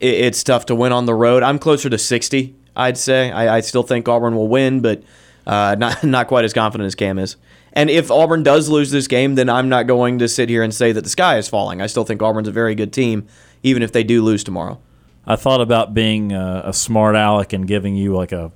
[0.01, 1.43] it's tough to win on the road.
[1.43, 2.55] I'm closer to 60.
[2.77, 3.31] I'd say.
[3.31, 5.03] I, I still think Auburn will win, but
[5.47, 7.37] uh, not not quite as confident as Kam is.
[7.73, 10.75] And if Auburn does lose this game, then I'm not going to sit here and
[10.75, 11.83] say that the sky is falling.
[11.83, 13.27] I still think Auburn's a very good team,
[13.63, 14.81] even if they do lose tomorrow.
[15.27, 18.51] I thought about being a, a smart aleck and giving you like a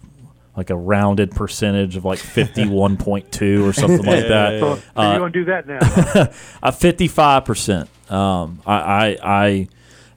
[0.57, 4.53] like a rounded percentage of like fifty one point two or something like that.
[4.61, 6.29] So, Uh, you're going to do that now.
[6.63, 7.89] A fifty five percent.
[8.11, 9.69] Um, I, I, I,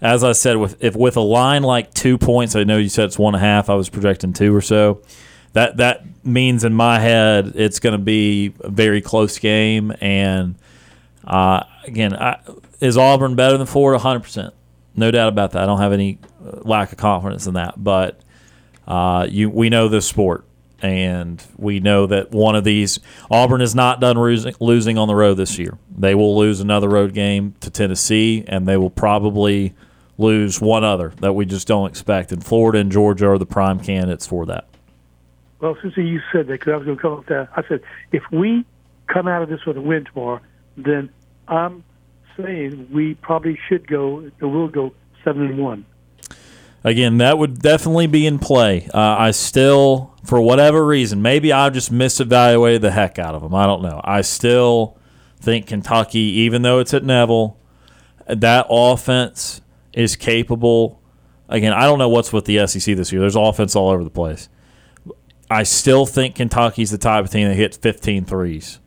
[0.01, 3.05] as I said, with if with a line like two points, I know you said
[3.05, 3.69] it's one and a half.
[3.69, 5.01] I was projecting two or so.
[5.53, 9.93] That that means in my head it's going to be a very close game.
[10.01, 10.55] And
[11.23, 12.39] uh, again, I,
[12.81, 13.99] is Auburn better than Florida?
[14.03, 14.53] Hundred percent,
[14.97, 15.63] no doubt about that.
[15.63, 17.81] I don't have any uh, lack of confidence in that.
[17.81, 18.19] But
[18.87, 20.45] uh, you, we know this sport,
[20.81, 22.99] and we know that one of these
[23.31, 25.77] Auburn is not done losing, losing on the road this year.
[25.97, 29.73] They will lose another road game to Tennessee, and they will probably
[30.17, 32.31] lose one other that we just don't expect.
[32.31, 34.67] And Florida and Georgia are the prime candidates for that.
[35.59, 37.81] well, since you said that, because I was going to come up that, I said,
[38.11, 38.65] if we
[39.07, 40.39] come out of this with a win tomorrow,
[40.77, 41.09] then
[41.47, 41.83] I'm
[42.37, 44.93] saying we probably should go, or will go
[45.23, 45.85] 7 and 1.
[46.85, 48.87] Again, that would definitely be in play.
[48.93, 53.55] Uh, I still, for whatever reason, maybe I just misevaluated the heck out of them.
[53.55, 53.99] I don't know.
[54.03, 54.95] I still
[55.39, 57.57] think Kentucky, even though it's at Neville,
[58.27, 59.61] that offense
[59.93, 61.01] is capable.
[61.49, 63.19] Again, I don't know what's with the SEC this year.
[63.19, 64.47] There's offense all over the place.
[65.49, 68.79] I still think Kentucky's the type of team that hits 15 threes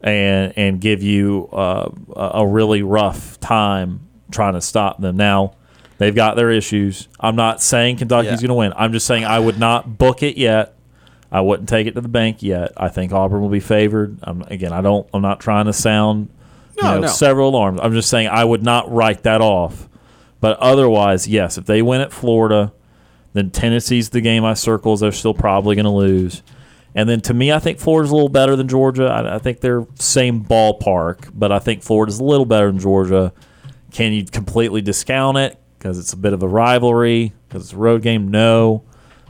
[0.00, 5.16] and and give you uh, a a really rough time trying to stop them.
[5.16, 5.54] Now,
[5.98, 7.08] they've got their issues.
[7.20, 8.36] I'm not saying Kentucky's Yeah.
[8.36, 8.72] going to win.
[8.76, 10.74] I'm just saying I would not book it yet.
[11.30, 12.72] I wouldn't take it to the bank yet.
[12.76, 14.18] I think Auburn will be favored.
[14.22, 15.08] I'm, again, I don't.
[15.12, 16.28] I'm not trying to sound
[16.76, 17.06] you know, no.
[17.08, 17.80] several alarms.
[17.82, 19.88] I'm just saying I would not write that off.
[20.40, 22.72] But otherwise, yes, if they win at Florida,
[23.32, 26.42] then Tennessee's the game I circle they're still probably going to lose.
[26.94, 29.06] And then to me, I think Florida's a little better than Georgia.
[29.06, 33.32] I, I think they're same ballpark, but I think Florida's a little better than Georgia.
[33.90, 35.58] Can you completely discount it?
[35.86, 38.28] Because it's a bit of a rivalry, because it's a road game?
[38.28, 38.82] No.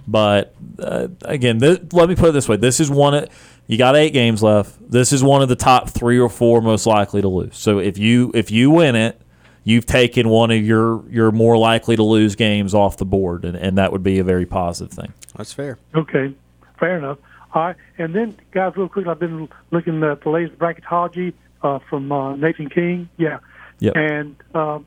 [0.08, 3.12] But uh, again, th- let me put it this way: this is one.
[3.14, 3.28] Of,
[3.66, 4.74] you got eight games left.
[4.90, 7.58] This is one of the top three or four most likely to lose.
[7.58, 9.20] So if you if you win it,
[9.64, 13.56] you've taken one of your your more likely to lose games off the board, and,
[13.56, 15.12] and that would be a very positive thing.
[15.36, 15.76] That's fair.
[15.94, 16.34] Okay,
[16.78, 17.18] fair enough.
[17.52, 21.80] All right, and then guys, real quick, I've been looking at the latest bracketology uh,
[21.90, 23.08] from uh, Nathan King.
[23.18, 23.40] Yeah,
[23.80, 23.96] Yep.
[23.96, 24.86] and um,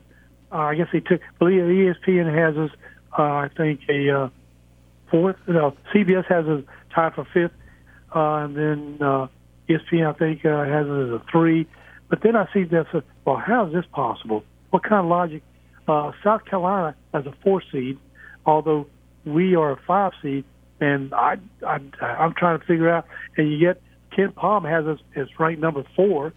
[0.52, 1.20] uh, I guess they took.
[1.38, 2.70] Believe ESPN has us.
[3.16, 4.28] Uh, I think a uh,
[5.10, 5.36] fourth.
[5.46, 6.64] No, CBS has us
[6.94, 7.52] tied for fifth,
[8.14, 9.28] uh, and then uh,
[9.68, 11.66] ESPN I think uh, has us as a three.
[12.08, 12.86] But then I see this.
[12.92, 14.44] Uh, well, how is this possible?
[14.70, 15.42] What kind of logic?
[15.88, 17.98] Uh, South Carolina as a four seed,
[18.46, 18.86] although
[19.24, 20.44] we are a five seed,
[20.80, 23.06] and I, I I'm trying to figure out.
[23.36, 23.82] And you get
[24.12, 26.32] KenPom has us as ranked number four.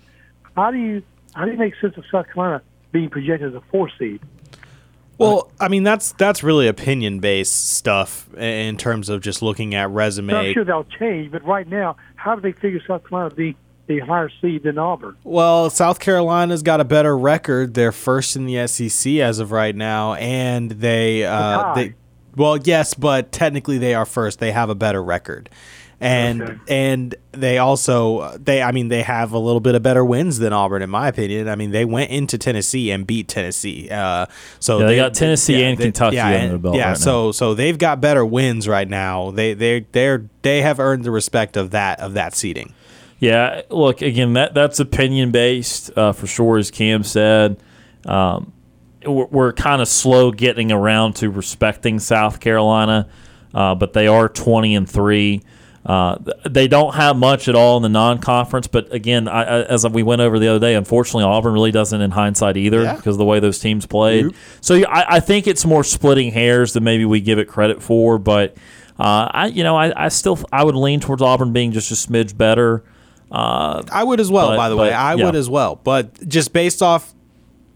[0.55, 1.03] How do you
[1.33, 2.61] how do you make sense of South Carolina
[2.93, 4.21] being projected as a four seed?
[5.17, 9.89] Well, I mean that's that's really opinion based stuff in terms of just looking at
[9.89, 10.33] resume.
[10.33, 13.55] I'm sure they'll change, but right now, how do they figure South Carolina to be
[13.87, 15.17] the higher seed than Auburn?
[15.23, 17.73] Well, South Carolina's got a better record.
[17.73, 21.95] They're first in the SEC as of right now, and they uh, they
[22.35, 24.39] well, yes, but technically they are first.
[24.39, 25.49] They have a better record,
[26.03, 26.55] and Okay.
[26.67, 30.53] and they also they I mean they have a little bit of better wins than
[30.53, 31.47] Auburn in my opinion.
[31.49, 33.89] I mean they went into Tennessee and beat Tennessee.
[33.89, 34.25] Uh,
[34.59, 37.31] so Yeah, they got Tennessee and Kentucky yeah, under and- their belt Yeah, right so
[37.31, 39.31] so they've got better wins right now.
[39.31, 42.73] They they they're they have earned the respect of that of that seating.
[43.19, 44.33] Yeah, look again.
[44.33, 47.57] That that's opinion based uh, for sure, as Kam said.
[48.05, 48.51] Um,
[49.05, 53.07] we're, we're kind of slow getting around to respecting South Carolina,
[53.53, 55.41] uh, but they are twenty and three.
[55.85, 56.17] Uh,
[56.49, 60.01] they don't have much at all in the non-conference, but again, I, I, as we
[60.01, 62.95] went over the other day, unfortunately, Auburn really doesn't in hindsight either Yeah.
[62.95, 64.33] because of the way those teams played.
[64.61, 68.17] So I, I think it's more splitting hairs than maybe we give it credit for.
[68.17, 68.55] But
[68.97, 71.95] uh, I, you know, I, I still I would lean towards Auburn being just a
[71.95, 72.83] smidge better.
[73.29, 74.93] Uh, I would as well, But- by the way.
[74.93, 75.25] I yeah.
[75.25, 75.75] would as well.
[75.83, 77.13] But just based off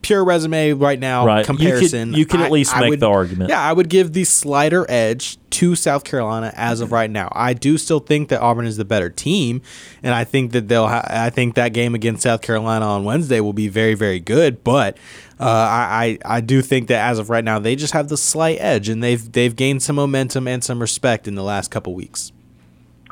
[0.02, 1.40] pure resume right now Right.
[1.40, 3.50] You could- comparison, you could at I- least I make would- the argument.
[3.50, 7.30] Yeah, I would give the slighter edge to South Carolina as of right now.
[7.36, 9.62] I do still think that Auburn is the better team,
[10.04, 10.88] and I think that they'll.
[10.88, 14.64] Ha- I think that game against South Carolina on Wednesday will be very, very good.
[14.64, 14.98] But
[15.40, 18.18] uh, I, I, I do think that as of right now, they just have the
[18.18, 21.94] slight edge, and they've they've gained some momentum and some respect in the last couple
[21.96, 22.32] weeks.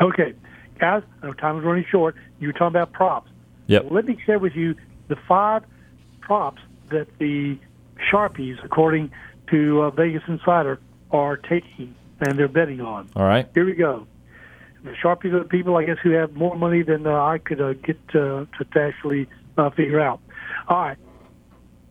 [0.02, 0.34] Okay,
[0.80, 2.16] guys, I know time is running short.
[2.40, 3.32] You were talking about props.
[3.68, 3.88] Yep.
[3.90, 4.76] Let me share with you
[5.08, 5.64] the five
[6.22, 7.58] props that the
[8.12, 9.12] Sharpies, according
[9.50, 10.80] to uh, Vegas Insider,
[11.12, 13.10] are taking and they're betting on.
[13.16, 13.48] all right.
[13.54, 14.08] Here we go.
[14.84, 17.60] The Sharpies are the people, I guess, who have more money than uh, I could
[17.60, 20.20] uh, get uh, to, to actually uh, figure out.
[20.68, 20.98] All right.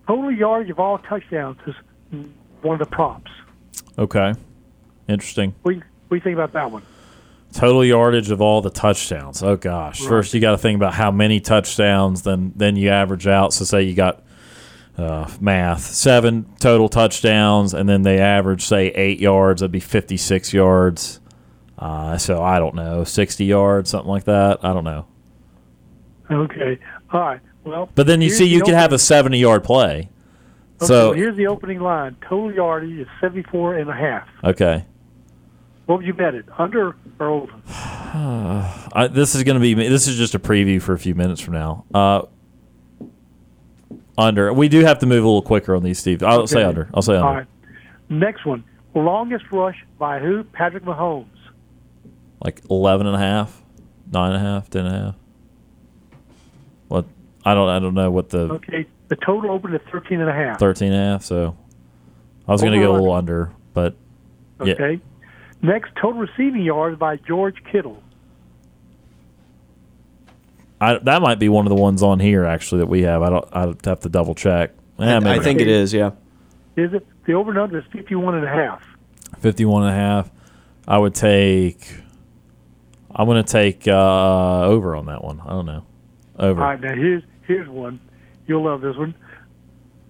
[0.06, 1.74] Total yardage of all touchdowns is
[2.62, 3.30] one of the props.
[3.98, 4.34] Okay.
[5.08, 5.54] Interesting.
[5.62, 6.82] What do you, what do you think about that one?
[7.52, 9.42] Total yardage of all the touchdowns.
[9.42, 10.00] Oh gosh.
[10.00, 13.52] First you got to think about how many touchdowns then then you average out.
[13.52, 14.24] So say you got
[14.96, 19.60] uh, math, seven total touchdowns, and then they average say eight yards.
[19.60, 21.20] That'd be fifty six yards.
[21.78, 24.64] Uh, so I don't know, sixty yards, something like that.
[24.64, 25.06] I don't know.
[26.30, 26.78] Okay.
[27.12, 27.40] All right.
[27.64, 30.08] Well, But then you see, you can have a seventy yard play.
[30.80, 32.16] Okay, So well, here's the opening line.
[32.28, 34.28] Total yardage is 74 and a half.
[34.42, 34.84] okay.
[35.86, 36.46] What would you bet it?
[36.58, 37.52] Under or over?
[37.68, 41.40] I, this is going to be this is just a preview for a few minutes
[41.40, 41.84] from now.
[41.92, 42.22] Uh,
[44.16, 44.52] under.
[44.52, 46.22] We do have to move a little quicker on these, Steve.
[46.22, 46.88] I'll say under.
[46.94, 47.26] I'll say under.
[47.26, 47.46] All right.
[48.08, 48.64] Next one.
[48.94, 50.44] Longest rush by who?
[50.44, 51.26] Patrick Mahomes.
[52.42, 53.62] Like 11 and a half,
[54.12, 55.14] 9 and a half, 10 and a half.
[56.88, 57.06] What?
[57.44, 58.86] I don't I don't know what the Okay.
[59.08, 60.58] The total opened at 13 and a half.
[60.58, 61.56] 13 and a half, so
[62.46, 63.96] I was going to go a little under, but
[64.62, 64.74] yeah.
[64.74, 65.00] Okay.
[65.62, 68.02] Next, total receiving yards by George Kittle.
[70.80, 73.22] I, that might be one of the ones on here actually that we have.
[73.22, 74.72] I don't I'd have to double check.
[74.98, 76.12] Eh, I maybe think it is, yeah.
[76.76, 77.06] Is it?
[77.26, 78.82] The over and under is 51 and a half.
[79.38, 80.30] 51 and a half.
[80.86, 82.04] I would take
[83.14, 85.40] I'm going to take uh, over on that one.
[85.40, 85.86] I don't know.
[86.38, 86.60] Over.
[86.60, 86.80] All right.
[86.80, 88.00] Now here's here's one.
[88.46, 89.14] You'll love this one.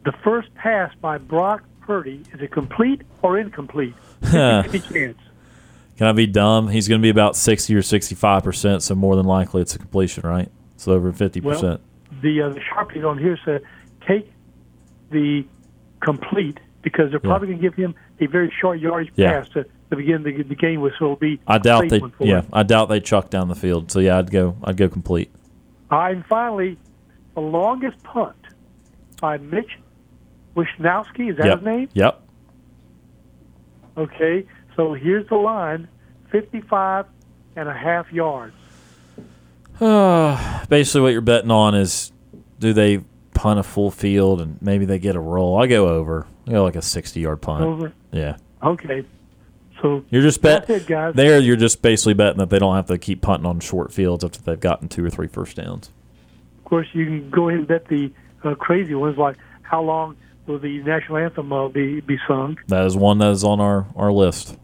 [0.05, 3.95] The first pass by Brock Purdy is it complete or incomplete?
[4.23, 5.19] 50 chance.
[5.97, 6.69] Can I be dumb?
[6.69, 10.27] He's going to be about 60 or 65%, so more than likely it's a completion,
[10.27, 10.51] right?
[10.77, 11.43] So over 50%.
[11.43, 11.81] Well,
[12.23, 13.63] the uh, the sharpies on here said
[14.07, 14.31] take
[15.11, 15.45] the
[16.01, 19.41] complete because they're probably going to give him a very short yardage Yeah.
[19.41, 20.93] pass to, to begin the, the game with.
[20.99, 22.49] So it'll be I doubt a they yeah, him.
[22.53, 23.91] I doubt they chuck down the field.
[23.91, 25.31] So yeah, I'd go I'd go complete.
[25.91, 26.77] Right, and finally,
[27.35, 28.37] the longest punt
[29.21, 29.79] by Mitch
[30.57, 31.31] Wishnowsky.
[31.31, 31.59] Is that yep.
[31.59, 31.89] his name?
[31.95, 32.21] Yep.
[33.97, 34.45] Okay,
[34.77, 35.89] so here's the line:
[36.31, 37.07] 55
[37.57, 38.55] and a half yards.
[40.69, 42.13] Basically, what you're betting on is
[42.61, 43.01] do they
[43.35, 45.61] punt a full field and maybe they get a roll?
[45.61, 46.27] I go over.
[46.47, 47.65] I go like a 60 yard punt.
[47.65, 47.93] Over.
[48.13, 48.37] Yeah.
[48.63, 49.05] Okay,
[49.83, 51.15] so You're just bet it, guys.
[51.15, 51.39] there.
[51.39, 54.41] You're just basically betting that they don't have to keep punting on short fields after
[54.41, 55.91] they've gotten two or three first downs.
[56.59, 58.11] of course you can go ahead and bet the
[58.45, 62.59] uh, crazy ones like how long will the national anthem uh, be be sung?
[62.69, 64.57] That is one that is on our, our list.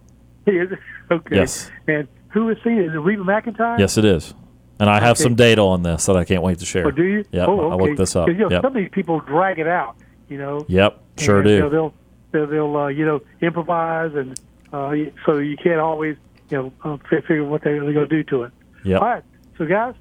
[0.59, 0.79] Is it?
[1.11, 1.37] okay.
[1.37, 1.71] Yes.
[1.87, 2.85] And who is singing?
[2.85, 3.79] Is it Reba McEntire?
[3.79, 4.35] Yes, it is.
[4.79, 5.25] And I have Okay.
[5.25, 6.87] some data on this that I can't wait to share.
[6.87, 7.25] Or do you?
[7.33, 7.73] Yep, Oh, okay.
[7.73, 8.29] I looked this up.
[8.29, 8.63] You know, Yep.
[8.63, 9.97] Some of these people drag it out.
[10.29, 10.65] You know.
[10.69, 11.71] Yep, sure and, You know, do.
[11.71, 11.95] they'll
[12.33, 14.39] they'll, they'll uh, you know improvise and
[14.73, 14.93] uh,
[15.27, 16.17] so you can't always
[16.51, 18.53] you know uh, figure what they're going to do to it.
[18.85, 19.01] Yep.
[19.03, 19.25] All right.
[19.59, 19.95] So guys,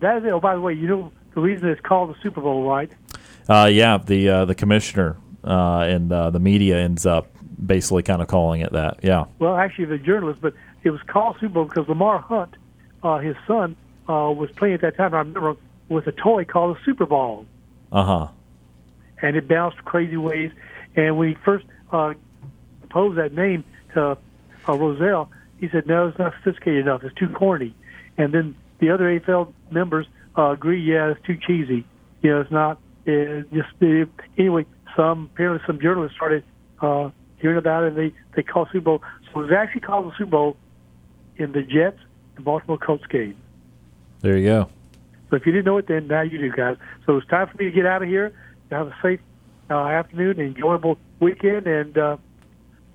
[0.00, 0.28] that is it.
[0.30, 2.92] Oh, by the way, you know the reason it's called the Super Bowl, right?
[3.48, 7.26] Uh, yeah, the uh, the commissioner uh, and uh, the media ends up
[7.64, 9.00] basically kind of calling it that.
[9.02, 9.24] Yeah.
[9.38, 12.54] Well, actually, the journalist, but it was called Super Bowl because Lamar Hunt,
[13.02, 13.76] uh, his son,
[14.08, 15.14] uh, was playing at that time.
[15.14, 15.56] I remember
[15.88, 17.46] with a toy called a Super Ball,
[17.92, 18.28] Uh huh.
[19.22, 20.50] and it bounced crazy ways.
[20.96, 22.14] And when he first uh,
[22.80, 23.64] proposed that name
[23.94, 24.16] to
[24.68, 27.02] uh, Rozelle, he said, "No, it's not sophisticated enough.
[27.04, 27.74] It's too corny."
[28.16, 30.06] And then the other AFL members
[30.36, 31.84] uh, agree, "Yeah, it's too cheesy.
[32.22, 34.06] You know, it's not." It just uh,
[34.38, 34.66] anyway.
[34.96, 36.44] Some apparently some journalists started
[36.80, 37.10] uh,
[37.44, 39.02] hearing about it, and they they called Super Bowl.
[39.26, 40.56] So it was actually called the Super Bowl
[41.36, 41.98] in the Jets
[42.36, 43.36] and Baltimore Colts game.
[44.22, 44.70] There you go.
[45.28, 46.78] So if you didn't know it, then now you do, guys.
[47.04, 48.32] So it's time for me to get out of here.
[48.70, 49.20] Have a safe
[49.70, 52.16] uh, afternoon, enjoyable weekend, and uh,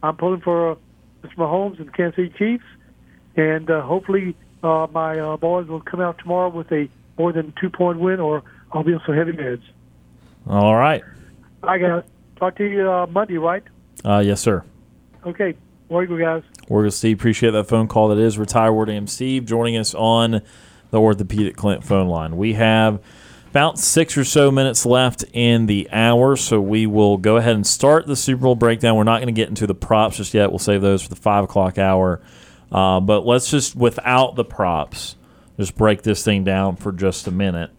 [0.02, 0.76] I'm pulling for uh,
[1.22, 1.36] Mr.
[1.36, 2.66] Mahomes and the Kansas City Chiefs,
[3.36, 6.90] and uh, hopefully uh, my uh, boys will come out tomorrow with a
[7.20, 9.62] more than two point win, or I'll be on some heavy meds.
[10.48, 11.04] All right.
[11.62, 12.06] I got
[12.38, 13.64] talk to you uh, Monday, right?
[14.04, 14.64] Uh, yes, sir.
[15.26, 15.56] Okay,
[15.88, 16.44] where you guys?
[16.68, 17.18] We're Steve.
[17.18, 18.10] Appreciate that phone call.
[18.10, 20.42] That is retired Ward AM Steve joining us on
[20.92, 22.38] the Orthopedic Clinic phone line.
[22.38, 23.02] We have
[23.50, 27.66] about six or so minutes left in the hour, so we will go ahead and
[27.66, 28.96] start the Super Bowl breakdown.
[28.96, 30.52] We're not going to get into the props just yet.
[30.52, 32.22] We'll save those for the five o'clock hour.
[32.72, 35.16] Uh, but let's just, without the props,
[35.58, 37.72] just break this thing down for just a minute.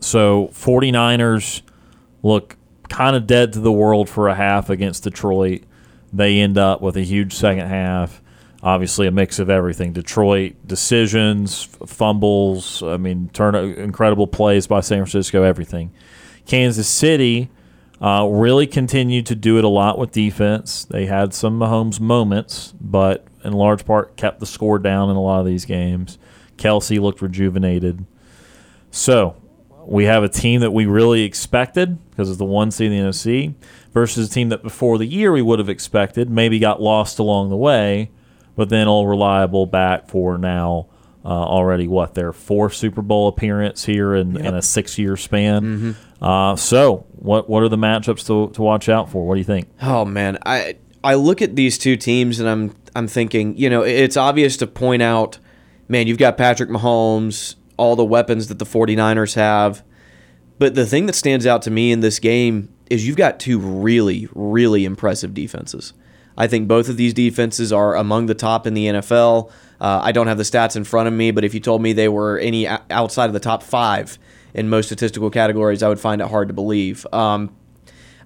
[0.00, 1.62] So 49ers
[2.22, 2.56] look
[2.90, 5.62] kind of dead to the world for a half against Detroit.
[6.12, 8.20] They end up with a huge second half.
[8.62, 12.82] Obviously, a mix of everything: Detroit decisions, fumbles.
[12.82, 15.42] I mean, turn incredible plays by San Francisco.
[15.42, 15.92] Everything.
[16.44, 17.48] Kansas City
[18.02, 20.84] uh, really continued to do it a lot with defense.
[20.84, 25.22] They had some Mahomes moments, but in large part kept the score down in a
[25.22, 26.18] lot of these games.
[26.58, 28.04] Kelce looked rejuvenated.
[28.90, 29.39] So
[29.86, 33.10] we have a team that we really expected because it's the one seed in the
[33.10, 33.54] NFC
[33.92, 37.50] versus a team that before the year we would have expected, maybe got lost along
[37.50, 38.10] the way,
[38.56, 40.86] but then all reliable back for now.
[41.22, 45.94] Uh, already, what their fourth Super Bowl appearance here in, in a six-year span.
[46.18, 49.26] Uh, so, what what are the matchups to, to watch out for?
[49.26, 49.68] What do you think?
[49.82, 53.82] Oh man, I I look at these two teams and I'm I'm thinking, you know,
[53.82, 55.38] it's obvious to point out,
[55.88, 59.82] man, you've got Patrick Mahomes, all the weapons that the 49ers have.
[60.58, 63.58] But the thing that stands out to me in this game is you've got two
[63.58, 65.94] really really impressive defenses.
[66.36, 69.50] I think both of these defenses are among the top in the NFL.
[69.80, 71.92] Uh, I don't have the stats in front of me, but if you told me
[71.92, 74.18] they were any outside of the top five
[74.52, 77.06] in most statistical categories, I would find it hard to believe.
[77.12, 77.54] Um,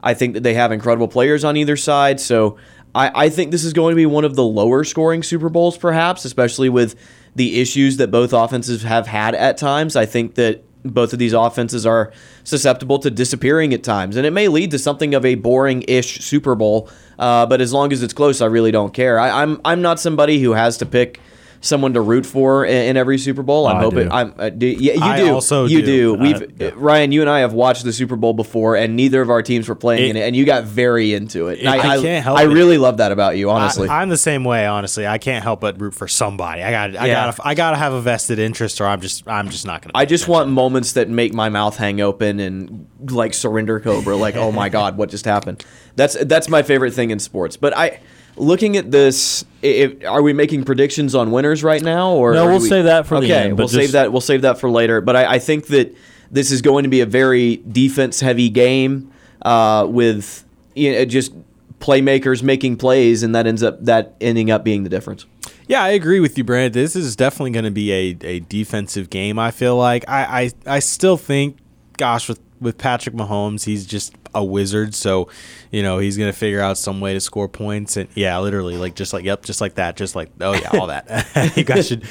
[0.03, 2.21] I think that they have incredible players on either side.
[2.21, 2.59] So
[2.95, 5.77] I, I think this is going to be one of the lower scoring Super Bowls,
[5.79, 6.95] perhaps, especially with
[7.35, 9.97] the issues that both offenses have had at times.
[9.97, 12.13] I think that both of these offenses are
[12.45, 16.55] susceptible to disappearing at times, and it may lead to something of a boring-ish Super
[16.55, 16.91] Bowl.
[17.19, 19.19] Uh, but as long as it's close, I really don't care.
[19.19, 21.21] I, I'm I'm not somebody who has to pick
[21.65, 23.67] someone to root for in, in every Super Bowl.
[23.67, 24.09] I'm I hoping.
[24.09, 24.15] do.
[24.15, 24.35] I'm.
[24.39, 25.33] Uh, do, yeah, you I do.
[25.35, 25.87] also you do.
[25.87, 26.15] do.
[26.15, 26.71] We've Uh, yeah.
[26.75, 29.69] Ryan, you and I have watched the Super Bowl before, and neither of our teams
[29.69, 31.61] were playing It- in it, and you got very into it.
[31.61, 32.49] And I can't help I it.
[32.49, 33.89] really love that about you, honestly.
[33.89, 35.07] I, am the same way, honestly.
[35.07, 36.63] I can't help but root for somebody.
[36.63, 37.27] I got, I Yeah.
[37.27, 39.93] gotta, I gotta have a vested interest, or I'm just, I'm just not gonna.
[39.95, 40.33] I just attention.
[40.33, 44.69] want moments that make my mouth hang open and like surrender cobra, like oh my
[44.79, 45.65] god, what just happened?
[45.97, 47.57] That's that's my favorite thing in sports.
[47.57, 48.01] But I,
[48.37, 52.61] looking at this, if, are we making predictions on winners right now, or No, we'll
[52.61, 54.13] we- save that for the end, we'll save that.
[54.13, 55.01] We'll save that for later.
[55.01, 55.95] But I, I think that
[56.31, 59.13] this is going to be a very defense heavy game
[59.43, 60.45] uh, with
[60.75, 61.33] you know, just
[61.79, 65.27] playmakers making plays, and that ends up that ending up being the difference.
[65.67, 66.73] Yeah, I agree with you, Brad.
[66.73, 69.39] This is definitely going to be a, a defensive game.
[69.39, 71.57] I feel like I, I I still think,
[71.97, 74.95] gosh, with with Patrick Mahomes, he's just a wizard.
[74.95, 75.29] So,
[75.71, 77.97] you know, he's gonna figure out some way to score points.
[77.97, 80.89] And yeah, literally, like just like yep, just like that, just like oh yeah, all
[80.89, 81.07] that.
[81.57, 82.05] you guys should,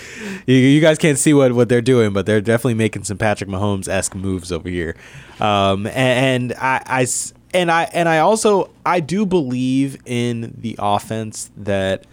[0.45, 3.49] you, you guys can't see what what they're doing, but they're definitely making some Patrick
[3.49, 4.95] Mahomes esque moves over here.
[5.39, 7.07] Um, and, and I, I
[7.53, 12.05] and I and I also I do believe in the offense that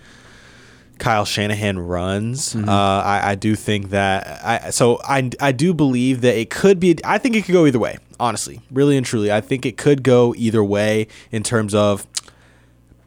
[0.99, 2.55] Kyle Shanahan runs.
[2.55, 6.79] Uh, I, I do think that I so I I do believe that it could
[6.79, 6.99] be.
[7.05, 7.99] I think it could go either way.
[8.21, 12.07] Honestly, really and truly, I think it could go either way in terms of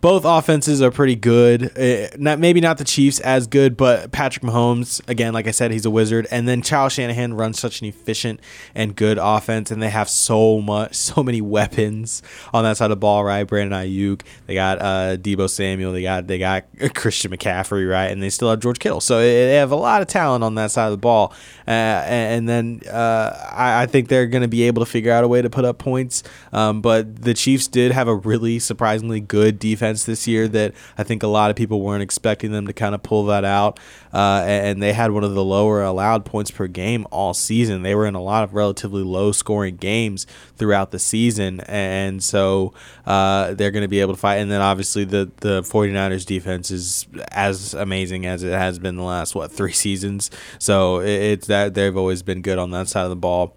[0.04, 1.80] both offenses are pretty good.
[1.80, 5.72] Uh, not maybe not the Chiefs as good, but Patrick Mahomes again, like I said,
[5.72, 6.28] he's a wizard.
[6.30, 8.42] And then Kyle Shanahan runs such an efficient
[8.76, 12.22] and good offense, and they have so much, so many weapons
[12.54, 13.24] on that side of the ball.
[13.24, 18.12] Right, Brandon Aiyuk, they got uh, Deebo Samuel, they got they got Christian McCaffrey, right,
[18.12, 19.00] and they still have George Kittle.
[19.00, 21.34] So they have a lot of talent on that side of the ball.
[21.66, 25.24] Uh, and then uh, I, I think they're going to be able to figure out
[25.24, 26.24] a way to put up points.
[26.52, 31.04] Um, but the Chiefs did have a really surprisingly good defense this year that I
[31.04, 33.80] think a lot of people weren't expecting them to kind of pull that out.
[34.14, 37.84] Uh, and they had one of the lower allowed points per game all season.
[37.84, 41.62] They were in a lot of relatively low scoring games throughout the season.
[41.62, 42.74] And so
[43.06, 44.38] uh, they're going to be able to fight.
[44.38, 49.04] And then obviously the, the 49ers defense is as amazing as it has been the
[49.04, 50.30] last, what, three seasons.
[50.60, 53.56] So it, it's that they've always been good on that side of the ball.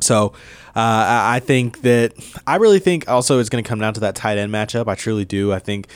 [0.00, 0.34] So
[0.80, 2.12] I I think that
[2.46, 4.88] I really think also it's going to come down to that tight end matchup.
[4.88, 5.52] I truly do.
[5.52, 5.90] I think uh,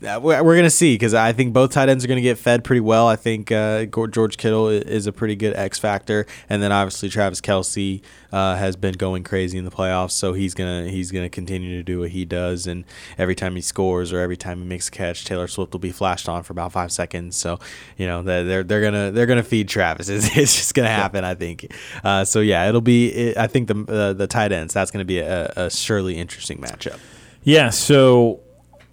[0.00, 2.38] we're, we're going to see because I think both tight ends are going to get
[2.38, 3.08] fed pretty well.
[3.08, 7.40] I think uh, George Kittle is a pretty good X factor, and then obviously Travis
[7.40, 8.02] Kelce
[8.32, 11.82] uh, has been going crazy in the playoffs, so he's gonna he's gonna continue to
[11.82, 12.66] do what he does.
[12.66, 12.84] And
[13.16, 15.92] every time he scores or every time he makes a catch, Taylor Swift will be
[15.92, 17.36] flashed on for about five seconds.
[17.36, 17.58] So
[17.96, 20.08] you know they're they're gonna they're gonna feed Travis.
[20.16, 21.70] It's, it's just gonna happen, I think.
[22.02, 23.08] Uh, so yeah, it'll be.
[23.08, 26.58] It, I think the uh, the tight ends that's gonna be a, a surely interesting
[26.58, 26.98] matchup.
[27.42, 28.40] Yeah, so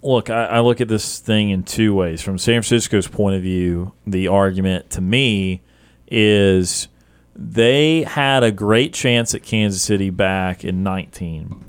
[0.04, 2.22] look, I, I look at this thing in two ways.
[2.22, 5.62] From San Francisco's point of view, the argument to me
[6.08, 6.88] is
[7.36, 11.64] they had a great chance at Kansas City back in 19,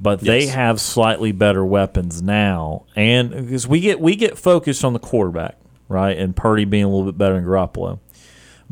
[0.00, 0.54] but they Yes.
[0.54, 5.56] have slightly better weapons now, and because we get we get focused on the quarterback,
[5.88, 7.98] right, and Purdy being a little bit better than Garoppolo.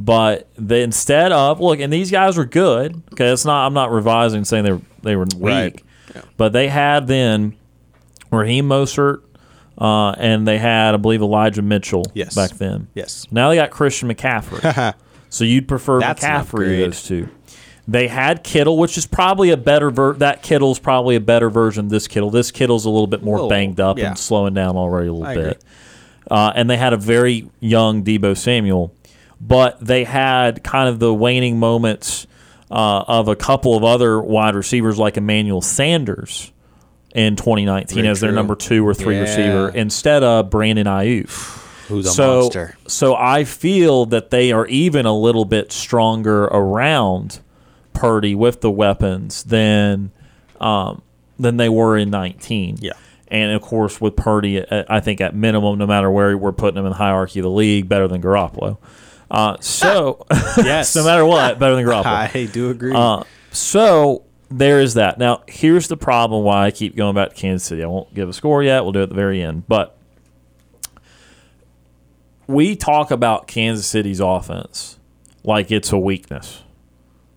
[0.00, 3.02] But they, instead of look, and these guys were good.
[3.12, 3.66] Okay, it's not.
[3.66, 5.42] I'm not revising saying they were they were weak,
[6.14, 6.24] Right.
[6.38, 7.56] but they had then
[8.30, 9.22] Raheem Mostert,
[9.78, 12.34] uh, and they had, I believe, Elijah Mitchell Yes.
[12.34, 12.88] back then.
[12.94, 13.26] Yes.
[13.30, 14.94] Now they got Christian McCaffrey.
[15.30, 17.28] so you'd prefer That's McCaffrey to those two.
[17.86, 21.86] They had Kittle, which is probably a better ver- that Kittle's probably a better version
[21.86, 22.30] of this Kittle.
[22.30, 24.08] This Kittle's a little bit more Little, banged up yeah.
[24.08, 25.64] and slowing down already a little I bit.
[26.30, 28.92] Uh, and they had a very young Deebo Samuel,
[29.40, 32.26] but they had kind of the waning moments
[32.70, 36.52] uh, of a couple of other wide receivers like Emmanuel Sanders
[37.14, 38.36] in 2019 Very as their true.
[38.36, 39.22] number two or three Yeah.
[39.22, 41.30] receiver instead of Brandon Aiyuk.
[41.88, 42.76] Who's a so, monster?
[42.86, 47.40] so I feel that they are even a little bit stronger around
[47.94, 50.10] Purdy with the weapons than
[50.60, 51.00] um,
[51.38, 52.78] than they were in 19.
[52.80, 52.92] Yeah.
[53.28, 56.78] And of course, with Purdy, uh, I think at minimum, no matter where we're putting
[56.78, 58.78] him in the hierarchy of the league, better than Garoppolo.
[59.30, 60.26] Uh, so,
[60.58, 60.94] Yes.
[60.96, 62.04] no matter what, better than Garoppolo.
[62.34, 62.92] I do agree.
[62.94, 65.18] Uh, so there is that.
[65.18, 67.82] Now, here's the problem why I keep going back to Kansas City.
[67.82, 68.82] I won't give a score yet.
[68.82, 69.68] We'll do it at the very end.
[69.68, 69.96] But
[72.46, 74.98] we talk about Kansas City's offense
[75.44, 76.62] like it's a weakness.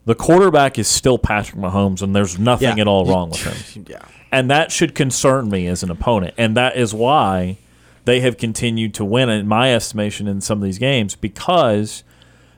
[0.05, 2.81] The quarterback is still Patrick Mahomes, and there's nothing Yeah.
[2.81, 3.43] at all wrong with
[3.75, 3.85] him.
[3.87, 4.03] yeah.
[4.31, 6.33] And that should concern me as an opponent.
[6.37, 7.57] And that is why
[8.05, 12.03] they have continued to win, in my estimation, in some of these games because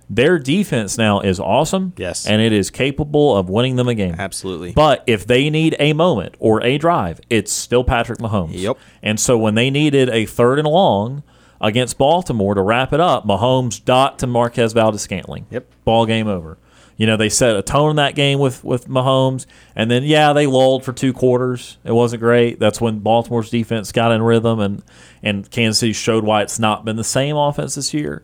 [0.09, 1.93] their defense now is awesome.
[1.97, 2.27] Yes.
[2.27, 4.15] And it is capable of winning them a game.
[4.17, 4.73] Absolutely.
[4.73, 8.51] But if they need a moment or a drive, it's still Patrick Mahomes.
[8.53, 8.77] Yep.
[9.01, 11.23] And so when they needed a third and long
[11.61, 15.45] against Baltimore to wrap it up, Mahomes dot to Marquez Valdes Scantling.
[15.49, 15.65] Yep.
[15.85, 16.57] Ball game over.
[16.95, 20.31] You know, they set a tone in that game with, with Mahomes, and then yeah,
[20.31, 21.79] they lulled for two quarters.
[21.83, 22.59] It wasn't great.
[22.59, 24.83] That's when Baltimore's defense got in rhythm and
[25.23, 28.23] and Kansas City showed why it's not been the same offense this year.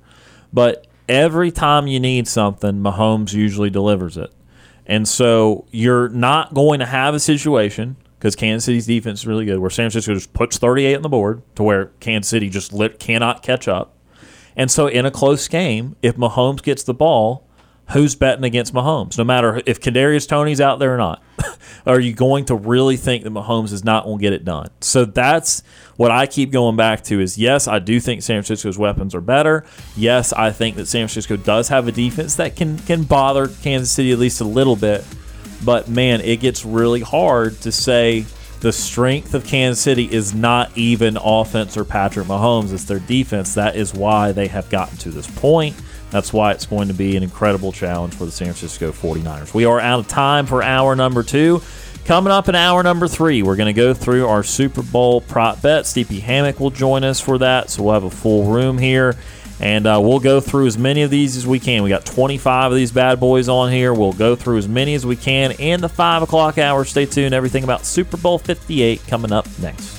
[0.54, 4.32] But every time you need something, Mahomes usually delivers it.
[4.86, 9.46] And so you're not going to have a situation because Kansas City's defense is really
[9.46, 12.74] good where San Francisco just puts 38 on the board to where Kansas City just
[12.74, 13.96] lit, cannot catch up.
[14.56, 17.48] And so in a close game, if Mahomes gets the ball,
[17.92, 19.18] who's betting against Mahomes?
[19.18, 21.24] No matter if Kadarius Toney's out there or not,
[21.86, 24.70] are you going to really think that Mahomes is not going to get it done?
[24.82, 25.64] So that's
[25.98, 27.20] what I keep going back to.
[27.20, 29.66] Is yes, I do think San Francisco's weapons are better.
[29.96, 33.92] Yes, I think that San Francisco does have a defense that can can bother Kansas
[33.92, 35.04] City at least a little bit.
[35.64, 38.26] But man, it gets really hard to say
[38.62, 43.54] the strength of Kansas City is not even offense or Patrick Mahomes, it's their defense.
[43.54, 45.76] That is why they have gotten to this point.
[46.12, 49.54] That's why it's going to be an incredible challenge for the San Francisco 49ers.
[49.54, 51.62] We are out of time for hour number two.
[52.06, 55.62] Coming up in hour number three, we're going to go through our Super Bowl prop
[55.62, 55.94] bets.
[55.94, 59.16] TP Hammock will join us for that, so we'll have a full room here.
[59.60, 61.84] And uh, we'll go through as many of these as we can.
[61.84, 63.94] We got 25 of these bad boys on here.
[63.94, 66.86] We'll go through as many as we can in the 5 o'clock hour.
[66.86, 67.36] Stay tuned.
[67.36, 69.99] Everything about Super Bowl 58 coming up next.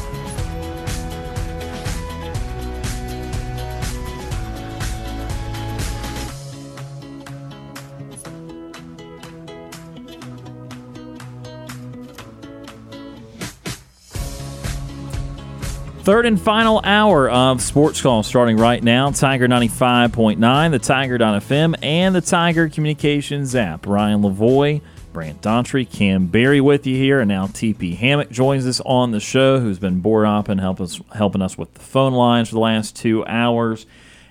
[16.03, 19.11] Third and final hour of Sports Call starting right now.
[19.11, 23.85] Tiger 95.9, the Tiger.fm, and the Tiger Communications app.
[23.85, 24.81] Ryan Lavoie,
[25.13, 29.19] Brant Daughtry, Kam Berry with you here, and now TP Hammock joins us on the
[29.19, 32.55] show, who's been board up and help us, helping us with the phone lines for
[32.55, 33.85] the last two hours.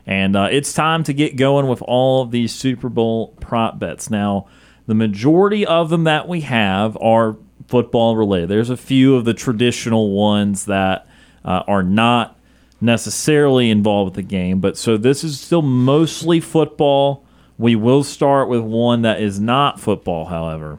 [0.05, 4.11] And uh, it's time to get going with all of these Super Bowl prop bets.
[4.11, 4.49] Now,
[4.89, 7.37] the majority of them that we have are
[7.69, 8.49] football related.
[8.49, 11.07] There's a few of the traditional ones that
[11.45, 12.39] uh, are not
[12.81, 14.61] necessarily involved with the game.
[14.61, 17.25] But so this is still mostly football.
[17.59, 20.79] We will start with one that is not football, however.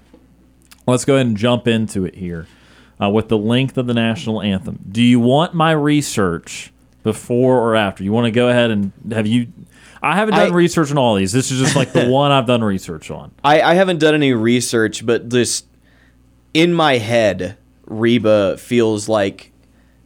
[0.87, 2.47] Let's go ahead and jump into it here
[3.01, 4.79] uh, with the length of the national anthem.
[4.91, 6.73] Do you want my research
[7.03, 8.03] before or after?
[8.03, 9.47] You want to go ahead and have you?
[10.01, 11.31] I haven't done I- research on all these.
[11.31, 13.31] This is just like the one I've done research on.
[13.43, 15.67] I, I haven't done any research, but just
[16.55, 19.50] in my head, Reba feels like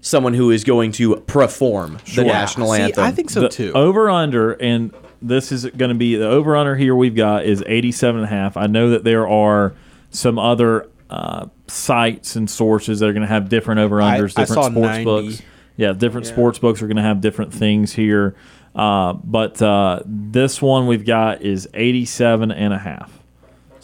[0.05, 3.03] someone who is going to perform the national See, anthem.
[3.03, 3.73] I think so the too.
[3.73, 7.63] Over under, and this is going to be the over under here we've got is
[7.65, 8.55] 87 and a half.
[8.55, 9.73] I know that there are
[10.11, 14.41] some other uh, sites and sources that are going to have different over unders, I-
[14.41, 15.03] I different saw sports 90.
[15.05, 15.41] books.
[15.75, 18.35] Yeah, different sports books are going to have different things here.
[18.75, 23.11] Uh, but uh, this one we've got is 87 and a half.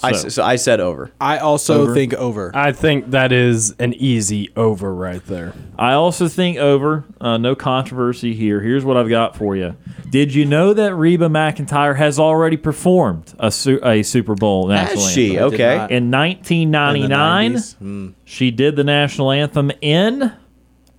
[0.03, 1.11] I, So- s- so I said over.
[1.21, 1.93] I also Over.
[1.93, 2.51] think over.
[2.55, 5.53] I think that is an easy over right there.
[5.77, 7.05] I also think over.
[7.19, 8.61] Uh, no controversy here.
[8.61, 9.75] Here's what I've got for you.
[10.09, 15.03] Did you know that Reba McEntire has already performed a, su- a Super Bowl national
[15.03, 15.37] Has she?
[15.37, 15.53] anthem?
[15.53, 15.75] Okay.
[15.95, 17.75] In 1999, 90s?
[17.77, 18.09] Hmm.
[18.25, 20.31] she did the national anthem in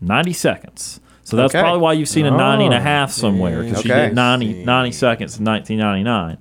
[0.01, 1.01] 90 seconds.
[1.25, 1.63] So that's Okay.
[1.63, 4.93] probably why you've seen a 90 and a half somewhere because she did 90, 90
[4.93, 6.39] seconds in 1999.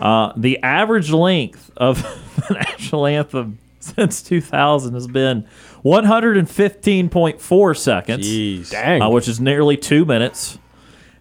[0.00, 2.02] Uh, the average length of
[2.48, 5.46] the national anthem since 2000 has been
[5.84, 8.70] 115.4 seconds, Jeez.
[8.70, 9.02] Dang.
[9.02, 10.58] uh, which is nearly two minutes.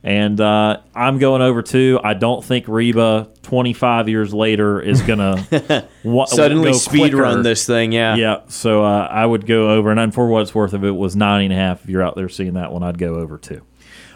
[0.04, 2.00] And uh, I'm going over two.
[2.04, 7.18] I don't think Reba, 25 years later, is going to wa- Suddenly speed quicker.
[7.18, 8.16] run this thing, yeah.
[8.16, 11.16] Yeah, so uh, I would go over, and for what it's worth, if it was
[11.16, 13.64] 90 and a half, if you're out there seeing that one, I'd go over too.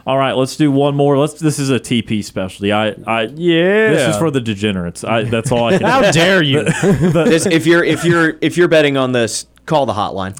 [0.05, 1.17] All right, let's do one more.
[1.17, 1.33] Let's.
[1.39, 2.71] This is a TP specialty.
[2.71, 3.89] I, I, Yeah.
[3.91, 5.03] This is for the degenerates.
[5.03, 5.85] I, that's all I can.
[5.87, 6.63] How dare you?
[6.81, 10.35] This, if you're if you're if you're betting on this, call the hotline.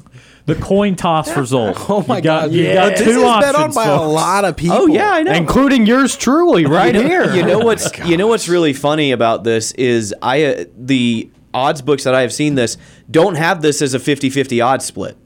[0.46, 1.76] the coin toss result.
[1.88, 2.52] Oh my You got, god!
[2.52, 3.52] You yeah, got this is options.
[3.52, 4.76] bet on by a lot of people.
[4.78, 5.32] Oh yeah, I know.
[5.32, 7.32] Including yours truly right here.
[7.34, 11.82] You know what's you know what's really funny about this is I uh, the odds
[11.82, 12.76] books that I have seen this
[13.10, 15.16] don't have this as a 50-50 odds split.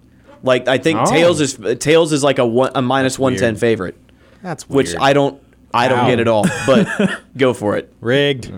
[0.43, 1.07] Like I think Oh.
[1.11, 3.97] tails is tails is like a one, a minus 110 favorite,
[4.47, 4.87] That's weird.
[4.89, 5.43] which I don't
[5.75, 6.07] I don't Wow.
[6.11, 6.47] get at all.
[6.67, 7.93] But go for it.
[8.01, 8.53] rigged.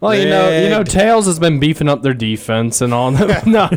[0.00, 3.46] Well, you know, you know, Tails has been beefing up their defense and all that.
[3.58, 3.68] no,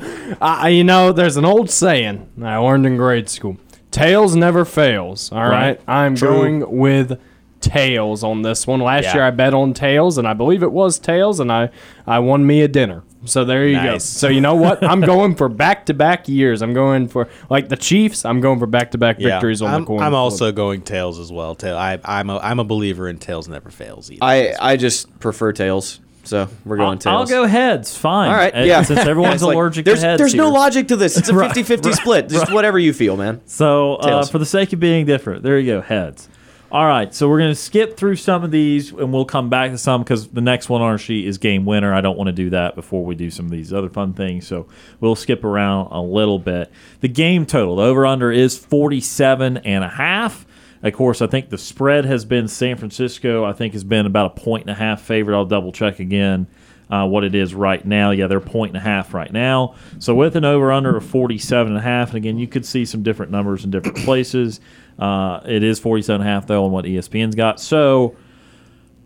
[0.41, 3.57] I, you know, there's an old saying I learned in grade school:
[3.91, 7.19] "Tails never fails." All right, I'm going with
[7.59, 8.79] Tails on this one.
[8.79, 9.13] Last Yeah.
[9.15, 11.69] year I bet on Tails, and I believe it was Tails, and I
[12.07, 13.03] I won me a dinner.
[13.25, 13.97] So there you go.
[13.97, 14.83] So you know what?
[14.83, 16.61] I'm going for back to back years.
[16.61, 18.25] I'm going for like the Chiefs.
[18.25, 20.01] I'm going for back to back victories on I'm, the coin.
[20.01, 21.55] I'm also going tails as well.
[21.55, 21.77] Tail.
[21.77, 24.23] I, I'm a I'm a believer in tails never fails either.
[24.23, 27.31] I I just prefer tails, so we're going I'll, tails.
[27.31, 27.95] I'll go heads.
[27.95, 28.29] Fine.
[28.29, 28.81] All right, Uh, yeah.
[28.81, 30.19] Since everyone's It's like, allergic there's, to heads.
[30.19, 31.17] There's no logic to this.
[31.17, 32.29] It's a Right, 50-50 right, split.
[32.29, 33.41] Just whatever you feel, man.
[33.45, 36.29] So, uh, for the sake of being different, there you go, heads.
[36.73, 39.69] All right, so we're going to skip through some of these and we'll come back
[39.69, 41.93] to some because the next one on our sheet is game winner.
[41.93, 44.47] I don't want to do that before we do some of these other fun things.
[44.47, 44.65] So
[44.99, 46.71] we'll skip around a little bit.
[47.01, 50.47] The game total, the over under is 47 and a half.
[50.81, 54.35] Of course, I think the spread has been San Francisco, I think has been about
[54.35, 55.37] a point and a half favorite.
[55.37, 56.47] I'll double check again
[56.89, 58.11] uh, what it is right now.
[58.11, 59.75] Yeah, they're point and a half right now.
[59.99, 62.85] So with an over under of 47 and a half, and again, you could see
[62.85, 64.59] some different numbers in different places.
[64.99, 67.59] Uh, it is 47 and a half though on what ESPN's got.
[67.59, 68.15] So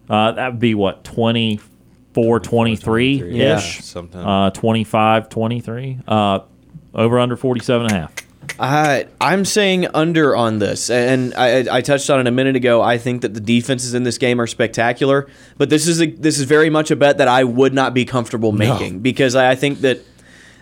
[0.09, 3.57] uh, that would be what 24 23 Yeah.
[3.57, 3.83] ish.
[3.83, 4.19] something.
[4.21, 5.99] Uh, 25 23.
[6.07, 6.39] Uh,
[6.93, 8.13] over under 47 and a half.
[8.59, 12.81] I I'm saying under on this, and I, I touched on it a minute ago.
[12.81, 15.27] I think that the defenses in this game are spectacular,
[15.57, 18.05] but this is a, this is very much a bet that I would not be
[18.05, 19.99] comfortable making because I, I think that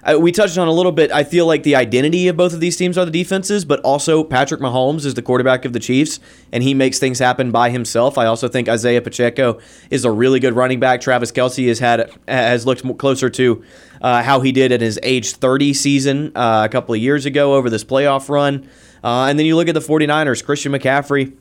[0.06, 1.12] I, we touched on a little bit.
[1.12, 4.24] I feel like the identity of both of these teams are the defenses, but also
[4.24, 6.20] Patrick Mahomes is the quarterback of the Chiefs,
[6.52, 8.18] and he makes things happen by himself.
[8.18, 9.60] I also think Isaiah Pacheco
[9.90, 11.02] is a really good running back.
[11.02, 13.64] Travis Kelce has had has looked closer to
[14.02, 17.56] uh, how he did at his age 30 season uh, a couple of years ago
[17.56, 18.70] over this playoff run.
[19.04, 21.34] Uh, and then you look at the 49ers, Christian McCaffrey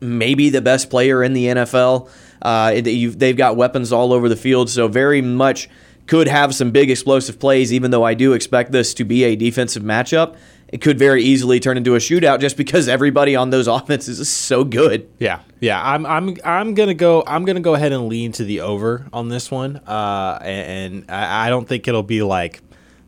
[0.00, 2.08] maybe the best player in the NFL.
[2.40, 5.68] Uh, they've got weapons all over the field, so very much
[6.08, 7.72] could have some big explosive plays.
[7.72, 10.36] Even though I do expect this to be a defensive matchup,
[10.68, 14.28] it could very easily turn into a shootout just because everybody on those offenses is
[14.28, 15.08] so good.
[15.18, 15.80] Yeah, yeah.
[15.80, 17.22] I'm I'm I'm gonna go.
[17.26, 19.76] I'm gonna go ahead and lean to the over on this one.
[19.86, 22.60] Uh, and, and I, I don't think it'll be like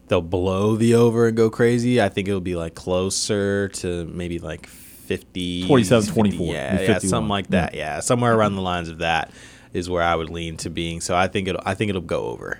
[0.08, 2.00] they'll blow the over and go crazy.
[2.00, 6.84] I think it'll be like closer to maybe like 50, 47, 50, 24, Yeah, maybe
[6.84, 7.74] yeah, something like that.
[7.74, 9.30] Yeah, somewhere around the lines of that
[9.72, 11.00] is where I would lean to being.
[11.00, 12.58] So I think it'll I think it'll go over.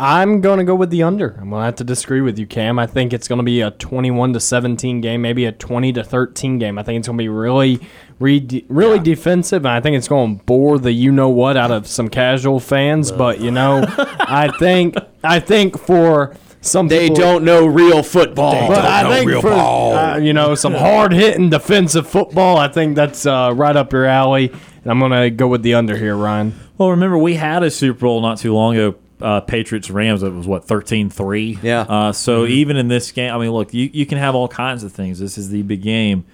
[0.00, 1.30] I'm going to go with the under.
[1.40, 2.78] I'm going to have to disagree with you, Kam.
[2.78, 6.04] I think it's going to be a 21 to 17 game, maybe a 20 to
[6.04, 6.78] 13 game.
[6.78, 7.80] I think it's going to be really,
[8.20, 11.72] re- really defensive, and I think it's going to bore the you know what out
[11.72, 13.10] of some casual fans.
[13.10, 14.94] But you know, I think
[15.24, 18.68] I think for some They people, don't know real football.
[18.68, 23.26] But I think for uh, you know some hard hitting defensive football, I think that's
[23.26, 24.52] uh, right up your alley.
[24.82, 26.54] And I'm going to go with the under here, Ryan.
[26.78, 28.96] Well, remember we had a Super Bowl not too long ago.
[29.20, 30.22] Uh, Patriots Rams.
[30.22, 31.62] It was what 13-3.
[31.62, 31.80] Yeah.
[31.82, 34.84] Uh, so even in this game, I mean, look, you, you can have all kinds
[34.84, 35.18] of things.
[35.18, 36.24] This is the big game.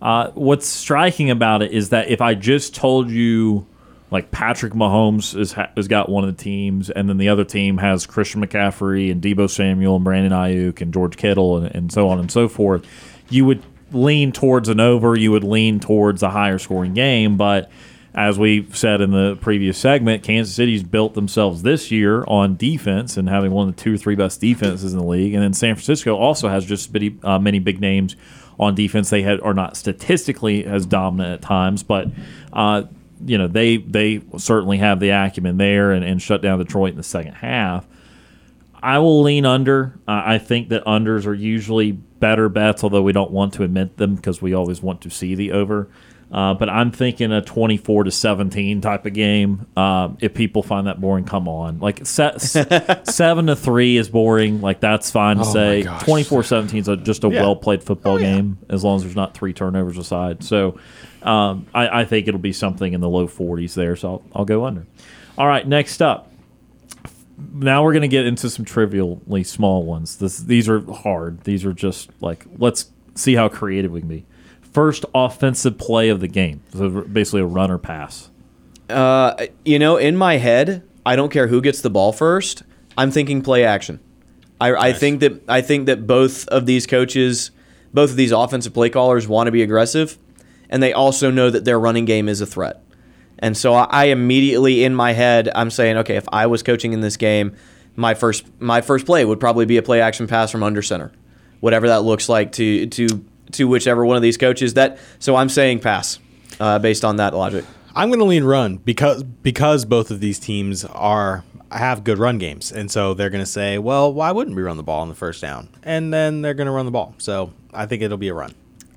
[0.00, 3.66] Uh, what's striking about it is that if I just told you,
[4.10, 7.44] like Patrick Mahomes is, ha- has got one of the teams, and then the other
[7.44, 11.92] team has Christian McCaffrey and Deebo Samuel and Brandon Aiyuk and George Kittle and, and
[11.92, 12.84] so on and so forth,
[13.30, 13.62] you would
[13.92, 15.16] lean towards an over.
[15.16, 17.70] You would lean towards a higher scoring game, but
[18.14, 23.16] as we said in the previous segment, Kansas City's built themselves this year on defense
[23.16, 25.32] and having one of the two or three best defenses in the league.
[25.32, 28.16] And then San Francisco also has just many, uh, many big names
[28.58, 29.08] on defense.
[29.08, 32.08] They had are not statistically as dominant at times, but
[32.52, 32.84] uh,
[33.24, 36.96] you know they they certainly have the acumen there and, and shut down Detroit in
[36.96, 37.86] the second half.
[38.82, 39.98] I will lean under.
[40.08, 43.96] Uh, I think that unders are usually better bets, although we don't want to admit
[43.96, 45.88] them because we always want to see the over.
[46.32, 49.66] Uh, but I'm thinking a 24 to 17 type of game.
[49.76, 51.78] Um, if people find that boring, come on.
[51.78, 52.38] Like se-
[53.04, 54.62] seven to three is boring.
[54.62, 55.82] Like that's fine to say.
[56.04, 59.34] 24 17 is a, just a well played football game as long as there's not
[59.34, 60.42] three turnovers aside.
[60.42, 60.78] So
[61.22, 63.94] um, I, I think it'll be something in the low 40s there.
[63.94, 64.86] So I'll, I'll go under.
[65.36, 66.30] All right, next up
[67.52, 70.16] now we're going to get into some trivially small ones.
[70.16, 71.42] This, these are hard.
[71.44, 74.24] These are just like let's see how creative we can be.
[74.72, 76.62] First offensive play of the game.
[76.72, 78.30] So basically a run or pass.
[78.88, 82.62] Uh, you know, in my head, I don't care who gets the ball first.
[82.96, 84.00] I'm thinking play action.
[84.60, 87.50] I, I think that I think that both of these coaches,
[87.92, 90.18] both of these offensive play callers, want to be aggressive,
[90.70, 92.82] and they also know that their running game is a threat.
[93.40, 96.92] And so I, I immediately in my head, I'm saying, okay, if I was coaching
[96.92, 97.56] in this game,
[97.96, 101.10] my first my first play would probably be a play action pass from under center,
[101.60, 104.74] whatever that looks like to to to whichever one of these coaches.
[104.74, 106.18] That so I'm saying pass,
[106.60, 107.64] uh, based on that logic.
[107.94, 112.38] I'm going to lean run because because both of these teams are have good run
[112.38, 115.08] games, and so they're going to say, well, why wouldn't we run the ball on
[115.08, 115.68] the first down?
[115.82, 117.14] And then they're going to run the ball.
[117.18, 118.54] So I think it'll be a run.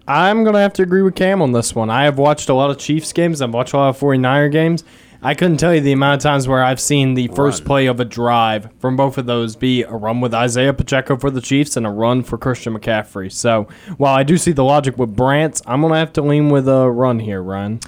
[0.07, 1.89] I'm going to have to agree with Kam on this one.
[1.89, 3.41] I have watched a lot of Chiefs games.
[3.41, 4.83] I've watched a lot of 49er games.
[5.25, 7.67] I couldn't tell you the amount of times where I've seen the first Run.
[7.67, 11.31] play of a drive from both of those be a run with Isaiah Pacheco for
[11.31, 13.31] the Chiefs and a run for Christian McCaffrey.
[13.31, 16.49] So while I do see the logic with Brant, I'm going to have to lean
[16.49, 17.79] with a run here, Ryan.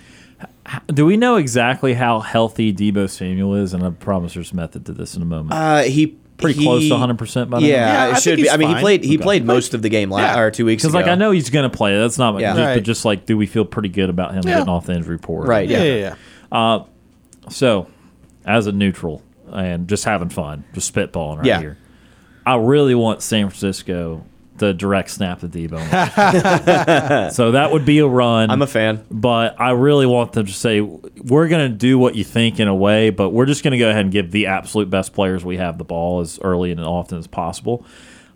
[0.87, 3.73] Do we know exactly how healthy Deebo Samuel is?
[3.73, 5.53] And I promise there's method to this in a moment.
[5.53, 7.65] Uh, he Pretty he- close to 100% by now?
[7.65, 8.49] Yeah, Yeah, I it should be.
[8.49, 9.03] I mean, he played.
[9.03, 9.23] He Okay.
[9.23, 10.41] played most of the game last Yeah.
[10.41, 11.97] or two weeks Because like I know he's going to play.
[11.97, 12.39] That's not.
[12.39, 12.53] Yeah.
[12.55, 12.83] But Right.
[12.83, 15.47] just like, do we feel pretty good about him getting off the injury report?
[15.47, 15.67] Right.
[15.69, 15.93] Yeah, Yeah.
[15.95, 16.15] yeah,
[16.51, 16.79] yeah.
[17.49, 17.87] So,
[18.45, 19.21] as a neutral
[19.51, 21.59] and just having fun, just spitballing right Yeah.
[21.59, 21.77] here,
[22.45, 24.23] I really want San Francisco
[24.59, 27.31] to direct snap the Deebo.
[27.31, 28.49] so that would be a run.
[28.49, 29.05] I'm a fan.
[29.11, 32.67] but I really want them to say we're going to do what you think in
[32.67, 35.45] a way, but we're just going to go ahead and give the absolute best players
[35.45, 37.85] we have the ball as early and often as possible.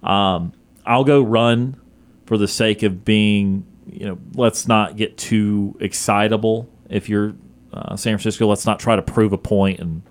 [0.03, 0.53] Um,
[0.85, 1.79] I'll go run
[2.25, 6.69] for the sake of being, you know, let's not get too excitable.
[6.89, 7.33] If you're
[7.73, 10.01] uh, San Francisco, let's not try to prove a point and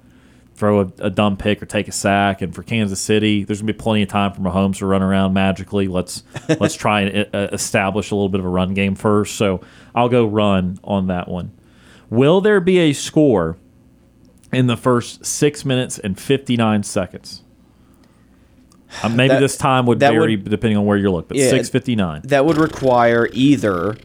[0.55, 2.43] throw a, a dumb pick or take a sack.
[2.43, 5.32] And for Kansas City, there's gonna be plenty of time for Mahomes to run around
[5.32, 5.89] magically.
[5.89, 6.23] Let's
[6.61, 9.37] let's try and uh, establish a little bit of a run game first.
[9.37, 9.61] So
[9.95, 11.53] I'll go run on that one.
[12.11, 13.57] Will there be a score
[14.53, 17.43] in the first six minutes and 59 seconds?
[19.03, 21.45] Uh, maybe That- this time would vary would- depending on where you look, but Yeah,
[21.51, 22.23] 659.
[22.24, 23.97] That would require either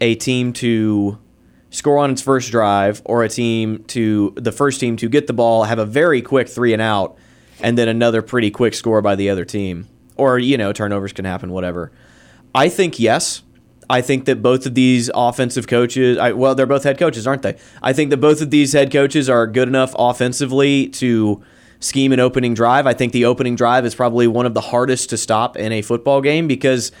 [0.00, 1.18] a team to
[1.74, 5.32] score on its first drive or a team to the first team to get the
[5.32, 7.18] ball, have a very quick three and out,
[7.60, 9.88] and then another pretty quick score by the other team.
[10.16, 11.90] Or, you know, turnovers can happen, whatever.
[12.54, 13.42] I think yes.
[13.90, 17.42] I think that both of these offensive coaches, I, well, they're both head coaches, aren't
[17.42, 17.58] they?
[17.82, 21.42] I think that both of these head coaches are good enough offensively to
[21.80, 22.86] scheme an opening drive.
[22.86, 25.82] I think the opening drive is probably one of the hardest to stop in a
[25.82, 26.92] football game because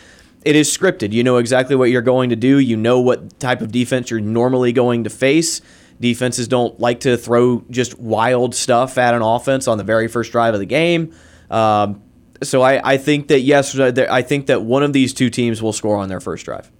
[0.44, 1.12] it is scripted.
[1.12, 2.58] You know exactly what you're going to do.
[2.58, 5.60] You know what type of defense you're normally going to face.
[6.00, 10.32] Defenses don't like to throw just wild stuff at an offense on the very first
[10.32, 11.14] drive of the game.
[11.50, 12.02] Um,
[12.42, 15.72] so I, I think that yes, I think that one of these two teams will
[15.72, 16.70] score on their first drive.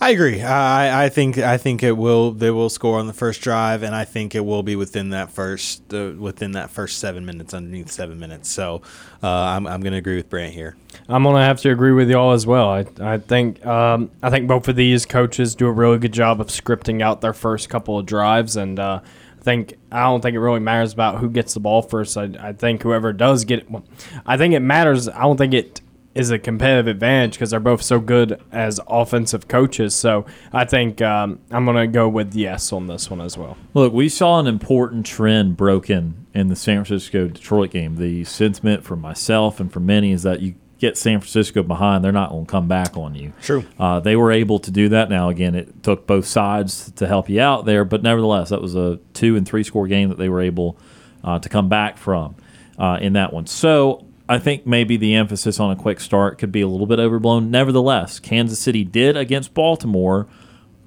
[0.00, 0.42] I agree.
[0.42, 2.32] I, I think I think it will.
[2.32, 5.30] They will score on the first drive, and I think it will be within that
[5.30, 8.48] first uh, within that first seven minutes, underneath seven minutes.
[8.48, 8.82] So
[9.22, 10.74] uh, I'm I'm going to agree with Brant here.
[11.12, 12.70] I'm gonna have to agree with y'all as well.
[12.70, 16.40] I, I think um, I think both of these coaches do a really good job
[16.40, 19.00] of scripting out their first couple of drives, and uh,
[19.38, 22.16] I think I don't think it really matters about who gets the ball first.
[22.16, 23.68] I, I think whoever does get it,
[24.24, 25.06] I think it matters.
[25.06, 25.82] I don't think it
[26.14, 29.94] is a competitive advantage because they're both so good as offensive coaches.
[29.94, 33.58] So I think um, I'm gonna go with yes on this one as well.
[33.74, 37.96] Look, we saw an important trend broken in the San Francisco Detroit game.
[37.96, 42.10] The sentiment from myself and from many is that you get San Francisco behind, they're
[42.10, 43.32] not going to come back on you.
[43.40, 43.64] True.
[43.78, 45.08] Uh, they were able to do that.
[45.08, 48.74] Now, again, it took both sides to help you out there, but nevertheless, that was
[48.74, 50.76] a two and three score game that they were able
[51.22, 52.34] uh, to come back from
[52.78, 53.46] uh, in that one.
[53.46, 56.98] So I think maybe the emphasis on a quick start could be a little bit
[56.98, 57.48] overblown.
[57.52, 60.26] Nevertheless, Kansas City did against Baltimore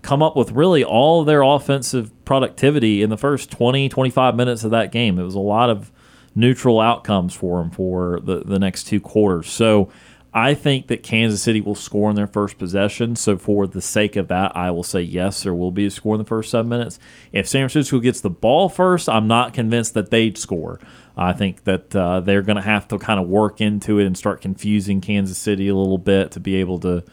[0.02, 4.66] come up with really all of their offensive productivity in the first 20, 25 minutes
[4.66, 5.18] of that game.
[5.18, 5.90] It was a lot of
[6.36, 9.50] neutral outcomes for them for the, the next two quarters.
[9.50, 9.90] So
[10.34, 13.16] I think that Kansas City will score in their first possession.
[13.16, 16.16] So for the sake of that, I will say yes, there will be a score
[16.16, 17.00] in the first seven minutes.
[17.32, 20.82] If San Francisco gets the ball first, I'm not convinced that they'd score.
[21.16, 24.18] I think that uh, they're going to have to kind of work into it and
[24.18, 27.06] start confusing Kansas City a little bit to be able to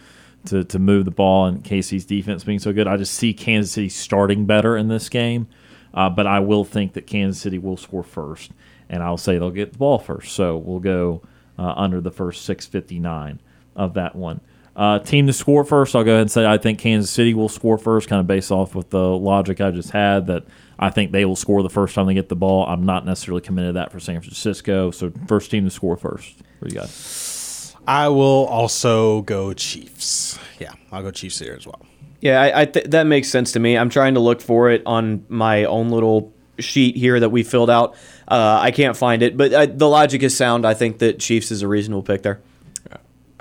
[0.47, 2.89] to, to move the ball and KC's defense being so good.
[2.89, 5.47] I just see Kansas City starting better in this game,
[5.95, 8.51] uh, but I will think that Kansas City will score first,
[8.93, 10.35] and I'll say they'll get the ball first.
[10.35, 11.23] So we'll go
[11.59, 13.41] uh, under the first 659
[13.75, 14.41] of that one.
[14.77, 17.49] Uh, team to score first, I'll go ahead and say I think Kansas City will
[17.49, 20.45] score first, kind of based off with the logic I just had that
[20.79, 22.67] I think they will score the first time they get the ball.
[22.67, 24.91] I'm not necessarily committed to that for San Francisco.
[24.91, 27.75] So first team to score first for you guys.
[27.87, 30.39] I will also go Chiefs.
[30.59, 31.85] Yeah, I'll go Chiefs here as well.
[32.21, 33.77] Yeah, I, I th- that makes sense to me.
[33.77, 36.33] I'm trying to look for it on my own little
[36.63, 37.95] sheet here that we filled out.
[38.29, 40.67] Uh, I can't find it, but uh, the logic is sound.
[40.67, 42.41] I think that Chiefs is a reasonable pick there.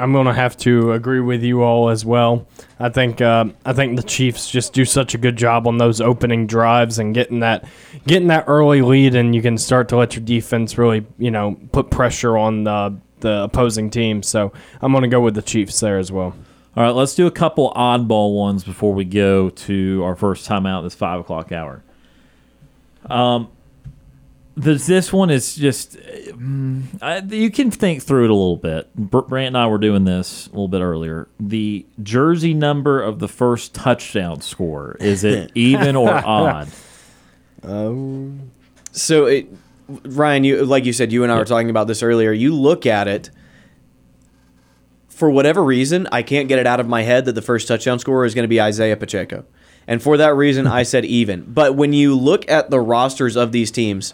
[0.01, 2.47] I'm gonna have to agree with you all as well.
[2.79, 6.01] I think uh, I think the Chiefs just do such a good job on those
[6.01, 7.65] opening drives and getting that
[8.07, 11.55] getting that early lead, and you can start to let your defense really you know
[11.71, 14.23] put pressure on the the opposing team.
[14.23, 16.35] So I'm gonna go with the Chiefs there as well.
[16.75, 20.65] All right, let's do a couple oddball ones before we go to our first time
[20.65, 21.83] out this five o'clock hour.
[24.57, 28.93] This this one is just mm, I, you can think through it a little bit.
[28.95, 31.29] Br- Brant and I were doing this a little bit earlier.
[31.39, 36.67] The jersey number of the first touchdown score is it even or odd?
[37.63, 38.51] Um,
[38.91, 39.47] So, it,
[39.87, 42.33] Ryan, you like you said, you and I were talking about this earlier.
[42.33, 43.29] You look at it.
[45.07, 47.99] For whatever reason, I can't get it out of my head that the first touchdown
[47.99, 49.45] scorer is going to be Isaiah Pacheco,
[49.87, 51.43] and for that reason, I said even.
[51.47, 54.13] But when you look at the rosters of these teams,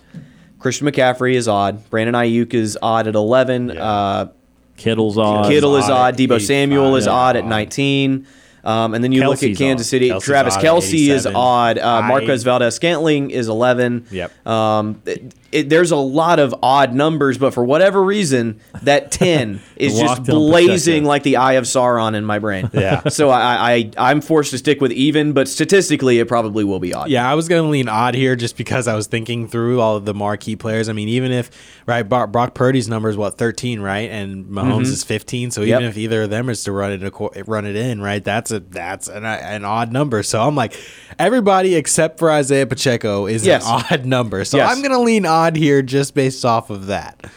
[0.60, 1.90] Christian McCaffrey is odd.
[1.90, 3.78] Brandon Aiyuk is odd at eleven.
[3.78, 4.32] Uh,
[4.78, 5.50] Kittle's odd.
[5.50, 6.14] Kittle is odd odd.
[6.16, 7.50] Deebo 85, Samuel is yeah, odd at odd.
[7.50, 8.28] 19.
[8.64, 9.90] Um, and then you look at Kansas odd.
[9.90, 10.10] City.
[10.10, 11.78] Kelce's Travis odd Kelce is odd.
[11.78, 14.08] Uh, Marquez Valdes Scantling is 11.
[14.12, 14.48] Yep.
[14.48, 19.60] Um, it, it- there's a lot of odd numbers, but for whatever reason, that 10
[19.78, 22.70] is just blazing like the eye of Sauron in my brain.
[22.74, 23.02] Yeah.
[23.10, 26.94] So I, I, I'm forced to stick with even, but statistically, it probably will be
[26.94, 27.10] odd.
[27.10, 30.06] Yeah, I was gonna lean odd here just because I was thinking through all of
[30.06, 30.90] the marquee players.
[30.90, 31.50] I mean, even if
[31.86, 35.52] right, Brock, Brock Purdy's number is what thirteen, right, and Mahomes is fifteen.
[35.52, 35.82] So even Mm-hmm.
[35.84, 35.90] Yep.
[35.92, 39.08] if either of them is to run it run it in, right, that's a that's
[39.08, 40.22] an, an odd number.
[40.24, 40.74] So I'm like,
[41.18, 43.66] everybody except for Isaiah Pacheco is Yes.
[43.66, 44.44] an odd number.
[44.46, 44.76] So Yes.
[44.76, 47.30] I'm gonna lean odd here just based off of that.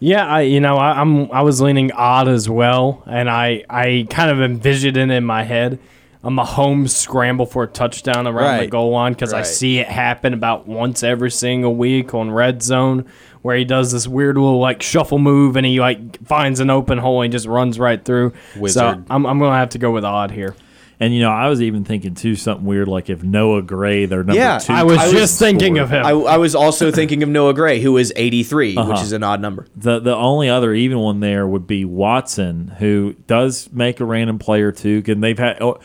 [0.00, 4.06] Yeah, I you know I, I'm I was leaning odd as well, and I I
[4.10, 5.78] kind of envisioned it in my head.
[6.24, 10.32] A Mahomes scramble for a touchdown around the goal line because I see it happen
[10.34, 13.06] about once every single week on red zone,
[13.42, 16.98] where he does this weird little like shuffle move and he like finds an open
[16.98, 18.32] hole and just runs right through.
[18.72, 20.54] So I'm I'm gonna have to go with odd here.
[21.00, 24.22] And you know, I was even thinking too something weird like if Noah Gray, their
[24.22, 24.72] number Yeah, two.
[24.72, 26.06] I was I was just thinking of him.
[26.06, 28.90] I, I was also thinking of Noah Gray, who is 83, Uh-huh.
[28.92, 29.66] which is an odd number.
[29.76, 34.38] The the only other even one there would be Watson, who does make a random
[34.38, 35.02] play or two.
[35.08, 35.60] And they've had.
[35.60, 35.80] Oh,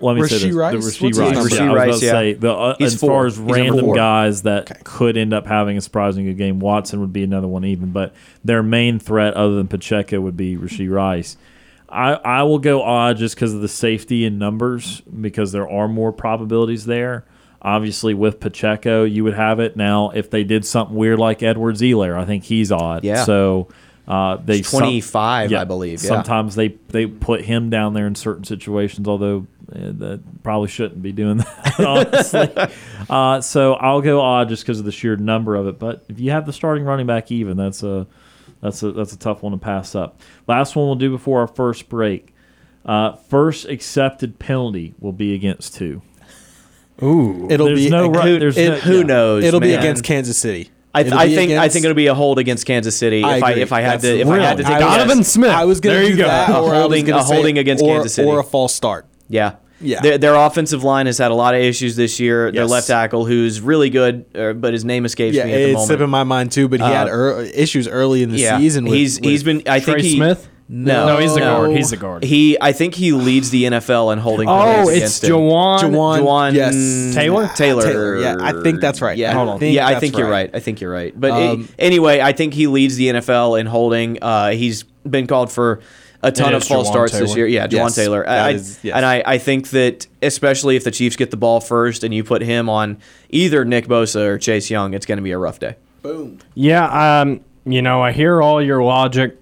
[0.00, 0.72] let me say Rashee this: Rice?
[0.72, 1.32] the What's Rashee Rice.
[1.34, 1.54] number?
[1.54, 2.12] Yeah, Rashee I was Rice, about to yeah.
[2.12, 3.08] say the uh, as four.
[3.10, 6.58] far as He's random guys that could end up having a surprising good game.
[6.58, 7.92] Watson would be another one, even.
[7.92, 8.12] But
[8.44, 11.36] their main threat, other than Pacheco, would be Rashee Rice.
[11.96, 15.88] I, I will go odd just because of the safety in numbers because there are
[15.88, 17.24] more probabilities there.
[17.62, 19.76] Obviously, with Pacheco, you would have it.
[19.76, 23.02] Now, if they did something weird like Edwards Helaire, I think he's odd.
[23.02, 23.24] Yeah.
[23.24, 23.68] So
[24.06, 26.08] uh, they He's 25, I believe, yeah.
[26.08, 31.02] Sometimes they they put him down there in certain situations, although uh, that probably shouldn't
[31.02, 31.80] be doing that.
[31.80, 32.68] Honestly,
[33.10, 35.78] uh, so I'll go odd just because of the sheer number of it.
[35.78, 38.06] But if you have the starting running back even, that's a
[38.62, 40.20] that's a that's a tough one to pass up.
[40.46, 42.32] Last one we'll do before our first break.
[42.84, 46.02] Uh, first accepted penalty will be against two.
[47.02, 49.02] Ooh, It'll There's be no ag- right- Who, there's it- no- who yeah.
[49.04, 49.44] knows?
[49.44, 50.70] it'll be against Kansas City.
[50.94, 53.36] I, th- I be think I think it'll be a hold against Kansas City I
[53.36, 53.62] if I agree.
[53.62, 55.24] if I had That's to if I had to take a Donovan.
[55.24, 55.50] Smith.
[55.50, 56.28] I was going there to you do go.
[56.28, 58.26] that, or holding- a holding say- against or, Kansas City.
[58.26, 59.04] or a false start.
[59.28, 59.56] Yeah.
[59.80, 60.00] Yeah.
[60.00, 62.50] Their, their offensive line has had a lot of issues this year.
[62.50, 65.62] Their left tackle, who's really good, uh, but his name escapes Yeah, me at the
[65.64, 65.86] it's moment.
[65.88, 66.68] slipping my mind too.
[66.68, 68.84] But he had Uh, ear- issues early in the yeah, season.
[68.84, 69.72] With, he's he's with- been.
[69.72, 70.48] I think Trey he, Smith.
[70.68, 71.58] No, No, he's the no.
[71.58, 71.76] guard.
[71.76, 72.24] He's the guard.
[72.24, 74.48] He, I think he leads the NFL in holding.
[74.48, 75.30] Oh, it's against him.
[75.36, 75.78] Jawaan.
[75.80, 77.48] Jawaan, Jawaan yes, Taylor?
[77.54, 77.82] Taylor.
[77.84, 79.16] Taylor, yeah, I think that's right.
[79.16, 79.58] Yeah, hold on.
[79.60, 80.50] think yeah, I think you're right.
[80.52, 80.56] right.
[80.56, 81.12] I think you're right.
[81.18, 84.18] But Um, it- anyway, I think he leads the NFL in holding.
[84.20, 85.78] Uh, he's been called for
[86.28, 87.46] a ton of false Jawaan starts this year.
[87.46, 88.28] Yeah, Jawaan Yes, Taylor.
[88.28, 88.96] I, is- yes.
[88.96, 92.24] And I, I think that especially if the Chiefs get the ball first and you
[92.24, 92.98] put him on
[93.30, 95.76] either Nick Bosa or Chase Young, it's going to be a rough day.
[96.02, 96.38] Boom.
[96.54, 99.36] Yeah, um, you know, I hear all your logic,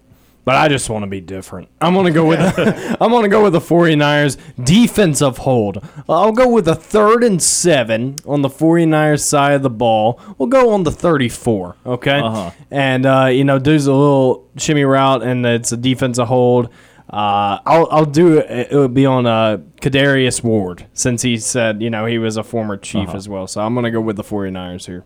[0.45, 1.69] but I just want to be different.
[1.81, 2.41] I'm gonna go with
[3.01, 5.85] I'm gonna go with the 49ers defensive hold.
[6.09, 10.21] I'll go with a third and seven on the 49ers side of the ball.
[10.39, 12.21] We'll go on the 34, okay?
[12.21, 12.51] Uh-huh.
[12.71, 16.69] And uh, you know, there's a little shimmy route, and it's a defensive hold.
[17.09, 18.73] Uh, I'll I'll do it.
[18.73, 22.43] It would be on uh, Kadarius Ward since he said you know he was a
[22.43, 23.47] former chief as well.
[23.47, 25.05] So I'm gonna go with the 49ers here.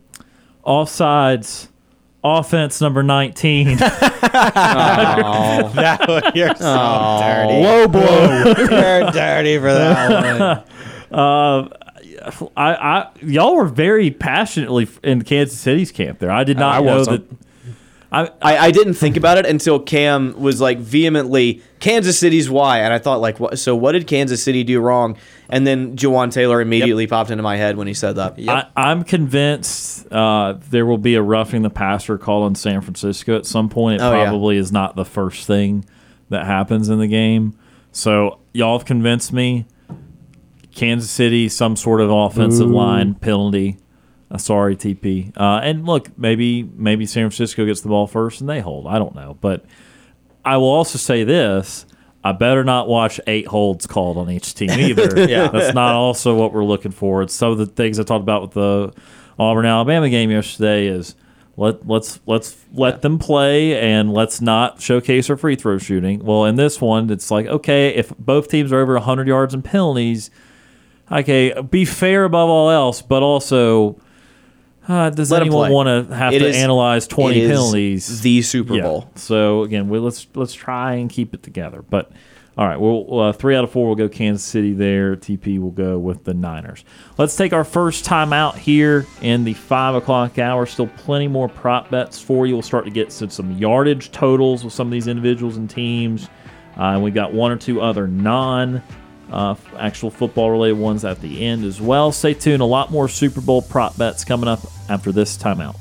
[0.64, 1.68] Offsides,
[2.24, 3.76] offense number nineteen.
[5.76, 7.62] that you're so dirty.
[7.62, 8.44] Low blow.
[8.58, 10.64] You're dirty for that one.
[11.10, 11.70] Uh,
[12.54, 16.30] I, I y'all were very passionately f- in Kansas City's camp there.
[16.30, 17.30] I did not I know wasn't.
[17.30, 17.36] that.
[18.12, 22.80] I, I, I didn't think about it until Kam was like vehemently Kansas City's why,
[22.80, 25.16] and I thought like, what, so what did Kansas City do wrong?
[25.50, 28.34] And then Jawaan Taylor immediately popped into my head when he said that.
[28.48, 33.36] I, I'm convinced uh, there will be a roughing the passer call in San Francisco
[33.36, 34.02] at some point.
[34.02, 34.24] It Oh, yeah.
[34.24, 35.86] probably is not the first thing
[36.28, 37.56] that happens in the game.
[37.92, 39.64] So y'all have convinced me.
[40.74, 43.78] Kansas City, some sort of offensive line penalty.
[44.30, 45.32] Uh, sorry, TP.
[45.36, 48.86] Uh, and look, maybe maybe San Francisco gets the ball first and they hold.
[48.86, 49.64] I don't know, but
[50.44, 51.86] I will also say this:
[52.24, 55.28] I better not watch eight holds called on each team either.
[55.28, 55.48] Yeah.
[55.48, 57.22] that's not also what we're looking for.
[57.22, 58.92] It's some of the things I talked about with the
[59.38, 61.14] Auburn Alabama game yesterday is
[61.56, 66.24] let let's let's let them play and let's not showcase our free throw shooting.
[66.24, 69.62] Well, in this one, it's like okay, if both teams are over 100 yards in
[69.62, 70.30] penalties,
[71.10, 74.00] okay, be fair above all else, but also.
[74.88, 78.20] Uh, does Let anyone want to have It to is- analyze 20 it is penalties?
[78.22, 78.82] the Super Yeah.
[78.82, 79.10] Bowl.
[79.16, 81.84] So again, we, let's let's try and keep it together.
[81.88, 82.10] But
[82.56, 84.72] all right, well, uh, three out of four will go Kansas City.
[84.72, 86.84] There, TP will go with the Niners.
[87.18, 90.66] Let's take our first time out here in the five o'clock hour.
[90.66, 92.54] Still plenty more prop bets for you.
[92.54, 96.28] We'll start to get some, some yardage totals with some of these individuals and teams.
[96.76, 98.82] Uh, and we got one or two other non.
[99.30, 102.12] Uh, actual football related ones at the end as well.
[102.12, 102.62] Stay tuned.
[102.62, 105.76] A lot more Super Bowl prop bets coming up after this timeout.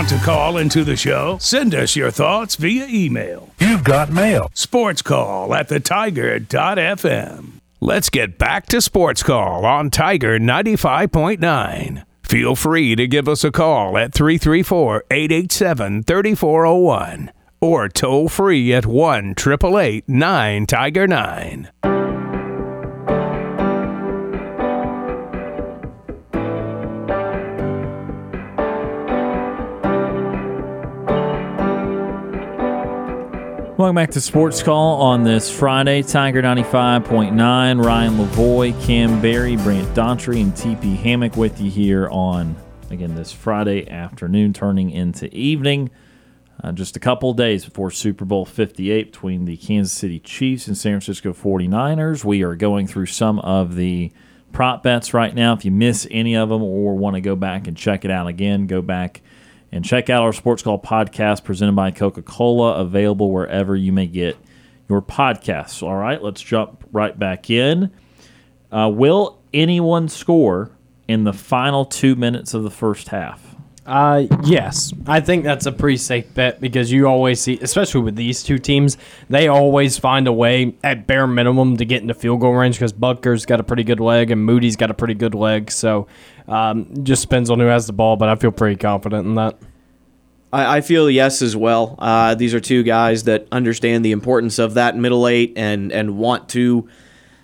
[0.00, 1.36] Want to call into the show?
[1.42, 3.50] Send us your thoughts via email.
[3.58, 4.50] You've got mail.
[4.54, 7.60] Sports Call at the Tiger.fm.
[7.80, 12.02] Let's get back to Sports Call on Tiger 95.9.
[12.22, 18.86] Feel free to give us a call at 334 887 3401 or toll free at
[18.86, 21.89] 1 888 9 Tiger 9.
[33.80, 36.02] Welcome back to Sports Call on this Friday.
[36.02, 42.56] Tiger 95.9, Ryan Lavoie, Kam Berry, Brant Daughtry, and TP Hammock with you here on,
[42.90, 45.88] again, this Friday afternoon turning into evening.
[46.62, 50.76] Uh, just a couple days before Super Bowl 58 between the Kansas City Chiefs and
[50.76, 52.22] San Francisco 49ers.
[52.22, 54.12] We are going through some of the
[54.52, 55.54] prop bets right now.
[55.54, 58.26] If you miss any of them or want to go back and check it out
[58.26, 59.22] again, go back
[59.72, 64.06] and check out our Sports Call podcast presented by Coca Cola, available wherever you may
[64.06, 64.36] get
[64.88, 65.82] your podcasts.
[65.82, 67.90] All right, let's jump right back in.
[68.72, 70.70] Uh, will anyone score
[71.08, 73.50] in the final two minutes of the first half?
[73.86, 78.14] Uh, yes, I think that's a pretty safe bet because you always see, especially with
[78.14, 78.96] these two teams,
[79.28, 82.92] they always find a way at bare minimum to get into field goal range because
[82.92, 85.72] Butker's got a pretty good leg and Moody's got a pretty good leg.
[85.72, 86.06] So,
[86.50, 89.56] um, just depends on who has the ball, but I feel pretty confident in that.
[90.52, 91.94] I, I feel yes as well.
[91.98, 96.18] Uh, these are two guys that understand the importance of that middle eight and and
[96.18, 96.88] want to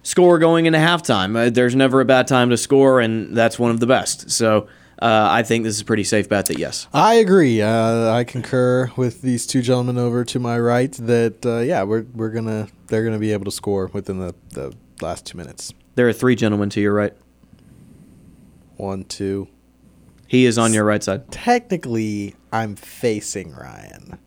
[0.02, 1.36] score going into halftime.
[1.36, 4.30] Uh, there's never a bad time to score, and that's one of the best.
[4.30, 4.68] So
[5.00, 6.88] uh, I think this is a pretty safe bet that yes.
[6.92, 7.62] I agree.
[7.62, 12.06] Uh, I concur with these two gentlemen over to my right that uh, yeah, we're
[12.14, 15.72] we're gonna they're gonna be able to score within the, the last two minutes.
[15.94, 17.14] There are three gentlemen to your right.
[18.76, 19.48] One, two.
[20.28, 21.30] He is on your right side.
[21.30, 24.18] Technically, I'm facing Ryan.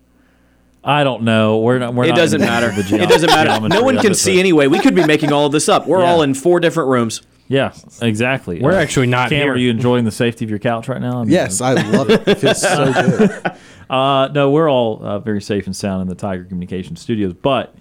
[0.84, 1.60] I don't know.
[1.60, 1.94] We're not.
[1.94, 2.72] We're it not doesn't in matter.
[2.76, 3.68] the ge- It doesn't matter.
[3.68, 4.68] No one can see anyway.
[4.68, 5.88] We could be making all of this up.
[5.88, 6.10] We're Yeah.
[6.12, 7.22] all in four different rooms.
[7.50, 8.62] Yeah, exactly.
[8.62, 9.54] We're actually not Kam, here.
[9.54, 11.18] are you enjoying the safety of your couch right now?
[11.20, 12.28] I mean, Yes, I love it.
[12.28, 13.52] It feels so good.
[13.90, 17.74] Uh, no, we're all uh, very safe and sound in the Tiger Communication studios, but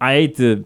[0.00, 0.64] I hate to.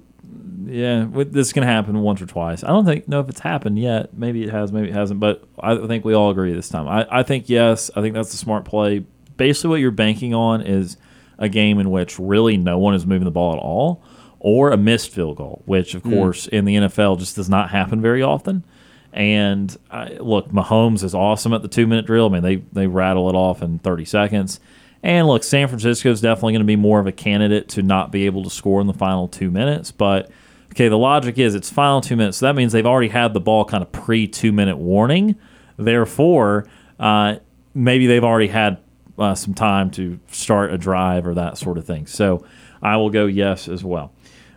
[0.68, 2.64] Yeah, this can happen once or twice.
[2.64, 4.18] I don't think know if it's happened yet.
[4.18, 5.20] Maybe it has, maybe it hasn't.
[5.20, 6.88] But I think we all agree this time.
[6.88, 7.88] I, I think yes.
[7.94, 9.04] I think that's a smart play.
[9.36, 10.96] Basically, what you're banking on is
[11.38, 14.02] a game in which really no one is moving the ball at all,
[14.40, 16.12] or a missed field goal, which of hmm.
[16.12, 18.64] course in the NFL just does not happen very often.
[19.12, 22.26] And I, look, Mahomes is awesome at the two minute drill.
[22.26, 24.58] I mean, they they rattle it off in 30 seconds.
[25.02, 28.10] And look, San Francisco is definitely going to be more of a candidate to not
[28.10, 29.92] be able to score in the final two minutes.
[29.92, 30.28] But
[30.76, 32.36] okay, the logic is it's final two minutes.
[32.38, 35.36] So that means they've already had the ball kind of pre two minute warning.
[35.78, 36.66] Therefore,
[37.00, 37.36] uh,
[37.74, 38.78] maybe they've already had
[39.18, 42.06] uh, some time to start a drive or that sort of thing.
[42.06, 42.44] So
[42.82, 44.12] I will go yes as well.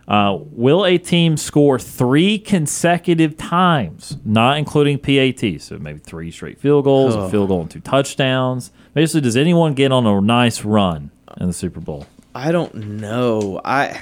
[0.06, 5.60] Uh, will a team score three consecutive times, not including PAT?
[5.62, 8.72] So maybe three straight field goals, a field goal and two touchdowns.
[8.92, 12.06] Basically, does anyone get on a nice run in the Super Bowl?
[12.34, 13.60] I don't know.
[13.64, 14.00] I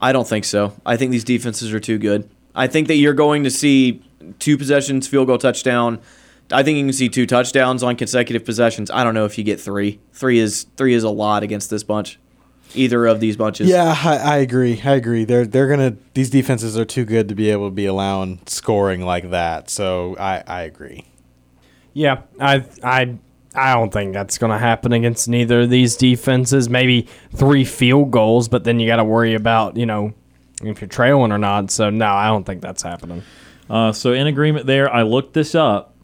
[0.00, 0.74] I don't think so.
[0.84, 2.28] I think these defenses are too good.
[2.54, 4.02] I think that you're going to see
[4.38, 6.00] two possessions, field goal, touchdown.
[6.52, 8.90] I think you can see two touchdowns on consecutive possessions.
[8.90, 10.00] I don't know if you get three.
[10.12, 12.18] Three is three is a lot against this bunch.
[12.74, 13.68] Either of these bunches.
[13.68, 14.80] Yeah, I, I agree.
[14.84, 15.24] I agree.
[15.24, 19.02] They're they're gonna these defenses are too good to be able to be allowing scoring
[19.02, 19.70] like that.
[19.70, 21.04] So I I agree.
[21.92, 23.18] Yeah, I I
[23.54, 26.68] I don't think that's going to happen against neither of these defenses.
[26.68, 30.12] Maybe three field goals, but then you got to worry about you know
[30.62, 31.70] if you're trailing or not.
[31.70, 33.22] So no, I don't think that's happening.
[33.68, 35.94] Uh, so in agreement there, I looked this up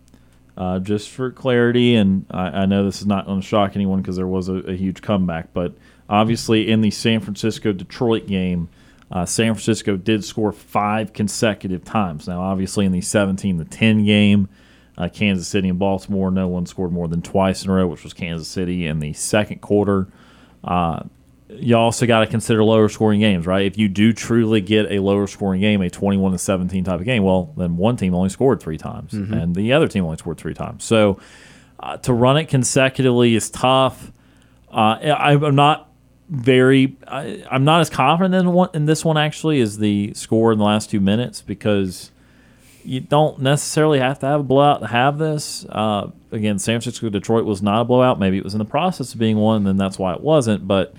[0.57, 4.01] uh, just for clarity, and I, I know this is not going to shock anyone
[4.01, 5.75] because there was a, a huge comeback, but
[6.09, 8.69] obviously in the San Francisco Detroit game.
[9.13, 12.29] Uh, San Francisco did score five consecutive times.
[12.29, 14.49] Now, obviously, in the 17 to 10 game,
[15.01, 18.05] uh, Kansas City and Baltimore, no one scored more than twice in a row, which
[18.05, 20.09] was Kansas City in the second quarter.
[20.63, 21.05] Uh,
[21.49, 23.65] you also got to consider lower scoring games, right?
[23.65, 27.07] If you do truly get a lower scoring game, a 21 to 17 type of
[27.07, 30.37] game, well, then one team only scored three times, and the other team only scored
[30.37, 30.85] three times.
[30.85, 31.19] So
[31.81, 34.13] uh, to run it consecutively is tough.
[34.71, 35.91] Uh, I, I'm not
[36.29, 36.97] very.
[37.09, 40.59] I, I'm not as confident in one in this one actually as the score in
[40.59, 42.13] the last two minutes because
[42.85, 45.65] you don't necessarily have to have a blowout to have this.
[45.69, 48.19] Uh, again, San Francisco Detroit was not a blowout.
[48.19, 50.66] Maybe it was in the process of being one, and then that's why it wasn't.
[50.66, 50.94] But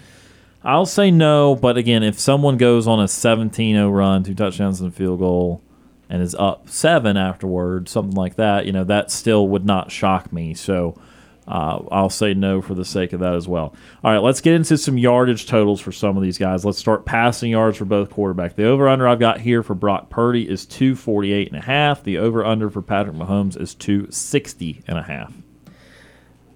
[0.63, 1.55] I'll say no.
[1.55, 5.61] But again, if someone goes on a 17-0 run, two touchdowns and a field goal,
[6.09, 10.31] and is up seven afterward, something like that, you know, that still would not shock
[10.31, 10.53] me.
[10.53, 10.99] So.
[11.47, 13.75] Uh, I'll say no for the sake of that as well.
[14.03, 16.63] All right, let's get into some yardage totals for some of these guys.
[16.63, 18.55] Let's start passing yards for both quarterback.
[18.55, 22.03] The over under I've got here for Brock Purdy is 248 and a half.
[22.03, 25.33] The over under for Patrick Mahomes is 260 and a half.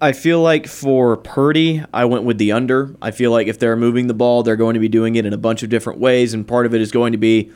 [0.00, 2.94] I feel like for Purdy, I went with the under.
[3.00, 5.32] I feel like if they're moving the ball, they're going to be doing it in
[5.32, 7.50] a bunch of different ways, and part of it is going to be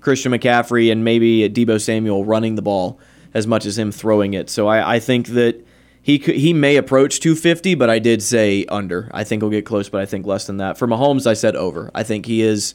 [0.00, 2.98] Christian McCaffrey and maybe Deebo Samuel running the ball
[3.34, 4.48] as much as him throwing it.
[4.48, 5.66] So I, I think that
[6.02, 9.10] he could, he may approach 250, but I did say under.
[9.12, 10.78] I think he'll get close, but I think less than that.
[10.78, 11.90] For Mahomes, I said over.
[11.94, 12.74] I think he is.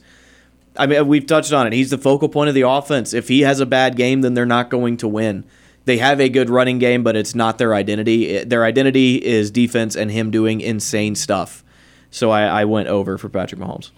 [0.78, 1.72] I mean, we've touched on it.
[1.72, 3.14] He's the focal point of the offense.
[3.14, 5.44] If he has a bad game, then they're not going to win.
[5.86, 8.28] They have a good running game, but it's not their identity.
[8.28, 11.64] It- Their identity is defense and him doing insane stuff.
[12.10, 13.90] So I, I went over for Patrick Mahomes.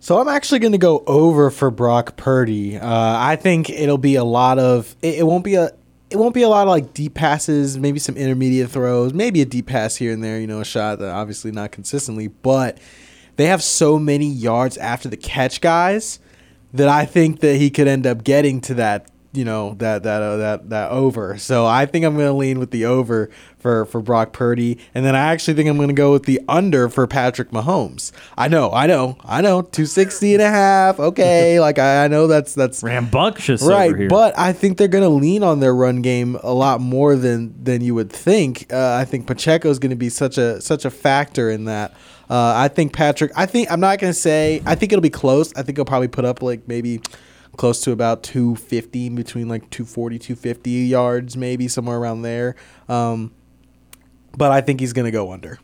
[0.00, 2.76] So I'm actually going to go over for Brock Purdy.
[2.76, 4.94] Uh, I think it'll be a lot of.
[5.02, 5.70] It, it won't be a.
[6.12, 9.46] It won't be a lot of like deep passes, maybe some intermediate throws, maybe a
[9.46, 10.38] deep pass here and there.
[10.38, 12.76] You know, a shot that obviously not consistently, but
[13.36, 16.20] they have so many yards after the catch, guys,
[16.74, 19.06] that I think that he could end up getting to that.
[19.34, 21.38] You know that that uh, that that over.
[21.38, 25.06] So I think I'm going to lean with the over for for Brock Purdy, and
[25.06, 28.12] then I actually think I'm going to go with the under for Patrick Mahomes.
[28.36, 31.00] I know, I know, I know, 260 and a half.
[31.00, 34.08] Okay, like I, I know that's that's Rambunctious over right, here.
[34.08, 37.54] but I think they're going to lean on their run game a lot more than
[37.62, 38.70] than you would think.
[38.70, 41.92] Uh, I think Pacheco is going to be such a such a factor in that.
[42.28, 43.32] Uh, I think Patrick.
[43.36, 44.62] I think I'm not going to say.
[44.66, 45.54] I think it'll be close.
[45.54, 47.00] I think he'll probably put up like maybe
[47.56, 52.54] close to about 250 between like 240 250 yards maybe somewhere around there
[52.88, 53.32] um,
[54.36, 55.58] but i think he's going to go under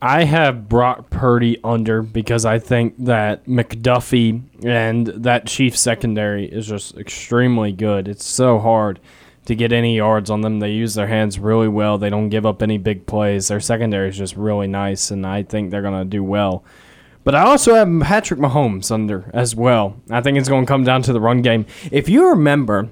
[0.00, 6.68] I have Brock Purdy under because I think that McDuffie and that Chiefs secondary is
[6.68, 8.06] just extremely good.
[8.06, 9.00] It's so hard
[9.46, 10.60] to get any yards on them.
[10.60, 11.98] They use their hands really well.
[11.98, 13.48] They don't give up any big plays.
[13.48, 16.62] Their secondary is just really nice, and I think they're going to do well.
[17.28, 20.00] But I also have Patrick Mahomes under as well.
[20.08, 21.66] I think it's going to come down to the run game.
[21.92, 22.88] If you remember,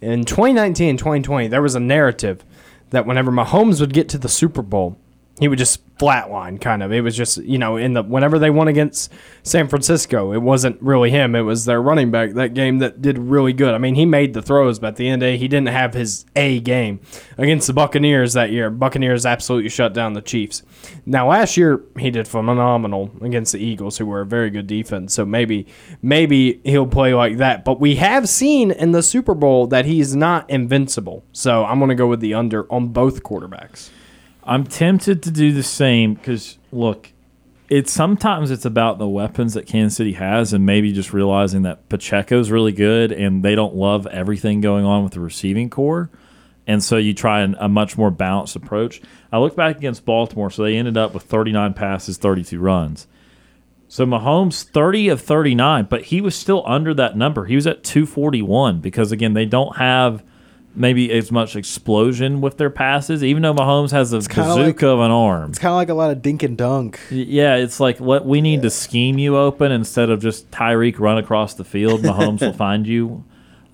[0.00, 2.44] in 2019 and 2020, there was a narrative
[2.90, 4.96] that whenever Mahomes would get to the Super Bowl,
[5.38, 6.92] he would just flatline kind of.
[6.92, 9.12] It was just, you know, in the whenever they won against
[9.42, 11.34] San Francisco, it wasn't really him.
[11.34, 13.74] It was their running back that game that did really good.
[13.74, 15.68] I mean, he made the throws, but at the end of the day, he didn't
[15.68, 17.00] have his A game
[17.36, 18.70] against the Buccaneers that year.
[18.70, 20.62] Buccaneers absolutely shut down the Chiefs.
[21.04, 25.14] Now last year he did phenomenal against the Eagles, who were a very good defense.
[25.14, 25.66] So maybe
[26.00, 27.64] maybe he'll play like that.
[27.64, 31.24] But we have seen in the Super Bowl that he's not invincible.
[31.32, 33.90] So I'm going to go with the under on both quarterbacks.
[34.48, 37.12] I'm tempted to do the same because look,
[37.68, 41.90] it's sometimes it's about the weapons that Kansas City has, and maybe just realizing that
[41.90, 46.08] Pacheco's really good, and they don't love everything going on with the receiving corps,
[46.66, 49.02] and so you try an, a much more balanced approach.
[49.30, 53.06] I look back against Baltimore, so they ended up with 39 passes, 32 runs.
[53.86, 57.44] So Mahomes 30 of 39, but he was still under that number.
[57.44, 60.22] He was at 241 because again, they don't have
[60.74, 64.92] maybe as much explosion with their passes, even though Mahomes has a kinda bazooka like-
[64.94, 65.50] of an arm.
[65.50, 68.40] it's kind of like a lot of dink and dunk Yeah, it's like what we
[68.40, 72.02] need to scheme you open instead of just Tyreek run across the field.
[72.02, 73.24] Mahomes will find you,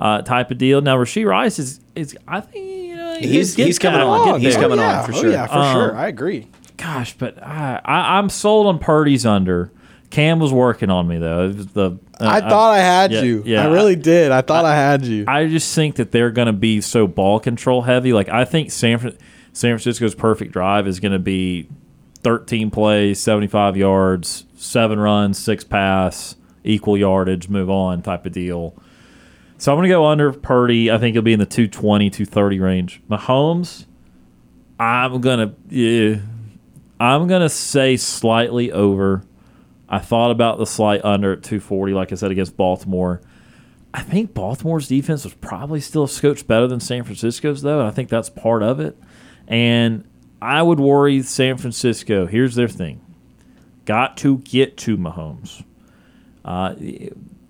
[0.00, 0.80] uh, type of deal.
[0.80, 4.26] Now Rashee Rice is is I think you know He's- getting he's coming on.
[4.26, 4.62] Get He's there.
[4.62, 5.30] coming on, yeah, for oh, sure.
[5.30, 6.46] yeah for Um, sure i agree
[6.76, 9.70] Gosh, but I, I I'm sold on Purdy's under.
[10.10, 11.50] Kam was working on me though.
[11.50, 13.42] The uh, I thought I had yeah, you.
[13.44, 13.64] yeah.
[13.64, 14.30] I really did.
[14.30, 15.24] I thought I, had you.
[15.26, 18.12] I just think that they're going to be so ball control heavy.
[18.12, 21.68] Like I think San San Francisco's perfect drive is going to be
[22.22, 28.74] 13 plays, 75 yards, seven runs, six pass, equal yardage, move on type of deal.
[29.58, 30.90] So I'm going to go under Purdy.
[30.90, 33.02] I think he'll be in the 220, 230 range.
[33.08, 33.86] Mahomes,
[34.78, 36.20] I'm going to yeah,
[36.98, 39.24] I'm going to say slightly over.
[39.88, 43.20] I thought about the slight under at 240 like I said against Baltimore.
[43.92, 47.88] I think Baltimore's defense was probably still a scotch better than San Francisco's though, and
[47.88, 48.98] I think that's part of it.
[49.46, 50.04] And
[50.42, 52.26] I would worry San Francisco.
[52.26, 53.00] Here's their thing:
[53.84, 55.62] got to get to Mahomes.
[56.44, 56.74] Uh,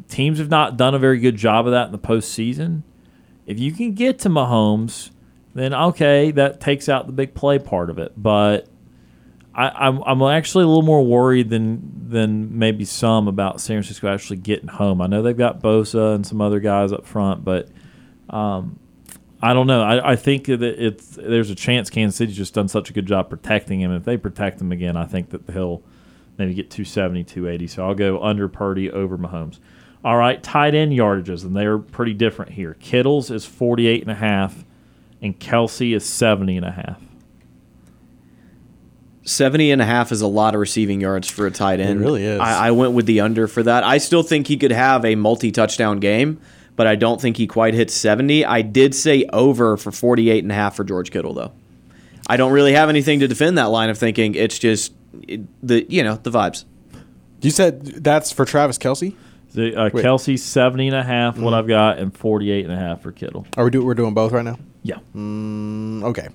[0.09, 2.83] teams have not done a very good job of that in the postseason.
[3.47, 5.11] If you can get to Mahomes,
[5.55, 8.13] then okay, that takes out the big play part of it.
[8.17, 8.69] But
[9.55, 13.77] I, am I'm, I'm actually a little more worried than than maybe some about San
[13.77, 15.01] Francisco actually getting home.
[15.01, 17.69] I know they've got Bosa and some other guys up front, but
[18.31, 18.79] um,
[19.41, 19.83] I don't know.
[19.83, 23.07] I, I think that it's there's a chance Kansas City's just done such a good
[23.07, 23.93] job protecting him.
[23.93, 25.83] If they protect him again, I think that he'll
[26.39, 27.67] maybe get 270, 280.
[27.67, 29.61] So I'll go under Purdy over Mahomes.
[30.05, 32.75] All right, tight end yardages, and they're pretty different here.
[32.75, 34.65] Kittle's is 48 and a half,
[35.23, 37.01] and Kelce is 70 and a half.
[39.25, 42.01] 70 and a half is a lot of receiving yards for a tight end.
[42.01, 42.41] It really is.
[42.41, 43.83] I, I went with the under for that.
[43.85, 46.41] I still think he could have a multi touchdown game
[46.77, 48.45] but I don't think he quite hits 70.
[48.45, 51.53] I did say over for 48 and a half for George Kittle though.
[52.27, 54.35] I don't really have anything to defend that line of thinking.
[54.35, 54.93] It's just
[55.63, 56.65] the you know, the vibes.
[57.43, 59.15] You said that's for Travis Kelce?
[59.53, 61.59] The, uh, Kelce 70 and a half, what Mhm.
[61.59, 63.47] I've got, and 48 and a half for Kittle.
[63.57, 64.59] Are we do we're doing both right now?
[64.83, 64.97] Yeah.
[65.15, 66.29] Mm, okay.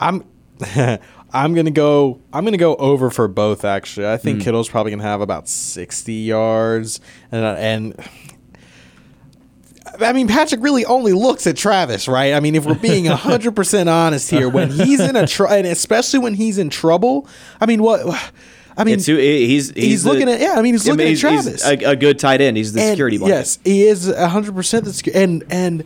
[0.00, 0.24] I'm
[1.34, 4.06] I'm gonna go I'm gonna go over for both actually.
[4.08, 4.44] I think Mm.
[4.44, 7.94] Kittle's probably gonna have about sixty yards and uh, and
[10.00, 12.32] I mean, Patrick really only looks at Travis, right?
[12.34, 16.20] I mean, if we're being 100% honest here, when he's in a tr- and especially
[16.20, 17.26] when he's in trouble,
[17.60, 18.00] I mean, what
[18.76, 21.04] I mean, It's who- he's he's, he's the- looking at yeah, I mean, he's looking
[21.04, 21.66] mean, at Travis.
[21.66, 22.56] a, a good tight end.
[22.56, 23.34] He's the And security blanket.
[23.36, 25.84] Yes, he is 100% the secu- and and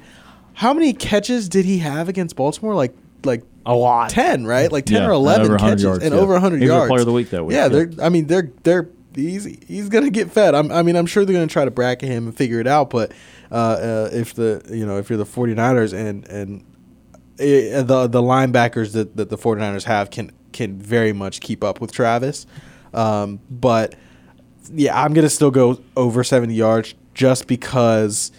[0.54, 2.74] how many catches did he have against Baltimore?
[2.74, 2.94] Like
[3.24, 4.10] like a lot.
[4.10, 4.70] 10, right?
[4.72, 6.20] Like 10 Yeah, or and 11 over 100 catches yards, and yeah.
[6.20, 6.88] over 100 He was yards.
[6.88, 7.68] player of the week that week, Yeah, yeah.
[7.68, 10.54] they're I mean, they're they're he's he's going to get fed.
[10.54, 12.66] I'm, I mean, I'm sure they're going to try to bracket him and figure it
[12.66, 13.12] out, but
[13.50, 16.64] uh, uh, if the you know, if you're the 49ers and and
[17.38, 21.80] eh, the the linebackers that, that the 49ers have can can very much keep up
[21.80, 22.46] with Travis.
[22.94, 23.94] Um, but
[24.72, 28.32] yeah, I'm gonna still go over 70 yards just because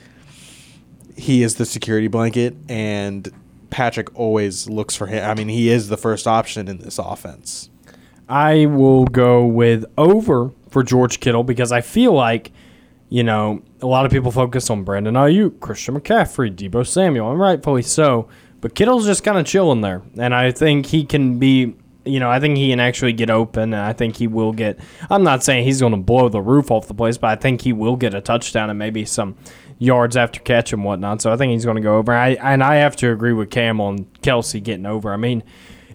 [1.16, 3.28] he is the security blanket and
[3.70, 5.30] Patrick always looks for him.
[5.30, 7.70] I mean, he is the first option in this offense.
[8.30, 12.52] I will go with over for George Kittle because I feel like,
[13.10, 17.40] you know, a lot of people focus on Brandon Aiyuk, Christian McCaffrey, Deebo Samuel, and
[17.40, 18.28] rightfully so.
[18.60, 21.76] But Kittle's just kind of chilling there, and I think he can be.
[22.06, 24.80] You know, I think he can actually get open, and I think he will get.
[25.10, 27.62] I'm not saying he's going to blow the roof off the place, but I think
[27.62, 29.36] he will get a touchdown and maybe some
[29.80, 31.22] yards after catch and whatnot.
[31.22, 32.12] So I think he's going to go over.
[32.14, 35.14] I and I have to agree with Kam on Kelce getting over.
[35.14, 35.44] I mean,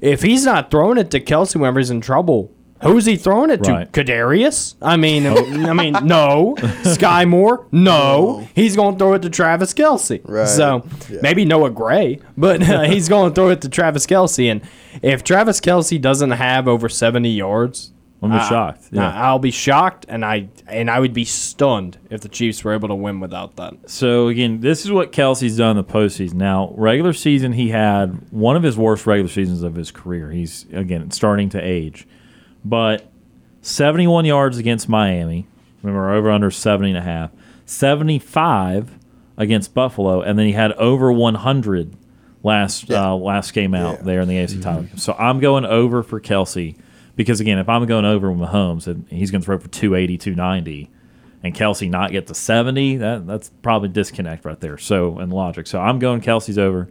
[0.01, 2.53] if he's not throwing it to Kelce whenever he's in trouble,
[2.83, 3.93] who's he throwing it Right.
[3.93, 4.05] to?
[4.05, 4.75] Kadarius?
[4.83, 5.27] I mean,
[5.67, 6.55] I mean, no.
[6.59, 7.67] Skyy Moore?
[7.71, 8.49] No.
[8.55, 10.21] He's going to throw it to Travis Kelce.
[10.25, 10.49] Right.
[10.49, 11.21] So Yeah.
[11.23, 14.51] maybe Noah Gray, but uh, he's going to throw it to Travis Kelce.
[14.51, 14.63] And
[15.03, 17.92] if Travis Kelce doesn't have over 70 yards,
[18.23, 19.13] I'm I- shocked, yeah.
[19.13, 22.89] I'll be shocked, and I and I would be stunned if the Chiefs were able
[22.89, 23.75] to win without that.
[23.91, 26.35] So again, this is what Kelce's done in the postseason.
[26.35, 30.31] Now, regular season, he had one of his worst regular seasons of his career.
[30.31, 32.07] He's again starting to age,
[32.65, 33.11] but
[33.63, 35.47] 71 yards against Miami.
[35.83, 37.31] Remember, over under 70 and a half.
[37.67, 38.99] 75
[39.37, 41.97] against Buffalo, and then he had over 100
[42.43, 44.83] last uh, last game out there in the AFC title.
[44.83, 44.97] game.
[44.97, 46.77] So I'm going over for Kelce
[47.17, 50.19] because again, if I'm going over with Mahomes, and he's going to throw for 280,
[50.19, 50.91] 290
[51.45, 54.79] and Kelce not get to 70, that that's probably disconnect right there.
[54.79, 55.67] So, in logic.
[55.67, 56.89] So, I'm going Kelce's over.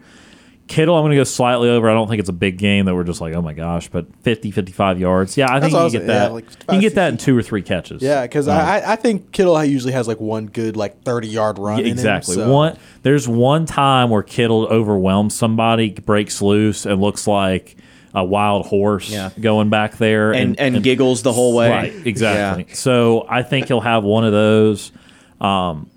[0.67, 1.89] Kittle, I'm going to go slightly over.
[1.89, 4.05] I don't think it's a big game that we're just like, oh my gosh, but
[4.23, 5.35] 50, 55 yards.
[5.35, 6.33] Yeah, I That's think you can get saying, yeah, that.
[6.33, 8.01] like you can get that in two or three catches.
[8.01, 11.57] Yeah, because Um, I, I think Kittle usually has like one good like 30 yard
[11.59, 11.79] run.
[11.79, 12.35] yeah, in him, exactly.
[12.35, 17.75] so- One there's one time where Kittle overwhelms somebody, breaks loose, and looks like
[18.13, 19.29] a wild horse Yeah.
[19.39, 21.69] going back there And- and giggles the whole way.
[21.69, 22.67] Right, exactly.
[22.73, 24.91] So I think he'll have one of those.
[25.39, 25.87] Um,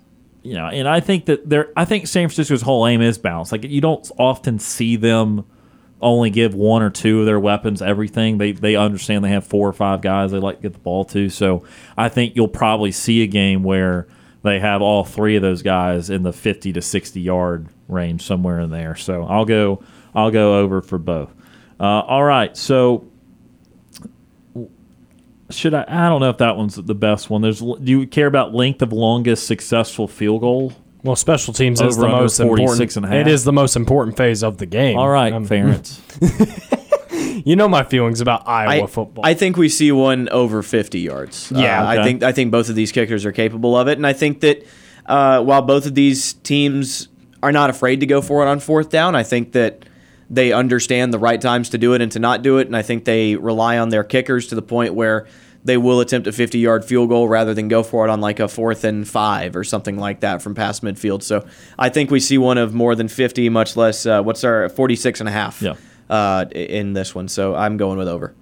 [0.43, 1.69] you know, and I think that there.
[1.75, 3.51] I think San Francisco's whole aim is balance.
[3.51, 5.43] Like you don't often see them
[6.01, 8.37] only give one or two of their weapons everything.
[8.37, 11.03] They they understand they have four or five guys they like to get the ball
[11.05, 11.29] to.
[11.29, 11.63] So
[11.97, 14.07] I think you'll probably see a game where
[14.43, 18.59] they have all three of those guys in the fifty to sixty yard range somewhere
[18.59, 18.95] in there.
[18.95, 19.81] So I'll go
[20.13, 21.33] I'll go over for both.
[21.79, 23.05] Uh, all right, so
[25.49, 25.85] should I?
[25.87, 27.41] I don't know if that one's the best one.
[27.41, 27.59] There's.
[27.59, 30.73] Do you care about length of longest successful field goal?
[31.03, 32.95] Well, special teams is the most important.
[32.95, 33.17] and a half.
[33.17, 34.97] It is the most important phase of the game.
[34.97, 36.01] All right, Um, Ference.
[37.45, 39.25] You know my feelings about Iowa I, football.
[39.25, 41.51] I think we see one over 50 yards.
[41.53, 44.07] Yeah, Uh, I think I think both of these kickers are capable of it, and
[44.07, 44.65] I think that
[45.05, 47.07] uh, while both of these teams
[47.43, 49.85] are not afraid to go for it on fourth down, I think that
[50.35, 52.81] they understand the right times to do it and to not do it, and I
[52.81, 55.27] think they rely on their kickers to the point where
[55.63, 58.39] they will attempt a 50 yard field goal rather than go for it on like
[58.39, 61.23] a fourth and five or something like that from past midfield.
[61.23, 61.47] So
[61.79, 65.21] I think we see one of more than 50, much less uh, what's our 46
[65.21, 65.73] and a half Yeah.
[66.09, 67.27] uh, in this one.
[67.29, 68.35] So I'm going with over.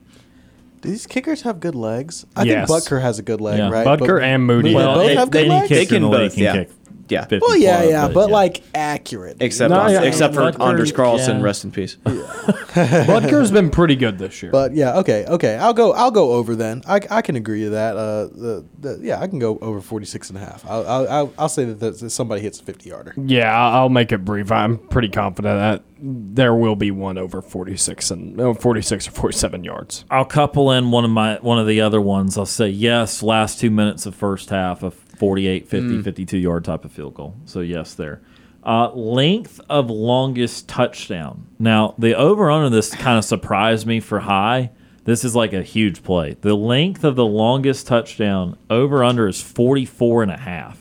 [0.82, 2.26] Do these kickers have good legs?
[2.36, 2.68] I Yes.
[2.68, 3.70] think Butker has a good leg, Yeah.
[3.70, 3.88] right?
[3.88, 4.70] Butker and Moody.
[4.72, 5.70] They Well, both it- have good they- legs.
[5.70, 6.54] They can in the both, can yeah.
[6.54, 6.70] kick
[7.10, 7.26] Yeah.
[7.26, 8.34] 50 Well, yeah, plus, yeah, but yeah.
[8.34, 9.38] like accurate.
[9.40, 11.44] Except No, yeah, except for Butker, Anders Carlson, yeah.
[11.44, 11.96] rest in peace.
[11.96, 14.52] Butker's been pretty good this year.
[14.52, 15.56] But yeah, okay, okay.
[15.56, 15.94] I'll go.
[15.94, 16.82] I'll go over then.
[16.88, 17.96] I, I can agree to that.
[17.96, 20.66] Uh, the, the yeah, I can go over 46 and a half.
[20.68, 23.14] I'll I'll, I'll, I'll say that, that somebody hits a 50 yarder.
[23.18, 24.52] yeah, I'll I'll make it brief.
[24.52, 29.64] I'm pretty confident that there will be one over 46 and oh, 46 or 47
[29.64, 30.06] yards.
[30.10, 32.38] I'll couple in one of my one of the other ones.
[32.38, 33.24] I'll say yes.
[33.24, 34.92] Last two minutes of first half, a
[35.28, 37.34] 48, 50, 52 yard type of field goal.
[37.46, 38.22] So yes, there.
[38.66, 41.48] Uh, length of longest touchdown.
[41.60, 44.72] Now the over under this kind of surprised me for high.
[45.06, 46.36] This is like a huge play.
[46.42, 50.78] The length of the longest touchdown over under is 44 and a half.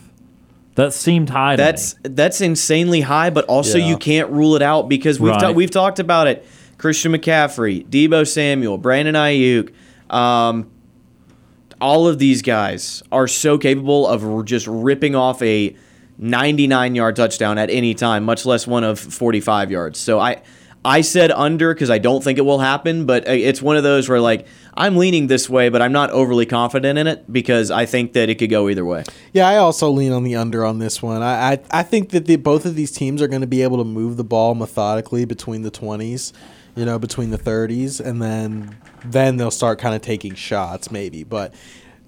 [0.75, 2.09] That seemed high to That's me.
[2.15, 3.87] that's insanely high, but also Yeah.
[3.89, 6.45] you can't rule it out because we've ta- we've talked about it.
[6.77, 9.69] Christian McCaffrey, Deebo Samuel, Brandon Aiyuk,
[10.09, 10.67] um,
[11.83, 15.75] all of these guys are so capable of just ripping off a
[16.17, 19.99] 99 yard touchdown at any time, much less one of 45 yards.
[19.99, 20.41] So I
[20.85, 23.83] I said under because I don't think it will happen, but uh, it's one of
[23.83, 27.69] those where like I'm leaning this way, but I'm not overly confident in it because
[27.69, 29.03] I think that it could go either way.
[29.33, 31.21] Yeah, I also lean on the under on this one.
[31.21, 33.79] I I, I think that the, both of these teams are going to be able
[33.79, 36.31] to move the ball methodically between the 20s,
[36.75, 38.75] you know, between the 30s, and then
[39.05, 41.23] then they'll start kind of taking shots maybe.
[41.23, 41.53] But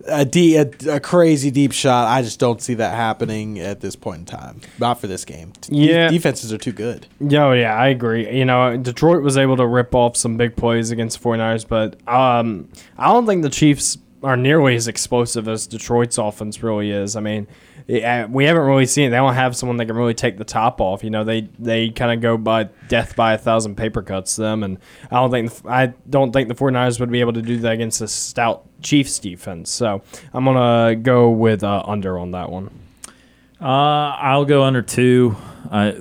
[0.07, 3.95] a, de- a, a crazy deep shot, I just don't see that happening at this
[3.95, 4.61] point in time.
[4.79, 5.51] Not for this game.
[5.61, 6.09] De- Yeah.
[6.09, 7.07] defenses are too good.
[7.19, 8.29] Yeah, yeah, I agree.
[8.37, 11.95] You know, Detroit was able to rip off some big plays against the 49ers, but
[12.07, 17.15] um, I don't think the Chiefs are nearly as explosive as Detroit's offense really is.
[17.15, 17.47] I mean,
[17.87, 19.09] we haven't really seen it.
[19.11, 21.03] They don't have someone that can really take the top off.
[21.03, 24.63] You know, they they kind of go by death by a thousand paper cuts them,
[24.63, 24.79] and
[25.11, 28.01] I don't think I don't think the 49ers would be able to do that against
[28.01, 29.69] a stout Chiefs defense.
[29.69, 30.01] So
[30.33, 32.71] I'm gonna go with uh, under on that one.
[33.61, 35.35] Uh, I'll go under two.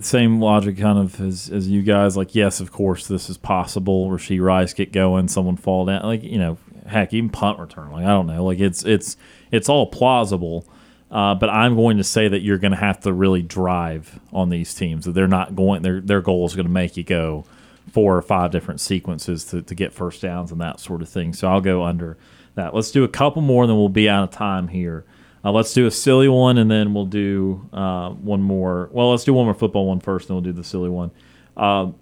[0.01, 2.17] Same logic, kind of as, as you guys.
[2.17, 4.09] Like, yes, of course, this is possible.
[4.11, 6.03] Rashee Rice get going, someone fall down.
[6.03, 7.91] Like, you know, heck, even punt return.
[7.93, 8.45] Like, I don't know.
[8.45, 9.17] Like, it's it's
[9.51, 10.67] it's all plausible.
[11.15, 14.51] Uh, but I'm going to say that you're going to have to really drive on
[14.51, 15.05] these teams.
[15.05, 15.83] That they're not going.
[15.83, 17.45] Their their goal is going to make you go
[17.93, 21.33] four or five different sequences to, to get first downs and that sort of thing.
[21.33, 22.17] So I'll go under
[22.57, 22.75] that.
[22.75, 25.05] Let's do a couple more, then we'll be out of time here.
[25.45, 28.89] Uh, let's do a silly one, and then we'll do uh, one more.
[28.91, 31.13] Well, let's do one more football one first, then we'll do the silly one.
[31.57, 31.93] Uh,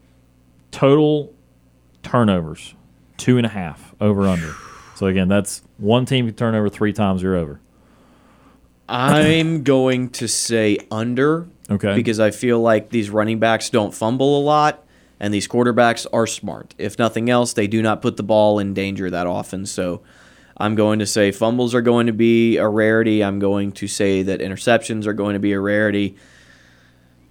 [0.71, 1.35] total
[2.03, 2.75] turnovers,
[3.19, 4.55] two and a half over under.
[4.95, 7.23] So again, that's one team can turn over three times.
[7.23, 7.61] You're over.
[8.93, 11.49] I'm going to say under.
[11.71, 11.95] Okay.
[11.95, 14.85] Because I feel like these running backs don't fumble a lot,
[15.19, 16.75] and these quarterbacks are smart.
[16.77, 19.65] If nothing else, they do not put the ball in danger that often.
[19.65, 20.03] So
[20.59, 23.25] I'm going to say fumbles are going to be a rarity.
[23.25, 26.17] I'm going to say that interceptions are going to be a rarity.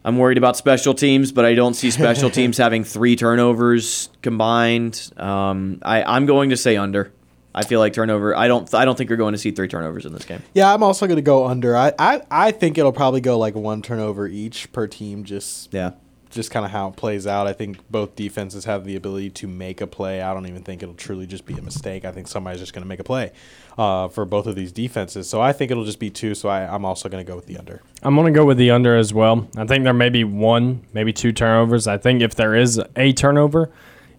[0.04, 5.12] I'm worried about special teams, but I don't see special teams having three turnovers combined.
[5.18, 7.14] Um, I, I'm going to say under.
[7.54, 8.36] I feel like turnover.
[8.36, 8.74] I don't.
[8.74, 10.42] I don't think you're going to see three turnovers in this game.
[10.54, 11.76] Yeah, I'm also going to go under.
[11.76, 15.24] I, I, I think it'll probably go like one turnover each per team.
[15.26, 15.92] Just Yeah.
[16.30, 17.48] just kind of how it plays out.
[17.48, 20.22] I think both defenses have the ability to make a play.
[20.22, 22.06] I don't even think it'll truly just be a mistake.
[22.06, 23.34] I think somebody's just going to make a play
[23.78, 25.28] uh, for both of these defenses.
[25.28, 26.34] So I think it'll just be two.
[26.36, 27.82] So I, I'm also going to go with the under.
[28.02, 29.46] I'm going to go with the under as well.
[29.58, 31.86] I think there may be one, maybe two turnovers.
[31.86, 33.70] I think if there is a turnover,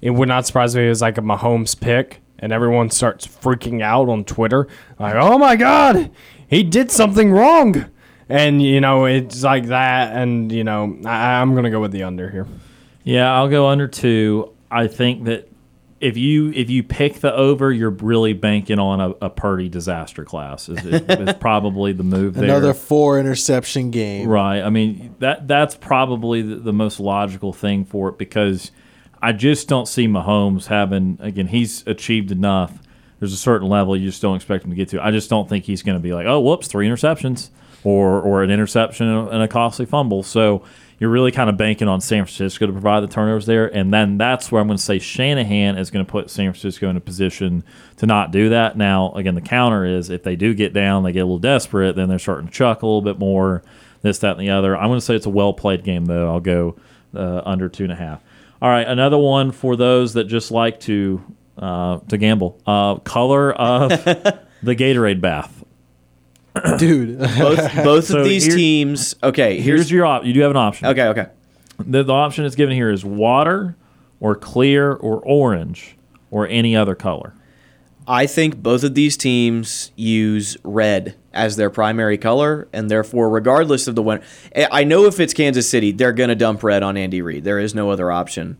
[0.02, 3.26] it would not surprise me if it was like a Mahomes pick and everyone starts
[3.26, 4.68] freaking out on Twitter.
[4.98, 6.10] Like, oh my God,
[6.48, 7.86] he did something wrong.
[8.28, 10.14] And, you know, it's like that.
[10.14, 12.46] And, you know, I, I'm going to go with the under here.
[13.04, 14.52] Yeah, I'll go under two.
[14.70, 15.48] I think that
[16.00, 20.24] if you if you pick the over, you're really banking on a, a Purdy disaster
[20.24, 20.68] class.
[20.68, 22.44] Is, is, is probably the move there.
[22.44, 24.28] Another four interception game.
[24.28, 24.62] Right.
[24.62, 28.72] I mean that that's probably the, the most logical thing for it because
[29.22, 31.46] I just don't see Mahomes having again.
[31.46, 32.76] He's achieved enough.
[33.20, 35.02] There's a certain level you just don't expect him to get to.
[35.02, 37.50] I just don't think he's going to be like, oh, whoops, three interceptions
[37.84, 40.24] or or an interception and a costly fumble.
[40.24, 40.64] So
[40.98, 44.18] you're really kind of banking on San Francisco to provide the turnovers there, and then
[44.18, 47.00] that's where I'm going to say Shanahan is going to put San Francisco in a
[47.00, 47.64] position
[47.96, 48.76] to not do that.
[48.76, 51.96] Now, again, the counter is if they do get down, they get a little desperate,
[51.96, 53.62] then they're starting to chuck a little bit more,
[54.02, 54.76] this, that, and the other.
[54.76, 56.28] I'm going to say it's a well played game though.
[56.28, 56.76] I'll go
[57.14, 58.22] uh, under two and a half.
[58.62, 61.20] All right, another one for those that just like to
[61.58, 62.60] uh, to gamble.
[62.66, 65.64] Uh, color of the Gatorade bath.
[66.78, 67.18] dude.
[67.18, 69.16] Both both So of these here- teams.
[69.22, 70.24] Okay, Here's here's your op.
[70.24, 70.86] You do have an option.
[70.88, 71.06] okay.
[71.08, 71.26] Okay.
[71.84, 73.74] The, the option that's given here is water,
[74.20, 75.96] or clear, or orange,
[76.30, 77.34] or any other color.
[78.06, 83.86] I think both of these teams use red as their primary color, and therefore, regardless
[83.86, 84.22] of the winner,
[84.70, 87.44] I know if it's Kansas City, they're going to dump red on Andy Reid.
[87.44, 88.58] There is no other option.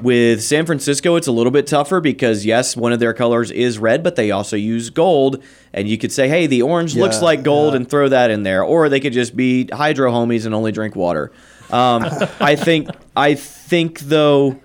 [0.00, 3.78] With San Francisco, it's a little bit tougher because yes, one of their colors is
[3.78, 7.42] red, but they also use gold, and you could say, hey, the orange looks like
[7.42, 7.78] gold, yeah.
[7.78, 10.96] and throw that in there, or they could just be hydro homies and only drink
[10.96, 11.32] water.
[11.70, 12.04] Um,
[12.40, 14.60] I think I think though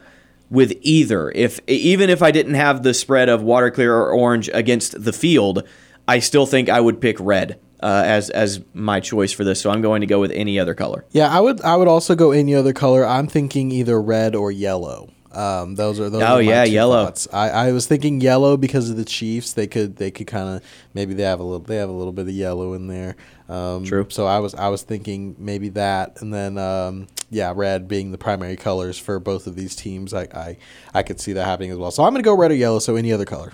[0.50, 1.32] with either.
[1.32, 5.14] If even if I didn't have the spread of water clear or orange against the
[5.14, 5.68] field,
[6.08, 9.61] I still think I would pick red uh, as as my choice for this.
[9.61, 11.06] So I'm going to go with any other color.
[11.11, 11.61] Yeah, I would.
[11.61, 13.06] I would also go any other color.
[13.06, 15.11] I'm thinking either red or yellow.
[15.32, 16.22] Um, those are those.
[16.22, 17.06] Oh, are yeah, two yellow.
[17.06, 17.27] thoughts.
[17.34, 19.53] I, I was thinking yellow because of the Chiefs.
[19.53, 22.14] They could they could kind of maybe they have a little they have a little
[22.14, 23.17] bit of yellow in there.
[23.50, 24.08] Um, True.
[24.09, 28.17] So I was I was thinking maybe that, and then um, yeah, red being the
[28.17, 30.14] primary colors for both of these teams.
[30.14, 30.58] I I,
[30.93, 31.92] I could see that happening as well.
[31.92, 32.80] So I'm gonna go red or yellow.
[32.80, 33.51] So any other color,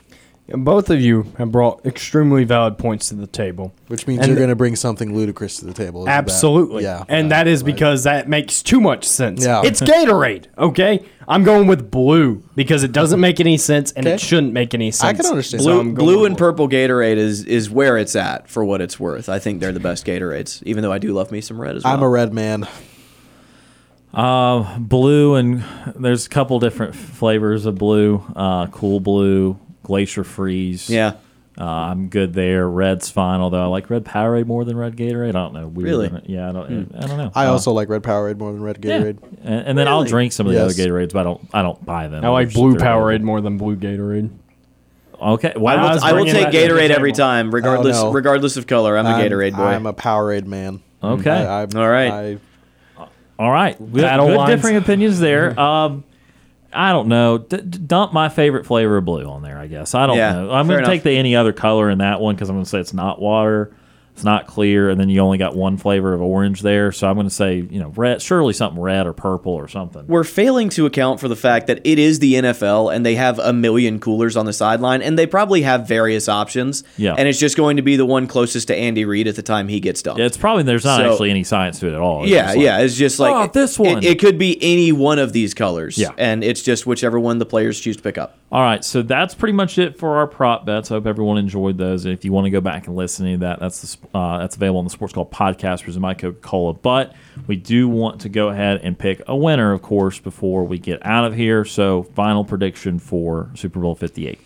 [0.54, 3.74] Both of you have brought extremely valid points to the table.
[3.88, 6.02] which means And you're the- gonna bring something ludicrous to the table.
[6.02, 6.84] isn't that- Absolutely.
[6.84, 7.04] yeah.
[7.08, 7.74] And yeah, that is right.
[7.74, 9.46] because that makes too much sense.
[9.46, 9.62] Yeah.
[9.64, 11.02] It's Gatorade, okay?
[11.28, 14.16] I'm going with blue because it doesn't make any sense and Okay.
[14.16, 15.04] it shouldn't make any sense.
[15.04, 15.64] I can understand.
[15.64, 19.30] Blue, I'm blue and purple Gatorade is is where it's at for what it's worth.
[19.30, 21.84] I think they're the best Gatorades, even though I do love me some red as
[21.86, 21.94] well.
[21.94, 22.68] I'm a red man.
[24.14, 25.64] Uh, blue and
[25.96, 28.22] there's a couple different flavors of blue.
[28.36, 29.58] Uh, cool blue,
[29.92, 30.90] glacier freeze.
[30.90, 31.14] yeah.
[31.60, 32.68] Uh, I'm good there.
[32.68, 35.30] Red's fine, although I like red Powerade more than red Gatorade.
[35.30, 35.68] I don't know.
[35.68, 36.22] Weird, Really?
[36.26, 36.96] Yeah, I don't.
[36.98, 37.32] I don't know.
[37.36, 39.00] I Uh, also like red Powerade more than red yeah.
[39.00, 39.18] Gatorade.
[39.44, 40.80] And, and then I'll drink some of the Yes.
[40.80, 41.42] other Gatorades, but I don't.
[41.54, 42.24] I don't buy them.
[42.24, 43.26] I like They're- blue they're Powerade available.
[43.26, 44.30] more than blue Gatorade.
[45.22, 45.54] Okay.
[45.58, 45.72] Wow.
[45.76, 48.12] I will, was I will take that to the Gatorade every time, regardless no.
[48.14, 48.98] regardless of color.
[48.98, 49.64] I'm a Gatorade boy.
[49.66, 50.80] I'm a Powerade man.
[51.04, 51.30] Okay.
[51.30, 52.12] I, I, All right.
[52.98, 53.04] I,
[53.38, 53.78] All right.
[53.78, 54.50] Good, Battle good lines.
[54.56, 55.60] differing opinions there.
[55.60, 56.06] Um,
[56.74, 57.38] I don't know.
[57.40, 59.58] D- dump my favorite flavor of blue on there.
[59.58, 60.52] I guess I don't Yeah, know.
[60.52, 62.70] I'm going to take the any other color in that one because I'm going to
[62.70, 63.74] say it's not water,
[64.22, 66.92] it's not clear, and then you only got one flavor of orange there.
[66.92, 70.06] So I'm going to say you know red, surely something red or purple or something.
[70.06, 73.40] We're failing to account for the fact that it is the NFL and they have
[73.40, 76.84] a million coolers on the sideline and they probably have various options.
[76.98, 77.16] Yeah.
[77.18, 79.68] And it's just going to be the one closest to Andy Reid at the time
[79.68, 80.20] he gets dumped.
[80.20, 82.22] Yeah, it's probably there's not So- actually any science to it at all.
[82.22, 82.78] It's yeah, like, yeah.
[82.82, 85.98] It's just like "Oh, this it- one." It, could be any one of these colors.
[85.98, 86.10] Yeah.
[86.20, 88.38] And it's just whichever one the players choose to pick up.
[88.52, 90.92] All right, so that's pretty much it for our prop bets.
[90.92, 92.06] I hope everyone enjoyed those.
[92.06, 94.80] If you want to go back and listen to that, that's the, uh, that's available
[94.80, 96.74] on the SportsCall podcast presented by Coca Cola.
[96.74, 97.16] But
[97.48, 101.06] we do want to go ahead and pick a winner, of course, before we get
[101.06, 101.64] out of here.
[101.64, 104.42] So, final prediction for Super Bowl Fifty Eight.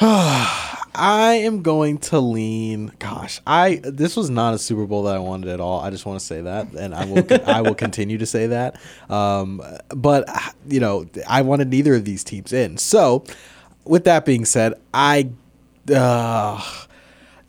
[0.02, 2.90] I am going to lean.
[2.98, 5.80] Gosh, I this was not a Super Bowl that I wanted at all.
[5.80, 8.80] I just want to say that, and I will I will continue to say that.
[9.10, 10.26] Um, but
[10.66, 12.78] you know, I wanted neither of these teams in.
[12.78, 13.24] So,
[13.84, 15.28] with that being said, I.
[15.92, 16.62] Uh,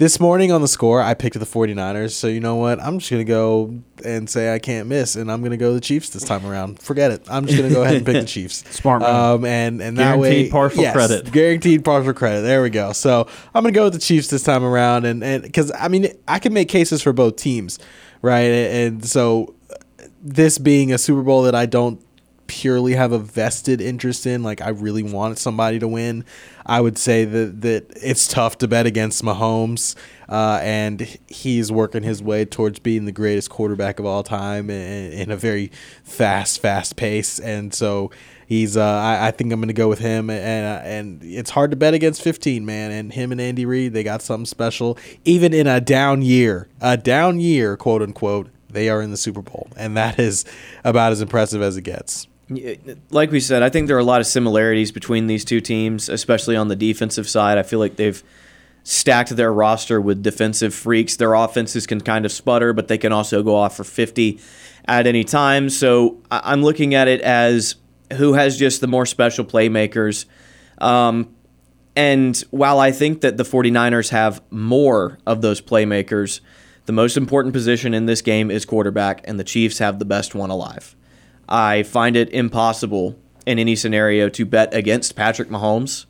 [0.01, 2.13] this morning on the score, I picked the 49ers.
[2.13, 2.81] So, you know what?
[2.81, 5.75] I'm just going to go and say I can't miss, and I'm going to go
[5.75, 6.79] the Chiefs this time around.
[6.79, 7.21] Forget it.
[7.29, 8.67] I'm just going to go ahead and pick the Chiefs.
[8.75, 9.15] Smart man.
[9.15, 10.29] Um, and, and that way.
[10.29, 11.31] Guaranteed partial yes, credit.
[11.31, 12.41] Guaranteed partial credit.
[12.41, 12.93] There we go.
[12.93, 15.05] So, I'm going to go with the Chiefs this time around.
[15.05, 17.77] And because, I mean, I can make cases for both teams,
[18.23, 18.39] right?
[18.39, 19.53] And so,
[20.19, 22.03] this being a Super Bowl that I don't
[22.51, 26.25] purely have a vested interest in, like I really wanted somebody to win,
[26.65, 29.95] I would say that that it's tough to bet against Mahomes,
[30.27, 35.13] uh, and he's working his way towards being the greatest quarterback of all time in,
[35.13, 35.71] in a very
[36.03, 38.11] fast, fast pace, and so.
[38.45, 38.75] He's.
[38.75, 41.71] Uh, I, I think I'm going to go with him, and uh, and it's hard
[41.71, 42.91] to bet against 15, man.
[42.91, 44.97] And him and Andy Reid, they got something special.
[45.23, 49.41] Even in a down year, a down year, quote unquote, they are in the Super
[49.41, 50.43] Bowl, and that is
[50.83, 52.27] about as impressive as it gets.
[53.09, 56.09] Like we said, I think there are a lot of similarities between these two teams,
[56.09, 57.57] especially on the defensive side.
[57.57, 58.21] I feel like they've
[58.83, 61.15] stacked their roster with defensive freaks.
[61.15, 64.39] Their offenses can kind of sputter, but they can also go off for 50
[64.85, 65.69] at any time.
[65.69, 67.75] So I'm looking at it as
[68.13, 70.25] who has just the more special playmakers.
[70.79, 71.35] Um,
[71.95, 76.39] and while I think that the 49ers have more of those playmakers,
[76.85, 80.33] the most important position in this game is quarterback, and the Chiefs have the best
[80.33, 80.95] one alive.
[81.47, 86.05] I find it impossible in any scenario to bet against Patrick Mahomes.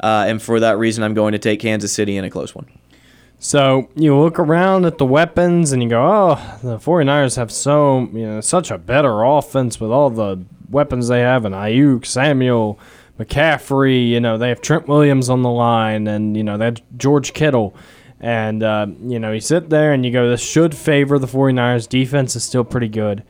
[0.00, 2.66] Uh, and for that reason, I'm going to take Kansas City in a close one.
[3.38, 8.08] So you look around at the weapons and you go, oh, the 49ers have so,
[8.12, 12.78] you know, such a better offense with all the weapons they have and Aiyuk, Samuel,
[13.18, 16.82] McCaffrey, you know, they have Trent Williams on the line and, you know, they have
[16.96, 17.76] George Kittle.
[18.20, 21.88] And, uh, you know, you sit there and you go, this should favor the 49ers.
[21.88, 23.22] Defense is still pretty good.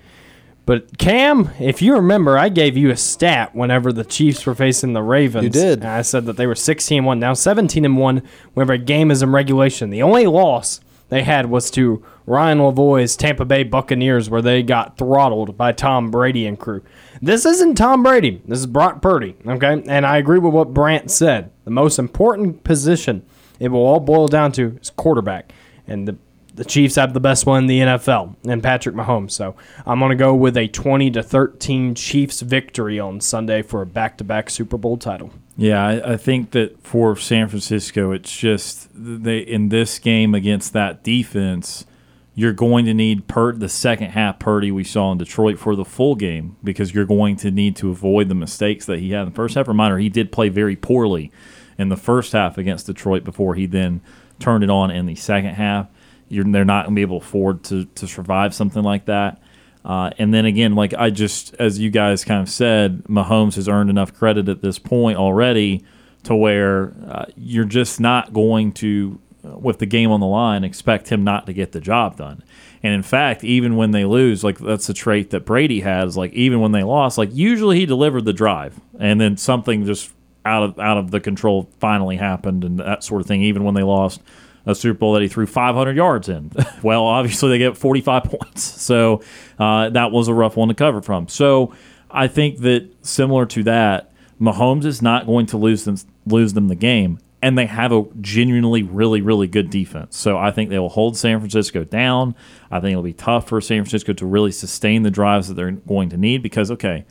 [0.67, 4.95] But Kam, if you remember, I gave you a stat whenever the Chiefs were facing
[4.95, 5.45] the Ravens.
[5.45, 5.81] You did.
[5.81, 8.23] And I said that they were 16 1, now 17 and 1
[8.55, 9.91] whenever a game is in regulation.
[9.91, 14.97] The only loss they had was to Ryan Lavoie's Tampa Bay Buccaneers, where they got
[14.97, 16.83] throttled by Tom Brady and crew.
[17.21, 18.41] This isn't Tom Brady.
[18.47, 19.37] This is Brock Purdy.
[19.47, 21.51] Okay, and I agree with what Brant said.
[21.65, 23.25] The most important position
[23.61, 25.53] it will all boil down to is quarterback,
[25.87, 26.17] and the
[26.55, 29.33] the Chiefs have the best one in the NFL, and Patrick Mahomes.
[29.33, 33.83] So I'm going to go with a 20 to 13 Chiefs victory on Sunday for
[33.83, 35.31] a back-to-back Super Bowl title.
[35.57, 40.73] Yeah, I, I think that for San Francisco, it's just they in this game against
[40.73, 41.87] that defense,
[42.35, 45.85] you're going to need per the second half Purdy we saw in Detroit for the
[45.85, 49.29] full game because you're going to need to avoid the mistakes that he had in
[49.29, 49.69] the first half.
[49.69, 51.31] Reminder, he did play very poorly
[51.79, 54.01] in the first half against Detroit before he then
[54.41, 55.89] turned it on in the second half.
[56.35, 59.41] You're, they're not going to be able to afford to, to survive something like that.
[59.85, 63.69] Uh, and then again, like I just, as you guys kind of said, Mahomes has
[63.69, 65.85] earned enough credit at this point already
[66.25, 70.65] to where uh, you're just not going to, uh, with the game on the line,
[70.65, 72.43] expect him not to get the job done.
[72.83, 76.17] And in fact, even when they lose, like that's a trait that Brady has.
[76.17, 80.13] Like even when they lost, like usually he delivered the drive, and then something just
[80.45, 83.43] out of out of the control finally happened, and that sort of thing.
[83.43, 84.21] Even when they lost
[84.67, 86.51] a Super Bowl that he threw 500 yards in.
[86.83, 89.23] well, obviously they get 45 points, so
[89.59, 91.29] uh, that was a rough one to cover from.
[91.29, 91.75] So
[92.11, 94.11] I think that similar to that,
[94.41, 98.05] Mahomes is not going to lose them lose them the game, and they have a
[98.21, 100.17] genuinely really really good defense.
[100.17, 102.35] So I think they will hold San Francisco down.
[102.71, 105.71] I think it'll be tough for San Francisco to really sustain the drives that they're
[105.71, 107.05] going to need because okay,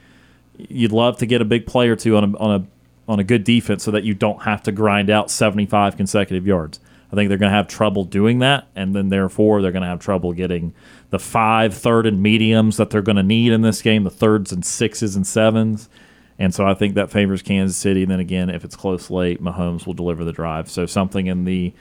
[0.57, 2.67] you'd love to get a big play or two on a on a
[3.07, 6.79] on a good defense so that you don't have to grind out 75 consecutive yards.
[7.13, 9.87] I think they're going to have trouble doing that, and then therefore they're going to
[9.87, 10.73] have trouble getting
[11.11, 14.51] the five third and mediums that they're going to need in this game, the thirds
[14.51, 15.89] and sixes and sevens.
[16.39, 18.01] And so I think that favors Kansas City.
[18.01, 20.71] And then again, if it's close late, Mahomes will deliver the drive.
[20.71, 21.71] So something in the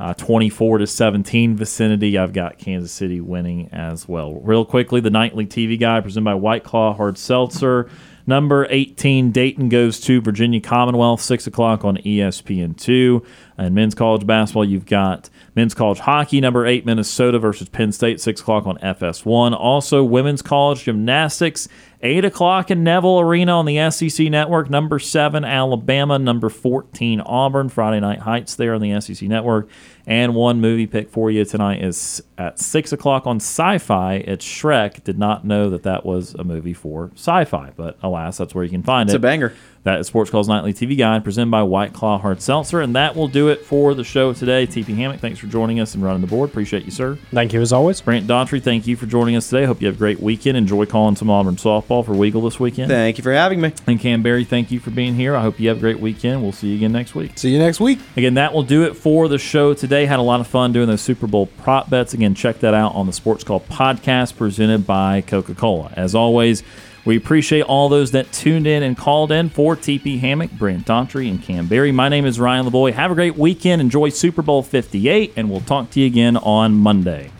[0.00, 4.34] uh, 24 to 17 vicinity, I've got Kansas City winning as well.
[4.40, 7.88] Real quickly, the nightly TV guy presented by White Claw Hard Seltzer.
[8.26, 13.24] Number 18, Dayton goes to Virginia Commonwealth, 6 o'clock on ESPN2.
[13.58, 18.20] And men's college basketball, you've got men's college hockey, number 8, Minnesota versus Penn State,
[18.20, 19.58] 6 o'clock on FS1.
[19.58, 21.68] Also, women's college gymnastics,
[22.02, 24.70] 8 o'clock in Neville Arena on the SEC Network.
[24.70, 26.18] Number 7, Alabama.
[26.18, 27.68] Number 14, Auburn.
[27.68, 29.68] Friday Night Heights there on the SEC Network.
[30.06, 34.26] And one movie pick for you tonight is at 6 o'clock on Syfy.
[34.26, 35.04] It's Shrek.
[35.04, 38.64] Did not know that that was a movie for sci fi, but alas, that's where
[38.64, 39.16] you can find It's it.
[39.16, 39.52] It's a banger.
[39.84, 42.80] That is Sports Calls Nightly TV Guide presented by White Claw Hard Seltzer.
[42.80, 44.64] And that will do it for the show today.
[44.64, 46.50] TP Hammock, thanks for joining us and running the board.
[46.50, 47.18] Appreciate you, sir.
[47.32, 48.00] Thank you as always.
[48.00, 49.64] Brant Daughtry, thank you for joining us today.
[49.64, 50.56] Hope you have a great weekend.
[50.56, 52.90] Enjoy calling some Auburn softball for Weagle this weekend.
[52.90, 53.72] Thank you for having me.
[53.88, 55.34] And Kam Berry, thank you for being here.
[55.34, 56.42] I hope you have a great weekend.
[56.44, 57.36] We'll see you again next week.
[57.36, 57.98] See you next week.
[58.16, 59.91] Again, that will do it for the show today.
[59.92, 62.14] Had a lot of fun doing those Super Bowl prop bets.
[62.14, 65.92] Again, check that out on the SportsCall podcast presented by Coca Cola.
[65.94, 66.62] As always,
[67.04, 71.28] we appreciate all those that tuned in and called in for TP Hammock, Brant Daughtry,
[71.28, 71.92] and Kam Berry.
[71.92, 72.94] My name is Ryan Lavoie.
[72.94, 73.82] Have a great weekend.
[73.82, 77.30] Enjoy Super Bowl 58, and we'll talk to you again on Monday.